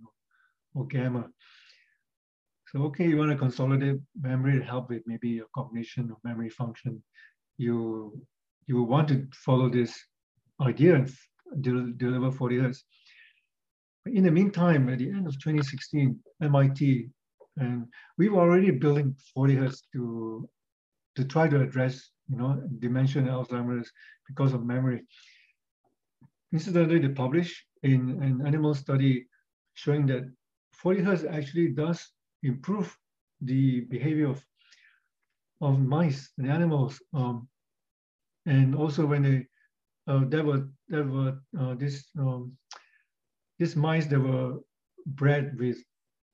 or, 0.75 0.81
or 0.81 0.87
gamma. 0.87 1.27
So, 2.67 2.83
okay, 2.83 3.07
you 3.07 3.17
want 3.17 3.31
to 3.31 3.37
consolidate 3.37 3.99
memory 4.21 4.59
to 4.59 4.65
help 4.65 4.89
with 4.89 5.03
maybe 5.05 5.29
your 5.29 5.45
cognition 5.55 6.11
or 6.11 6.17
memory 6.23 6.49
function. 6.49 7.01
You 7.57 8.21
you 8.67 8.83
want 8.83 9.07
to 9.09 9.27
follow 9.45 9.69
this 9.69 9.97
idea 10.61 10.95
and 10.95 11.09
del 11.61 11.93
deliver 11.97 12.31
40 12.31 12.59
hertz. 12.59 12.83
In 14.05 14.23
the 14.23 14.31
meantime, 14.31 14.89
at 14.89 14.99
the 14.99 15.09
end 15.09 15.27
of 15.27 15.33
2016, 15.33 16.19
MIT, 16.41 17.09
and 17.57 17.85
we 18.17 18.29
were 18.29 18.41
already 18.41 18.71
building 18.71 19.15
40 19.33 19.55
hertz 19.55 19.83
to 19.93 20.47
to 21.15 21.25
try 21.25 21.47
to 21.47 21.61
address 21.61 22.11
you 22.29 22.37
know, 22.37 22.61
dementia 22.79 23.21
and 23.21 23.29
Alzheimer's 23.31 23.91
because 24.27 24.53
of 24.53 24.65
memory. 24.65 25.03
Incidentally, 26.53 26.99
they 26.99 27.13
published 27.13 27.65
in 27.83 28.21
an 28.21 28.45
animal 28.45 28.73
study 28.73 29.27
showing 29.73 30.05
that 30.07 30.23
40 30.73 31.01
hertz 31.01 31.23
actually 31.23 31.69
does 31.69 32.05
improve 32.43 32.95
the 33.41 33.81
behavior 33.81 34.29
of, 34.29 34.43
of 35.61 35.79
mice 35.79 36.31
and 36.37 36.49
animals. 36.49 37.01
Um, 37.13 37.47
and 38.45 38.75
also 38.75 39.05
when 39.05 39.23
they, 39.23 39.45
uh, 40.11 40.23
there 40.27 40.43
were, 40.43 40.67
there 40.87 41.03
were 41.03 41.39
uh, 41.59 41.75
this 41.75 42.05
um, 42.17 42.57
mice 43.75 44.05
that 44.07 44.19
were 44.19 44.59
bred 45.05 45.57
with 45.59 45.77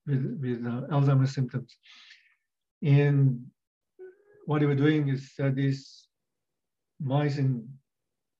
with, 0.05 0.37
with 0.41 0.65
uh, 0.65 0.87
Alzheimer's 0.91 1.33
symptoms. 1.33 1.75
And 2.83 3.45
what 4.45 4.59
they 4.59 4.65
were 4.65 4.75
doing 4.75 5.07
is 5.09 5.31
that 5.37 5.55
these 5.55 6.07
mice 6.99 7.37
in 7.37 7.67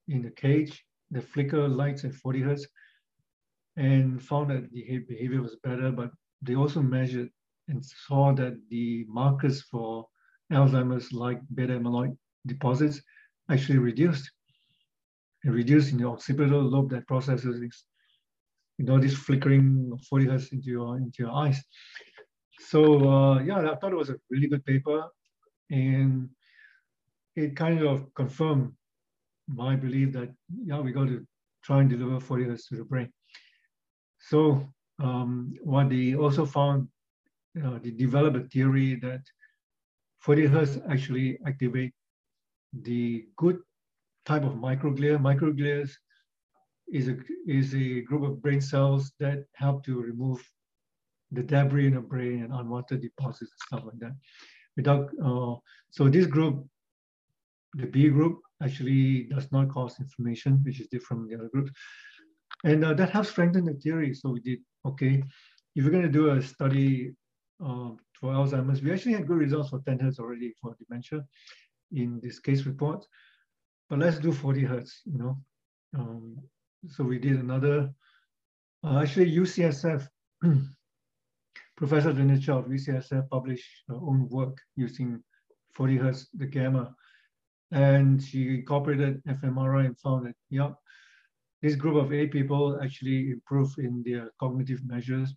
in 0.09 0.25
a 0.25 0.31
cage, 0.31 0.83
they 1.11 1.21
flicker 1.21 1.67
lights 1.67 2.03
at 2.03 2.13
40 2.13 2.41
hertz, 2.41 2.67
and 3.77 4.21
found 4.21 4.49
that 4.49 4.69
the 4.71 4.99
behavior 5.07 5.41
was 5.41 5.55
better. 5.63 5.91
But 5.91 6.11
they 6.41 6.55
also 6.55 6.81
measured 6.81 7.29
and 7.69 7.83
saw 7.85 8.33
that 8.33 8.59
the 8.69 9.05
markers 9.07 9.61
for 9.61 10.05
Alzheimer's, 10.53 11.11
like 11.11 11.39
beta 11.53 11.73
amyloid 11.73 12.15
deposits, 12.45 13.01
actually 13.49 13.79
reduced. 13.79 14.29
And 15.43 15.53
reduced 15.53 15.91
in 15.91 15.97
the 15.97 16.07
occipital 16.07 16.61
lobe 16.61 16.89
that 16.91 17.05
processes 17.05 17.59
this, 17.59 17.83
you 18.77 18.85
know, 18.85 18.97
this 18.97 19.13
flickering 19.13 19.89
of 19.91 20.01
40 20.05 20.25
hertz 20.25 20.51
into 20.53 20.69
your 20.69 20.97
into 20.97 21.23
your 21.23 21.31
eyes. 21.31 21.61
So 22.59 23.09
uh, 23.09 23.39
yeah, 23.39 23.59
I 23.71 23.75
thought 23.75 23.91
it 23.91 23.97
was 23.97 24.09
a 24.09 24.15
really 24.29 24.47
good 24.47 24.65
paper, 24.65 25.03
and 25.69 26.29
it 27.35 27.57
kind 27.57 27.81
of 27.81 28.13
confirmed 28.15 28.71
my 29.47 29.75
belief 29.75 30.13
that 30.13 30.29
yeah, 30.65 30.79
we 30.79 30.93
got 30.93 31.07
to 31.07 31.27
try 31.63 31.81
and 31.81 31.89
deliver 31.89 32.19
40 32.19 32.45
hertz 32.45 32.67
to 32.67 32.77
the 32.77 32.85
brain. 32.85 33.11
So 34.19 34.73
um, 35.01 35.53
what 35.61 35.89
they 35.89 36.15
also 36.15 36.45
found, 36.45 36.87
uh, 37.63 37.79
they 37.83 37.91
developed 37.91 38.37
a 38.37 38.47
theory 38.47 38.95
that 38.95 39.21
40 40.23 40.45
hertz 40.47 40.79
actually 40.89 41.37
activate 41.45 41.93
the 42.81 43.25
good 43.37 43.59
type 44.25 44.43
of 44.43 44.53
microglia. 44.53 45.17
Microglia 45.19 45.87
is 46.87 47.09
a, 47.09 47.17
is 47.45 47.75
a 47.75 48.01
group 48.01 48.23
of 48.23 48.41
brain 48.41 48.61
cells 48.61 49.11
that 49.19 49.45
help 49.55 49.83
to 49.85 50.01
remove 50.01 50.41
the 51.31 51.43
debris 51.43 51.87
in 51.87 51.95
the 51.95 52.01
brain 52.01 52.43
and 52.43 52.53
unwanted 52.53 53.01
deposits 53.01 53.51
and 53.51 53.59
stuff 53.67 53.83
like 53.85 53.99
that. 53.99 54.15
Without, 54.77 55.09
uh, 55.23 55.55
so 55.91 56.07
this 56.07 56.25
group, 56.25 56.65
the 57.73 57.87
B 57.87 58.09
group, 58.09 58.39
actually 58.61 59.23
does 59.23 59.51
not 59.51 59.69
cause 59.69 59.99
inflammation, 59.99 60.61
which 60.63 60.79
is 60.79 60.87
different 60.87 61.23
from 61.23 61.29
the 61.29 61.35
other 61.35 61.49
groups. 61.49 61.71
And 62.63 62.85
uh, 62.85 62.93
that 62.93 63.09
helps 63.09 63.29
strengthen 63.29 63.65
the 63.65 63.73
theory. 63.73 64.13
So 64.13 64.29
we 64.29 64.39
did, 64.39 64.59
okay, 64.85 65.21
if 65.75 65.83
we're 65.83 65.91
going 65.91 66.03
to 66.03 66.09
do 66.09 66.29
a 66.29 66.41
study 66.41 67.13
uh, 67.65 67.89
for 68.23 68.31
Alzheimer's, 68.31 68.81
we 68.81 68.93
actually 68.93 69.11
had 69.11 69.27
good 69.27 69.37
results 69.37 69.69
for 69.69 69.81
10 69.85 69.99
hertz 69.99 70.17
already 70.17 70.53
for 70.61 70.77
dementia 70.79 71.25
in 71.91 72.21
this 72.23 72.39
case 72.39 72.65
report, 72.65 73.05
but 73.89 73.99
let's 73.99 74.17
do 74.17 74.31
40 74.31 74.63
hertz, 74.63 75.01
you 75.03 75.17
know. 75.17 75.37
Um, 75.93 76.37
so 76.87 77.03
we 77.03 77.19
did 77.19 77.37
another, 77.37 77.89
uh, 78.81 78.99
actually 78.99 79.29
UCSF, 79.29 80.07
Professor 81.75 82.13
Danicha 82.13 82.59
of 82.59 82.67
UCSF 82.67 83.27
published 83.29 83.69
her 83.89 83.95
own 83.95 84.29
work 84.29 84.57
using 84.77 85.21
40 85.75 85.97
hertz, 85.97 86.29
the 86.33 86.45
gamma, 86.45 86.95
and 87.73 88.23
she 88.23 88.59
incorporated 88.59 89.21
fMRI 89.25 89.87
and 89.87 89.99
found 89.99 90.27
that, 90.27 90.35
yeah, 90.49 90.71
this 91.61 91.75
group 91.75 91.97
of 91.97 92.13
eight 92.13 92.31
people 92.31 92.79
actually 92.81 93.31
improved 93.31 93.79
in 93.79 94.01
their 94.05 94.31
cognitive 94.39 94.79
measures. 94.85 95.35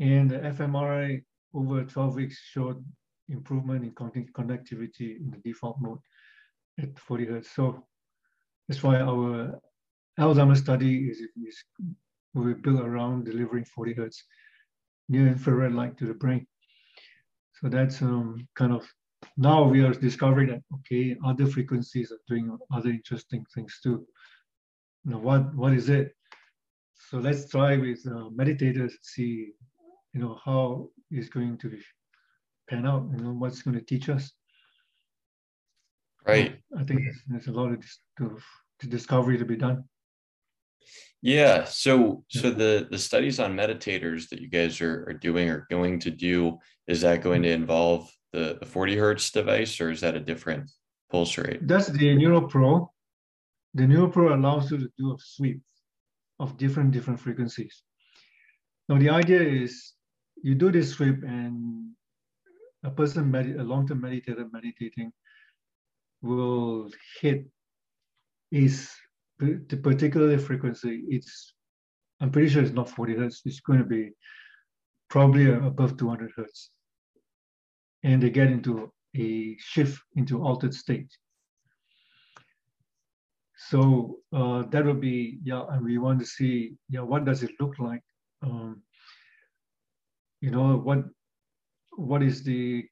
And 0.00 0.30
the 0.30 0.38
fMRI 0.38 1.22
over 1.54 1.84
12 1.84 2.14
weeks 2.14 2.38
showed 2.38 2.84
improvement 3.28 3.84
in 3.84 3.92
connectivity 3.92 5.16
in 5.16 5.30
the 5.30 5.38
default 5.44 5.76
mode 5.80 5.98
at 6.80 6.98
40 6.98 7.26
hertz. 7.26 7.50
So 7.50 7.84
that's 8.68 8.82
why 8.82 9.00
our 9.00 9.58
Alzheimer's 10.18 10.60
study 10.60 11.08
is, 11.08 11.18
is 11.18 11.64
we 12.34 12.54
built 12.54 12.80
around 12.80 13.24
delivering 13.24 13.64
40 13.64 13.94
hertz 13.94 14.24
near 15.08 15.26
infrared 15.26 15.74
light 15.74 15.96
to 15.98 16.06
the 16.06 16.14
brain. 16.14 16.46
So 17.60 17.68
that's 17.68 18.02
um, 18.02 18.48
kind 18.56 18.72
of 18.72 18.86
now 19.36 19.62
we 19.64 19.84
are 19.84 19.92
discovering 19.92 20.48
that 20.48 20.62
okay, 20.74 21.16
other 21.24 21.46
frequencies 21.46 22.10
are 22.10 22.20
doing 22.28 22.56
other 22.72 22.90
interesting 22.90 23.44
things 23.54 23.78
too. 23.82 24.06
Now, 25.04 25.18
what 25.18 25.54
what 25.54 25.72
is 25.72 25.88
it? 25.88 26.14
So 27.08 27.18
let's 27.18 27.48
try 27.48 27.76
with 27.76 28.00
uh, 28.06 28.30
meditators 28.34 28.92
see, 29.02 29.52
you 30.12 30.20
know, 30.20 30.38
how 30.44 30.88
is 31.12 31.28
going 31.28 31.58
to 31.58 31.78
pan 32.68 32.86
out. 32.86 33.08
You 33.16 33.24
know, 33.24 33.32
what's 33.32 33.62
going 33.62 33.78
to 33.78 33.84
teach 33.84 34.08
us. 34.08 34.32
Right. 36.26 36.60
I 36.78 36.84
think 36.84 37.00
there's, 37.02 37.22
there's 37.26 37.46
a 37.48 37.52
lot 37.52 37.72
of, 37.72 37.84
to, 38.18 38.38
to 38.80 38.86
discovery 38.86 39.38
to 39.38 39.44
be 39.44 39.56
done. 39.56 39.84
Yeah. 41.20 41.64
So 41.64 42.24
so 42.28 42.50
the 42.50 42.88
the 42.90 42.98
studies 42.98 43.38
on 43.38 43.56
meditators 43.56 44.28
that 44.28 44.40
you 44.40 44.48
guys 44.48 44.80
are, 44.80 45.04
are 45.08 45.14
doing 45.14 45.48
or 45.48 45.66
going 45.70 46.00
to 46.00 46.10
do, 46.10 46.58
is 46.88 47.00
that 47.02 47.22
going 47.22 47.42
to 47.42 47.50
involve 47.50 48.10
the, 48.32 48.58
the 48.60 48.66
40 48.66 48.96
hertz 48.96 49.30
device 49.30 49.80
or 49.80 49.90
is 49.90 50.00
that 50.00 50.16
a 50.16 50.20
different 50.20 50.70
pulse 51.10 51.38
rate? 51.38 51.66
That's 51.66 51.88
the 51.88 52.16
NeuroPro. 52.16 52.88
The 53.74 53.84
NeuroPro 53.84 54.34
allows 54.34 54.70
you 54.70 54.78
to 54.78 54.88
do 54.98 55.12
a 55.12 55.16
sweep 55.18 55.60
of 56.40 56.56
different 56.58 56.90
different 56.90 57.20
frequencies. 57.20 57.82
Now 58.88 58.98
the 58.98 59.10
idea 59.10 59.42
is 59.42 59.92
you 60.42 60.54
do 60.54 60.70
this 60.70 60.90
sweep 60.90 61.22
and 61.22 61.90
a 62.84 62.90
person, 62.90 63.30
med- 63.30 63.56
a 63.56 63.62
long-term 63.62 64.00
meditator 64.02 64.50
meditating 64.52 65.12
will 66.20 66.90
hit 67.20 67.46
is 68.50 68.90
the 69.38 69.76
particular 69.82 70.38
frequency. 70.38 71.04
It's 71.08 71.54
I'm 72.20 72.30
pretty 72.30 72.48
sure 72.48 72.62
it's 72.62 72.72
not 72.72 72.88
40 72.88 73.16
hertz. 73.16 73.42
It's 73.44 73.60
going 73.60 73.80
to 73.80 73.84
be 73.84 74.12
probably 75.10 75.50
above 75.52 75.96
200 75.96 76.32
hertz, 76.36 76.70
and 78.04 78.22
they 78.22 78.30
get 78.30 78.48
into 78.48 78.92
a 79.16 79.56
shift 79.58 80.00
into 80.14 80.42
altered 80.44 80.74
state. 80.74 81.10
So 83.68 84.18
uh, 84.32 84.62
that 84.70 84.84
would 84.84 85.00
be 85.00 85.38
yeah, 85.42 85.64
and 85.70 85.84
we 85.84 85.98
want 85.98 86.20
to 86.20 86.26
see 86.26 86.74
yeah, 86.88 87.00
what 87.00 87.24
does 87.24 87.42
it 87.42 87.50
look 87.60 87.78
like? 87.78 88.02
Um, 88.42 88.82
you 90.42 90.50
know 90.50 90.76
what 90.76 91.04
what 92.10 92.22
is 92.22 92.42
the 92.42 92.84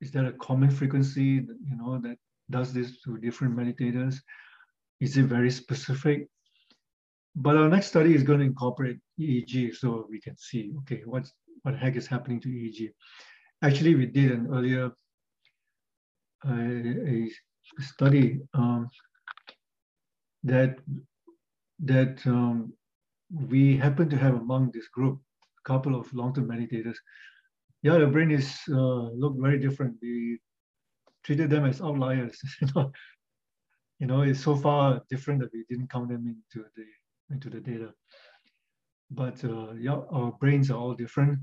is 0.00 0.10
there 0.10 0.26
a 0.26 0.38
common 0.46 0.70
frequency 0.70 1.30
you 1.70 1.76
know 1.80 2.00
that 2.06 2.16
does 2.50 2.72
this 2.72 3.00
to 3.02 3.16
different 3.18 3.56
meditators? 3.56 4.16
Is 5.00 5.16
it 5.16 5.24
very 5.24 5.50
specific? 5.50 6.28
But 7.36 7.56
our 7.56 7.68
next 7.68 7.86
study 7.86 8.14
is 8.14 8.24
going 8.24 8.40
to 8.40 8.44
incorporate 8.44 8.98
eeg 9.20 9.74
so 9.74 10.06
we 10.10 10.20
can 10.20 10.36
see 10.36 10.72
okay 10.78 11.02
what's 11.04 11.32
what 11.62 11.76
heck 11.76 11.94
is 11.94 12.06
happening 12.06 12.40
to 12.40 12.48
eeg 12.48 12.92
actually 13.62 13.94
we 13.94 14.06
did 14.06 14.32
an 14.32 14.48
earlier 14.52 14.90
uh, 16.48 16.52
a 17.14 17.30
study 17.78 18.40
um, 18.54 18.88
that 20.42 20.78
that 21.78 22.26
um, 22.26 22.72
we 23.30 23.76
happen 23.76 24.08
to 24.10 24.16
have 24.16 24.34
among 24.34 24.70
this 24.72 24.88
group 24.88 25.20
couple 25.64 25.94
of 25.94 26.12
long-term 26.14 26.48
meditators 26.48 26.96
yeah, 27.82 27.98
the 27.98 28.06
brain 28.06 28.30
is 28.30 28.60
uh, 28.68 29.08
look 29.10 29.34
very 29.38 29.58
different. 29.58 29.96
We 30.02 30.38
treated 31.24 31.50
them 31.50 31.64
as 31.64 31.80
outliers. 31.80 32.38
you 32.60 32.68
know, 32.74 32.92
you 33.98 34.06
know, 34.06 34.22
it's 34.22 34.40
so 34.40 34.54
far 34.54 35.02
different 35.08 35.40
that 35.40 35.52
we 35.52 35.64
didn't 35.68 35.90
count 35.90 36.08
them 36.08 36.26
into 36.26 36.66
the 36.76 36.84
into 37.34 37.48
the 37.48 37.60
data. 37.60 37.92
But 39.10 39.42
uh, 39.44 39.72
yeah, 39.78 40.00
our 40.10 40.32
brains 40.32 40.70
are 40.70 40.78
all 40.78 40.94
different. 40.94 41.38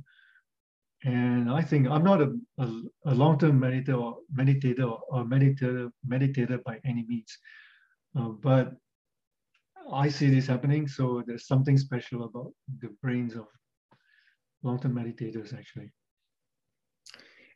And 1.03 1.51
I 1.51 1.61
think 1.61 1.87
I'm 1.87 2.03
not 2.03 2.21
a, 2.21 2.35
a, 2.57 2.81
a 3.05 3.13
long-term 3.13 3.59
meditator 3.59 3.99
or 3.99 4.17
meditator 4.35 4.99
or 5.09 5.25
meditator, 5.25 5.91
meditator 6.07 6.63
by 6.63 6.79
any 6.85 7.05
means. 7.07 7.37
Uh, 8.17 8.29
but 8.29 8.73
I 9.91 10.09
see 10.09 10.29
this 10.29 10.47
happening. 10.47 10.87
So 10.87 11.23
there's 11.25 11.45
something 11.45 11.77
special 11.77 12.23
about 12.23 12.51
the 12.81 12.89
brains 13.01 13.35
of 13.35 13.45
long-term 14.63 14.93
meditators 14.93 15.57
actually. 15.57 15.91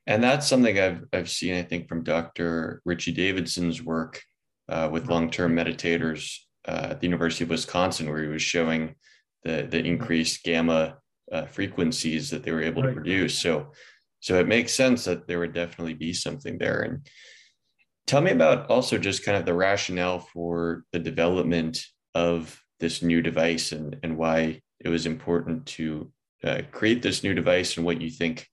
And 0.08 0.24
that's 0.24 0.48
something 0.48 0.80
I've 0.80 1.04
I've 1.14 1.30
seen, 1.30 1.56
I 1.56 1.64
think, 1.64 1.88
from 1.88 2.04
Dr. 2.04 2.82
Richie 2.86 3.12
Davidson's 3.12 3.84
work 3.84 4.22
uh, 4.68 4.90
with 4.92 5.10
long-term 5.10 5.56
meditators 5.56 6.38
uh, 6.68 6.88
at 6.92 7.00
the 7.00 7.08
University 7.08 7.44
of 7.44 7.52
Wisconsin, 7.52 8.10
where 8.10 8.24
he 8.24 8.30
was 8.30 8.42
showing 8.42 8.96
the 9.44 9.68
the 9.70 9.80
increased 9.80 10.44
gamma 10.44 10.98
uh, 11.32 11.46
frequencies 11.46 12.30
that 12.32 12.44
they 12.44 12.52
were 12.52 12.64
able 12.64 12.84
to 12.84 12.94
produce. 12.94 13.38
So, 13.38 13.72
so 14.20 14.40
it 14.40 14.48
makes 14.48 14.74
sense 14.74 15.06
that 15.06 15.28
there 15.28 15.40
would 15.40 15.54
definitely 15.54 15.94
be 15.94 16.14
something 16.14 16.58
there. 16.58 16.82
And 16.82 17.08
tell 18.08 18.22
me 18.22 18.32
about 18.32 18.70
also 18.70 18.98
just 18.98 19.24
kind 19.24 19.38
of 19.38 19.46
the 19.46 19.54
rationale 19.54 20.20
for 20.20 20.84
the 20.92 21.00
development 21.00 21.86
of 22.16 22.60
this 22.80 23.02
new 23.04 23.22
device 23.22 23.72
and 23.72 23.98
and 24.02 24.18
why 24.18 24.62
it 24.80 24.90
was 24.90 25.06
important 25.06 25.68
to 25.68 26.12
uh, 26.44 26.62
create 26.72 27.02
this 27.02 27.24
new 27.24 27.34
device 27.34 27.78
and 27.78 27.86
what 27.86 28.02
you 28.02 28.10
think 28.10 28.48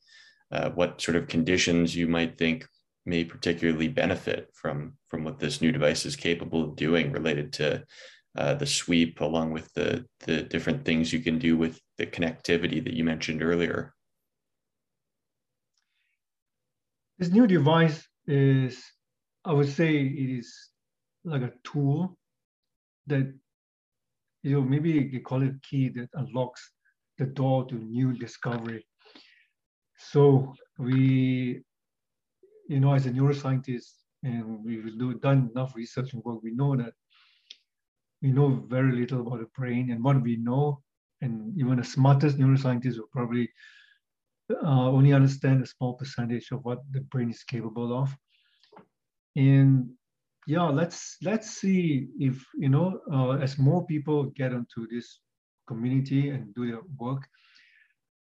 uh, 0.51 0.71
what 0.71 1.01
sort 1.01 1.17
of 1.17 1.29
conditions 1.29 1.95
you 1.95 2.07
might 2.07 2.39
think 2.39 2.67
may 3.07 3.25
particularly 3.25 3.89
benefit 3.89 4.51
from 4.55 4.95
from 5.09 5.25
what 5.25 5.39
this 5.39 5.61
new 5.61 5.73
device 5.73 6.05
is 6.05 6.17
capable 6.17 6.65
of 6.65 6.77
doing 6.77 7.13
related 7.13 7.53
to 7.53 7.83
uh, 8.37 8.55
the 8.55 8.67
sweep 8.67 9.21
along 9.21 9.51
with 9.51 9.73
the 9.75 10.05
the 10.21 10.43
different 10.43 10.85
things 10.85 11.13
you 11.13 11.21
can 11.21 11.39
do 11.39 11.57
with 11.57 11.81
the 11.97 12.07
connectivity 12.07 12.83
that 12.83 12.95
you 12.95 13.05
mentioned 13.05 13.43
earlier. 13.43 13.95
This 17.19 17.31
new 17.31 17.47
device 17.47 18.07
is 18.29 18.85
i 19.45 19.53
would 19.53 19.69
say 19.69 19.97
it 19.97 20.39
is 20.39 20.71
like 21.25 21.43
a 21.43 21.53
tool 21.65 22.17
that 23.07 23.27
you 24.43 24.53
know 24.53 24.61
maybe 24.61 24.91
you 24.91 25.21
call 25.21 25.43
it 25.43 25.63
key 25.63 25.89
that 25.89 26.09
unlocks 26.13 26.71
the 27.19 27.27
door 27.27 27.67
to 27.67 27.75
new 27.75 28.13
discovery. 28.13 28.87
So 29.99 30.55
we 30.79 31.63
you 32.69 32.81
know 32.81 32.93
as 32.95 33.07
a 33.07 33.11
neuroscientist 33.11 33.93
and 34.23 34.65
we've 34.65 35.21
done 35.21 35.51
enough 35.55 35.75
research 35.75 36.13
and 36.13 36.23
work 36.25 36.43
we 36.43 36.53
know 36.53 36.77
that 36.77 36.93
we 38.23 38.31
know 38.31 38.65
very 38.69 38.93
little 38.93 39.21
about 39.21 39.41
the 39.41 39.49
brain. 39.57 39.91
And 39.91 40.03
what 40.03 40.21
we 40.23 40.37
know 40.37 40.83
and 41.21 41.57
even 41.59 41.77
the 41.77 41.85
smartest 41.85 42.39
neuroscientists 42.39 42.97
will 42.97 43.09
probably 43.13 43.49
uh, 44.51 44.91
only 44.91 45.13
understand 45.13 45.63
a 45.63 45.67
small 45.67 45.95
percentage 45.95 46.51
of 46.51 46.65
what 46.65 46.81
the 46.93 47.01
brain 47.03 47.31
is 47.31 47.45
capable 47.45 47.97
of. 47.97 48.15
And 49.37 49.91
yeah 50.49 50.63
let's 50.63 51.19
let's 51.23 51.51
see 51.61 52.09
if 52.19 52.43
you 52.57 52.71
know 52.71 53.01
uh, 53.13 53.33
as 53.33 53.59
more 53.59 53.85
people 53.87 54.25
get 54.35 54.53
into 54.53 54.89
this 54.91 55.21
community 55.71 56.23
and 56.31 56.55
do 56.55 56.67
their 56.71 56.85
work 56.99 57.23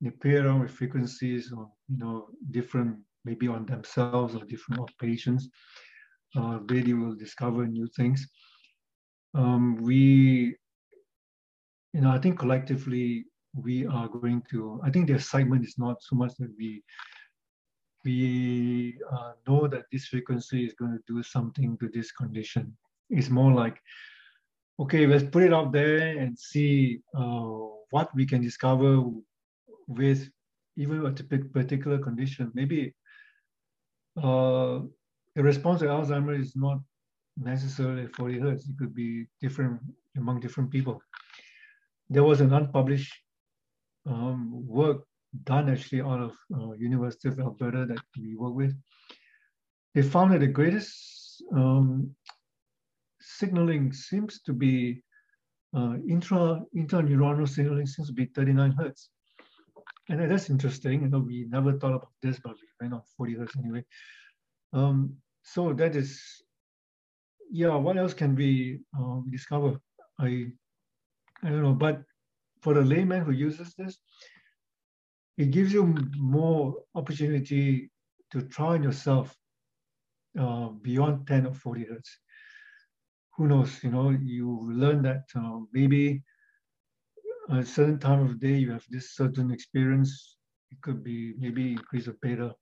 they 0.02 0.12
play 0.24 0.36
around 0.36 0.60
with 0.62 0.78
frequencies 0.82 1.44
or 1.56 1.64
you 1.92 1.98
know 1.98 2.18
different 2.52 2.92
maybe 3.24 3.48
on 3.48 3.66
themselves 3.66 4.36
or 4.36 4.44
different 4.46 4.82
of 4.82 4.90
patients 5.08 5.44
uh, 6.38 6.60
they 6.70 6.94
will 6.94 7.16
discover 7.16 7.66
new 7.66 7.88
things 7.98 8.20
um, 9.36 9.76
we, 9.76 10.56
you 11.94 12.02
know, 12.02 12.12
I 12.12 12.20
think 12.20 12.40
collectively 12.40 13.26
we 13.54 13.86
are 13.86 14.08
going 14.08 14.44
to, 14.52 14.80
I 14.84 14.90
think 14.90 15.08
the 15.08 15.16
excitement 15.16 15.66
is 15.66 15.76
not 15.78 16.02
so 16.02 16.16
much 16.16 16.34
that 16.40 16.52
we, 16.58 16.84
we 18.06 18.98
uh, 19.12 19.34
know 19.48 19.68
that 19.68 19.86
this 19.92 20.06
frequency 20.08 20.66
is 20.66 20.74
going 20.74 20.94
to 20.94 21.04
do 21.06 21.22
something 21.22 21.78
to 21.80 21.90
this 21.94 22.12
condition. 22.12 22.76
It's 23.10 23.30
more 23.30 23.52
like, 23.52 23.78
okay, 24.80 25.08
let's 25.08 25.24
put 25.24 25.44
it 25.44 25.54
out 25.54 25.72
there 25.72 26.18
and 26.18 26.38
see 26.38 27.00
uh, 27.18 27.52
what 27.92 28.14
we 28.16 28.26
can 28.26 28.42
discover 28.42 29.04
with 29.88 30.30
even 30.78 31.06
a 31.06 31.12
particular 31.12 31.98
condition. 32.00 32.52
Maybe 32.54 32.94
uh, 34.18 34.80
the 35.36 35.44
response 35.44 35.80
to 35.82 35.88
Alzheimer's 35.88 36.48
is 36.48 36.56
not 36.56 36.80
necessarily 37.38 38.08
40 38.08 38.40
hertz. 38.40 38.70
It 38.70 38.78
could 38.78 38.96
be 38.96 39.28
different 39.42 39.80
among 40.18 40.40
different 40.40 40.72
people. 40.72 41.02
There 42.10 42.24
was 42.24 42.42
an 42.42 42.54
unpublished 42.54 43.14
um, 44.06 44.66
work 44.68 45.04
done 45.44 45.70
actually 45.70 46.02
out 46.02 46.22
of 46.22 46.34
uh, 46.54 46.74
University 46.74 47.28
of 47.28 47.40
Alberta 47.40 47.86
that 47.86 48.00
we 48.18 48.36
work 48.36 48.54
with. 48.54 48.74
They 49.94 50.02
found 50.02 50.34
that 50.34 50.40
the 50.40 50.48
greatest 50.48 51.44
um, 51.54 52.16
signaling 53.38 53.94
seems 53.94 54.42
to 54.42 54.54
be 54.54 55.04
uh, 55.76 55.96
intra 56.08 56.64
intraneuronal 56.76 57.48
signaling 57.48 57.86
seems 57.86 58.08
to 58.08 58.14
be 58.14 58.26
39 58.26 58.72
hertz. 58.72 59.10
And 60.10 60.32
that's 60.32 60.50
interesting. 60.50 61.02
You 61.02 61.10
know, 61.10 61.20
we 61.20 61.46
never 61.50 61.74
thought 61.74 61.96
about 61.96 62.14
this, 62.22 62.40
but 62.40 62.54
we 62.54 62.68
went 62.80 62.94
on 62.94 63.02
40 63.18 63.36
hertz 63.36 63.58
anyway. 63.58 63.84
Um, 64.74 65.16
so 65.44 65.74
that 65.74 65.96
is 65.96 66.22
yeah, 67.52 67.76
what 67.76 67.98
else 67.98 68.14
can 68.14 68.36
we 68.36 68.80
um, 68.98 69.26
discover? 69.32 69.80
I, 70.20 70.48
I 71.44 71.50
don't 71.50 71.62
know, 71.62 71.74
but 71.74 72.02
for 72.62 72.74
the 72.74 72.82
layman 72.82 73.24
who 73.24 73.32
uses 73.32 73.74
this, 73.78 73.98
it 75.38 75.52
gives 75.52 75.74
you 75.74 75.96
more 76.18 76.76
opportunity 76.96 77.92
to 78.32 78.42
try 78.44 78.68
on 78.68 78.84
yourself 78.84 79.36
uh, 80.40 80.70
beyond 80.82 81.28
10 81.28 81.48
or 81.48 81.54
40 81.54 81.86
hertz. 81.86 82.20
Who 83.38 83.48
knows, 83.48 83.84
you 83.84 83.92
know, 83.92 84.10
you 84.12 84.70
learn 84.72 85.02
that 85.04 85.26
uh, 85.36 85.60
maybe 85.74 86.24
a 87.50 87.66
certain 87.66 88.00
time 88.00 88.22
of 88.22 88.40
day 88.40 88.56
you 88.56 88.72
have 88.72 88.86
this 88.90 89.16
certain 89.16 89.52
experience. 89.52 90.38
It 90.72 90.82
could 90.82 91.04
be 91.04 91.34
maybe 91.38 91.72
increase 91.72 92.08
of 92.08 92.20
beta 92.22 92.54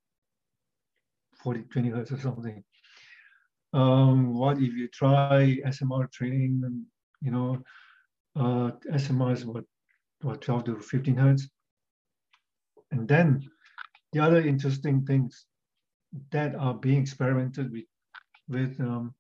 40, 1.44 1.64
20 1.64 1.90
hertz 1.90 2.12
or 2.12 2.20
something 2.20 2.64
um, 3.74 4.34
what 4.36 4.58
if 4.58 4.74
you 4.74 4.88
try 4.88 5.58
SMR 5.66 6.12
training 6.12 6.62
and, 6.64 6.86
you 7.22 7.32
know, 7.32 7.58
uh, 8.36 8.72
SMR 8.92 9.34
is 9.34 9.46
what, 9.46 9.64
what 10.22 10.42
12 10.42 10.66
to 10.66 10.80
15 10.80 11.16
hertz. 11.16 11.50
And 12.92 13.08
then 13.08 13.42
the 14.12 14.20
other 14.20 14.42
interesting 14.42 15.06
things 15.06 15.46
that 16.32 16.56
are 16.56 16.76
being 16.76 17.02
experimented 17.02 17.72
with, 17.72 17.86
with 18.48 18.80
um, 18.80 19.16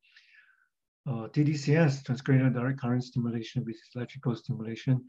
uh, 1.08 1.28
TDCS, 1.34 2.04
transcranial 2.04 2.54
direct 2.54 2.80
current 2.80 3.04
stimulation, 3.04 3.64
with 3.66 3.78
electrical 3.96 4.36
stimulation, 4.36 5.04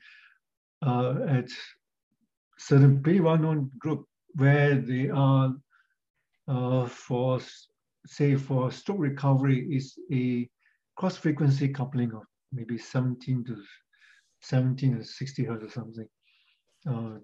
uh, 0.85 1.15
at 1.29 1.49
certain 2.59 3.03
pretty 3.03 3.21
well-known 3.21 3.71
group 3.79 4.07
where 4.35 4.75
they 4.77 5.09
are 5.09 5.55
uh, 6.49 6.87
for 6.87 7.41
say 8.07 8.35
for 8.35 8.71
stroke 8.71 8.99
recovery 8.99 9.67
is 9.75 9.99
a 10.13 10.49
cross 10.97 11.17
frequency 11.17 11.69
coupling 11.69 12.13
of 12.13 12.23
maybe 12.53 12.77
17 12.77 13.45
to 13.45 13.57
17 14.43 14.99
to 14.99 15.05
60 15.05 15.45
hertz 15.45 15.65
or 15.65 15.71
something, 15.71 16.09
uh, 16.89 17.19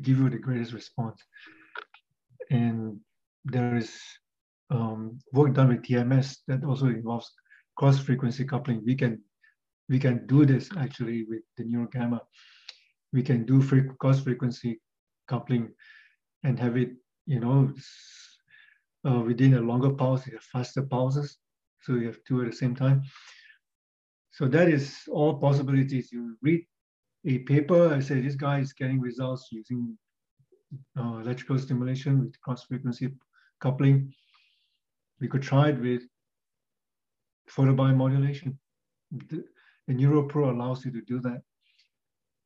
give 0.00 0.18
you 0.18 0.30
the 0.30 0.38
greatest 0.38 0.72
response. 0.72 1.20
And 2.50 3.00
there 3.44 3.76
is 3.76 3.98
um, 4.70 5.18
work 5.32 5.54
done 5.54 5.68
with 5.68 5.82
TMS 5.82 6.38
that 6.46 6.64
also 6.64 6.86
involves 6.86 7.30
cross 7.76 7.98
frequency 7.98 8.44
coupling. 8.44 8.82
We 8.84 8.94
can 8.94 9.22
we 9.88 9.98
can 9.98 10.26
do 10.26 10.46
this 10.46 10.70
actually 10.78 11.24
with 11.24 11.42
the 11.56 11.64
neurogamma. 11.64 12.20
We 13.12 13.22
can 13.22 13.44
do 13.44 13.62
cross 13.98 14.20
frequency 14.20 14.80
coupling 15.28 15.74
and 16.44 16.58
have 16.58 16.76
it, 16.76 16.92
you 17.26 17.40
know, 17.40 17.72
uh, 19.06 19.20
within 19.20 19.54
a 19.54 19.60
longer 19.60 19.90
pulse, 19.90 20.26
you 20.26 20.34
have 20.34 20.42
faster 20.42 20.82
pulses. 20.82 21.38
So 21.82 21.94
you 21.94 22.06
have 22.06 22.18
two 22.26 22.40
at 22.42 22.50
the 22.50 22.56
same 22.56 22.74
time. 22.74 23.02
So 24.30 24.46
that 24.48 24.68
is 24.68 24.96
all 25.10 25.34
possibilities. 25.34 26.10
You 26.10 26.36
read 26.40 26.64
a 27.26 27.38
paper, 27.38 27.92
I 27.92 28.00
say 28.00 28.20
this 28.20 28.34
guy 28.34 28.60
is 28.60 28.72
getting 28.72 29.00
results 29.00 29.48
using 29.50 29.96
uh, 30.98 31.18
electrical 31.18 31.58
stimulation 31.58 32.20
with 32.20 32.40
cross 32.40 32.64
frequency 32.64 33.14
coupling. 33.60 34.12
We 35.20 35.28
could 35.28 35.42
try 35.42 35.68
it 35.68 35.80
with 35.80 36.02
photobiomodulation. 37.56 38.56
The, 39.10 39.44
the 39.86 39.94
NeuroPro 39.94 40.50
allows 40.50 40.84
you 40.84 40.92
to 40.92 41.02
do 41.02 41.20
that. 41.20 41.42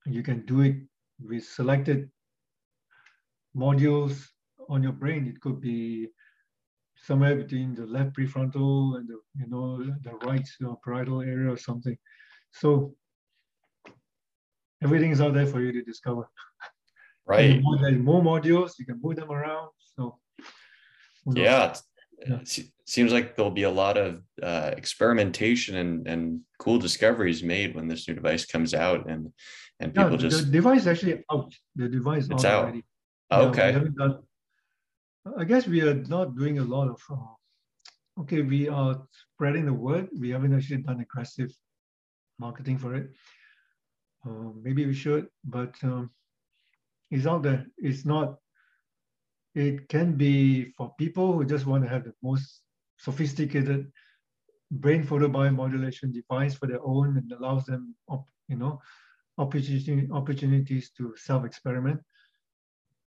You 0.07 0.23
can 0.23 0.45
do 0.47 0.61
it 0.63 0.77
with 1.21 1.45
selected 1.45 2.11
modules 3.57 4.27
on 4.69 4.83
your 4.83 4.93
brain. 4.93 5.27
It 5.27 5.41
could 5.41 5.61
be 5.61 6.09
somewhere 6.97 7.37
between 7.37 7.75
the 7.75 7.87
left 7.87 8.17
prefrontal 8.17 8.97
and 8.97 9.09
the 9.09 9.21
you 9.37 9.47
know 9.49 9.83
the 10.03 10.15
right 10.27 10.47
you 10.61 10.67
know, 10.67 10.81
parietal 10.85 11.23
area 11.23 11.53
or 11.53 11.57
something. 11.57 11.97
So 12.53 12.95
everything 14.83 15.11
is 15.11 15.21
out 15.21 15.35
there 15.35 15.47
for 15.47 15.61
you 15.61 15.73
to 15.73 15.83
discover. 15.83 16.29
Right. 17.27 17.61
More, 17.63 17.91
more 17.91 18.23
modules. 18.23 18.73
You 18.79 18.87
can 18.87 19.01
move 19.03 19.17
them 19.17 19.33
around. 19.33 19.71
So 19.97 20.19
yeah, 21.35 21.75
It 22.19 22.67
seems 22.87 23.13
like 23.13 23.37
there'll 23.37 23.51
be 23.51 23.65
a 23.65 23.71
lot 23.71 23.99
of 23.99 24.23
uh, 24.43 24.73
experimentation 24.77 25.77
and, 25.77 26.07
and 26.07 26.41
cool 26.59 26.79
discoveries 26.79 27.43
made 27.43 27.75
when 27.75 27.89
this 27.89 28.09
new 28.09 28.15
device 28.15 28.47
comes 28.47 28.75
out 28.75 29.09
and 29.09 29.33
and 29.81 29.95
people 29.95 30.13
yeah, 30.13 30.17
just 30.17 30.47
the 30.47 30.53
device 30.53 30.87
actually 30.87 31.23
out. 31.31 31.53
The 31.75 31.89
device 31.89 32.29
it's 32.31 32.45
out. 32.45 32.65
Already. 32.65 32.85
okay. 33.31 33.73
Yeah, 33.73 33.85
done, 33.99 34.19
I 35.39 35.45
guess 35.45 35.67
we 35.67 35.83
are 35.83 35.95
not 35.95 36.37
doing 36.37 36.59
a 36.59 36.65
lot 36.65 36.89
of, 36.89 37.03
uh, 37.11 38.21
okay, 38.23 38.43
we 38.43 38.69
are 38.69 39.03
spreading 39.35 39.67
the 39.67 39.73
word. 39.73 40.09
We 40.19 40.31
haven't 40.31 40.55
actually 40.55 40.79
done 40.79 41.01
aggressive 41.01 41.53
marketing 42.39 42.79
for 42.79 42.95
it. 42.95 43.11
Uh, 44.25 44.53
maybe 44.63 44.87
we 44.87 44.95
should, 44.95 45.29
but 45.45 45.75
um, 45.83 46.11
it's 47.11 47.27
out 47.27 47.43
there. 47.43 47.67
It's 47.77 48.05
not, 48.05 48.37
it 49.57 49.89
can 49.89 50.17
be 50.17 50.71
for 50.77 50.95
people 50.99 51.33
who 51.33 51.45
just 51.47 51.67
want 51.67 51.85
to 51.85 51.91
have 51.91 52.05
the 52.05 52.15
most 52.23 52.63
sophisticated 52.99 53.91
brain 54.71 55.05
photobiomodulation 55.05 56.13
device 56.13 56.55
for 56.55 56.67
their 56.67 56.83
own 56.85 57.17
and 57.19 57.33
allows 57.33 57.65
them, 57.67 57.95
you 58.49 58.57
know, 58.57 58.81
opportunity, 59.39 60.09
opportunities 60.13 60.91
to 60.91 61.15
self-experiment 61.17 62.01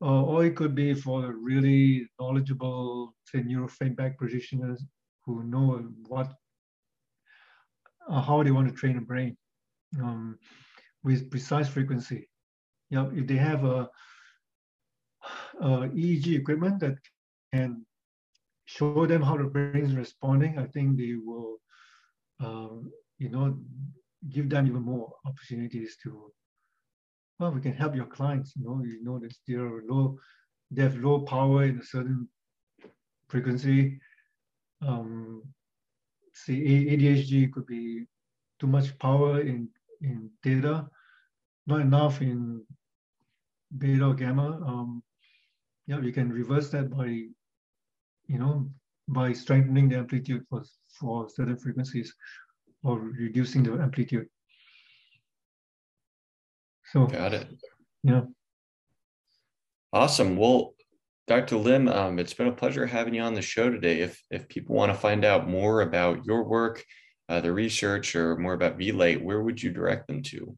uh, 0.03 0.23
or 0.25 0.45
it 0.45 0.57
could 0.57 0.75
be 0.75 0.95
for 0.95 1.33
really 1.35 2.09
knowledgeable, 2.21 3.15
say, 3.27 3.41
neurofeedback 3.41 4.17
practitioners 4.19 4.85
who 5.25 5.43
know 5.45 5.83
what, 6.09 6.33
uh, 8.09 8.21
how 8.23 8.43
they 8.43 8.51
want 8.51 8.69
to 8.69 8.75
train 8.75 8.99
a 8.99 9.01
brain. 9.01 9.37
um, 10.01 10.39
with 11.05 11.31
precise 11.31 11.69
frequency. 11.69 12.29
Yeah, 12.91 13.09
if 13.15 13.27
they 13.27 13.37
have 13.37 13.65
a, 13.65 13.89
a 15.61 15.89
EEG 15.89 16.39
equipment 16.39 16.81
that 16.81 16.97
can 17.53 17.85
show 18.67 19.07
them 19.07 19.23
how 19.23 19.37
the 19.37 19.45
brain 19.45 19.85
is 19.85 19.95
responding, 19.95 20.59
I 20.59 20.67
think 20.67 20.97
they 20.99 21.15
will, 21.15 21.57
um, 22.41 22.93
you 23.19 23.31
know, 23.31 23.59
give 24.31 24.49
them 24.49 24.67
even 24.67 24.83
more 24.83 25.13
opportunities 25.25 25.97
to. 26.03 26.33
Well, 27.39 27.53
we 27.53 27.61
can 27.61 27.73
help 27.73 27.95
your 27.95 28.07
clients. 28.07 28.55
You 28.57 28.65
know, 28.65 28.83
you 28.85 29.03
know 29.03 29.19
that 29.21 29.35
they're 29.47 29.83
low, 29.89 30.19
they 30.71 30.83
have 30.83 30.97
low 30.97 31.21
power 31.21 31.65
in 31.65 31.79
a 31.79 31.85
certain 31.85 32.29
frequency. 33.29 34.01
Um, 34.83 35.43
say 36.35 36.55
ADHD 36.55 37.53
could 37.53 37.67
be 37.67 38.05
too 38.61 38.67
much 38.67 38.99
power 38.99 39.41
in 39.41 39.69
in 40.01 40.31
theta, 40.43 40.89
not 41.67 41.81
enough 41.81 42.21
in 42.21 42.63
beta 43.77 44.05
or 44.07 44.15
gamma. 44.15 44.61
Um, 44.67 45.03
yeah, 45.89 45.99
we 45.99 46.13
can 46.13 46.31
reverse 46.31 46.69
that 46.71 46.91
by, 46.91 47.07
you 47.07 48.39
know, 48.39 48.71
by 49.09 49.33
strengthening 49.33 49.89
the 49.89 49.97
amplitude 49.97 50.45
for, 50.49 50.63
for 51.01 51.29
certain 51.31 51.57
frequencies 51.57 52.15
or 52.85 52.99
reducing 52.99 53.63
the 53.63 53.73
amplitude. 53.73 54.29
So 56.93 57.07
got 57.07 57.33
it. 57.33 57.49
Yeah. 58.03 58.23
Awesome. 59.93 60.37
Well, 60.37 60.75
Dr. 61.27 61.57
Lim, 61.57 61.89
um, 61.89 62.19
it's 62.19 62.35
been 62.35 62.49
a 62.49 62.53
pleasure 62.53 62.87
having 62.87 63.15
you 63.15 63.23
on 63.23 63.35
the 63.35 63.43
show 63.43 63.71
today. 63.71 64.01
If 64.01 64.23
if 64.31 64.49
people 64.49 64.77
want 64.77 64.93
to 64.93 64.99
find 64.99 65.25
out 65.25 65.49
more 65.49 65.81
about 65.81 66.25
your 66.25 66.45
work, 66.45 66.85
uh, 67.29 67.41
the 67.41 67.53
research, 67.53 68.15
or 68.15 68.37
more 68.37 68.53
about 68.53 68.79
Vielight, 68.79 69.23
where 69.23 69.43
would 69.43 69.63
you 69.63 69.71
direct 69.71 70.07
them 70.07 70.23
to? 70.25 70.57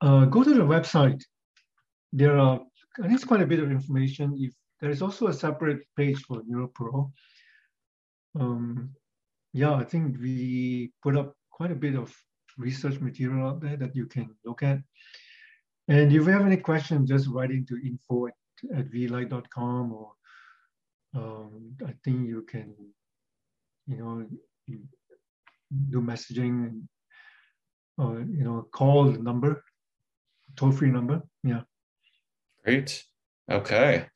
Uh, 0.00 0.24
go 0.26 0.42
to 0.42 0.52
the 0.52 0.60
website. 0.60 1.22
There 2.12 2.38
are, 2.38 2.60
Think 2.96 3.12
it's 3.12 3.24
quite 3.24 3.42
a 3.42 3.46
bit 3.46 3.60
of 3.60 3.70
information. 3.70 4.34
If 4.38 4.54
there 4.80 4.90
is 4.90 5.02
also 5.02 5.28
a 5.28 5.32
separate 5.32 5.82
page 5.96 6.22
for 6.22 6.42
NeuroPro. 6.42 7.10
Um, 8.38 8.90
yeah, 9.52 9.74
I 9.74 9.84
think 9.84 10.18
we 10.20 10.92
put 11.02 11.16
up 11.16 11.34
quite 11.50 11.70
a 11.70 11.76
bit 11.76 11.94
of 11.94 12.14
research 12.58 13.00
material 13.00 13.48
out 13.48 13.60
there 13.60 13.76
that 13.76 13.96
you 13.96 14.06
can 14.06 14.34
look 14.44 14.62
at. 14.62 14.78
And 15.88 16.12
if 16.12 16.12
you 16.12 16.24
have 16.24 16.44
any 16.44 16.58
questions, 16.58 17.08
just 17.08 17.28
write 17.28 17.50
into 17.50 17.78
info 17.84 18.26
at, 18.26 18.34
at 18.74 18.86
vielight.com 18.86 19.92
or 19.92 20.12
um, 21.14 21.74
I 21.86 21.94
think 22.04 22.28
you 22.28 22.42
can, 22.42 22.74
you 23.86 23.96
know, 23.96 24.26
do 25.90 26.00
messaging 26.00 26.66
and, 26.66 26.88
or, 27.96 28.20
you 28.20 28.44
know, 28.44 28.68
call 28.72 29.04
the 29.04 29.18
number, 29.18 29.64
toll 30.56 30.72
free 30.72 30.90
number. 30.90 31.22
Yeah. 31.42 31.62
Great. 32.66 33.04
Okay. 33.48 34.06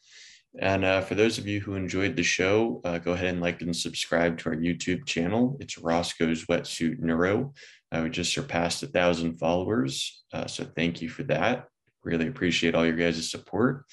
And 0.58 0.84
uh, 0.84 1.02
for 1.02 1.14
those 1.14 1.38
of 1.38 1.46
you 1.46 1.60
who 1.60 1.74
enjoyed 1.74 2.16
the 2.16 2.24
show, 2.24 2.80
uh, 2.84 2.98
go 2.98 3.12
ahead 3.12 3.28
and 3.28 3.40
like 3.40 3.62
and 3.62 3.76
subscribe 3.76 4.38
to 4.38 4.48
our 4.48 4.56
YouTube 4.56 5.06
channel. 5.06 5.56
It's 5.60 5.78
Roscoe's 5.78 6.46
Wetsuit 6.46 6.98
Neuro. 6.98 7.54
Uh, 7.92 8.00
we 8.02 8.10
just 8.10 8.34
surpassed 8.34 8.82
a 8.82 8.88
thousand 8.88 9.38
followers. 9.38 10.24
Uh, 10.32 10.48
so 10.48 10.64
thank 10.64 11.00
you 11.00 11.08
for 11.08 11.22
that. 11.24 11.66
Really 12.02 12.26
appreciate 12.26 12.74
all 12.74 12.84
your 12.84 12.96
guys' 12.96 13.30
support. 13.30 13.84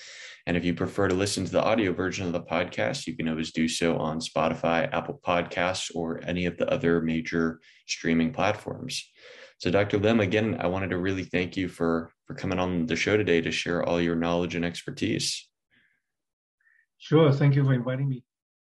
And 0.48 0.58
if 0.58 0.66
you 0.66 0.74
prefer 0.74 1.08
to 1.08 1.14
listen 1.14 1.46
to 1.46 1.52
the 1.52 1.64
audio 1.64 1.94
version 1.94 2.26
of 2.26 2.34
the 2.34 2.42
podcast, 2.42 3.06
you 3.06 3.16
can 3.16 3.28
always 3.28 3.52
do 3.52 3.68
so 3.68 3.96
on 3.98 4.20
Spotify, 4.20 4.92
Apple 4.92 5.20
Podcasts, 5.24 5.92
or 5.94 6.20
any 6.24 6.48
of 6.48 6.58
the 6.58 6.68
other 6.74 7.00
major 7.00 7.60
streaming 7.86 8.34
platforms. 8.34 9.08
So, 9.60 9.70
Dr. 9.70 10.00
Lim, 10.00 10.20
again, 10.20 10.58
I 10.60 10.66
wanted 10.66 10.90
to 10.90 10.98
really 10.98 11.26
thank 11.26 11.58
you 11.58 11.68
for 11.68 12.12
for 12.28 12.36
coming 12.36 12.60
on 12.60 12.86
the 12.86 12.96
show 12.96 13.16
today 13.18 13.42
to 13.42 13.52
share 13.52 13.84
all 13.84 14.02
your 14.02 14.16
knowledge 14.16 14.54
and 14.54 14.66
expertise. 14.66 15.48
Sure. 16.98 17.32
Thank 17.32 17.56
you 17.56 17.64
for 17.64 17.74
inviting 17.74 18.10
me. 18.10 18.24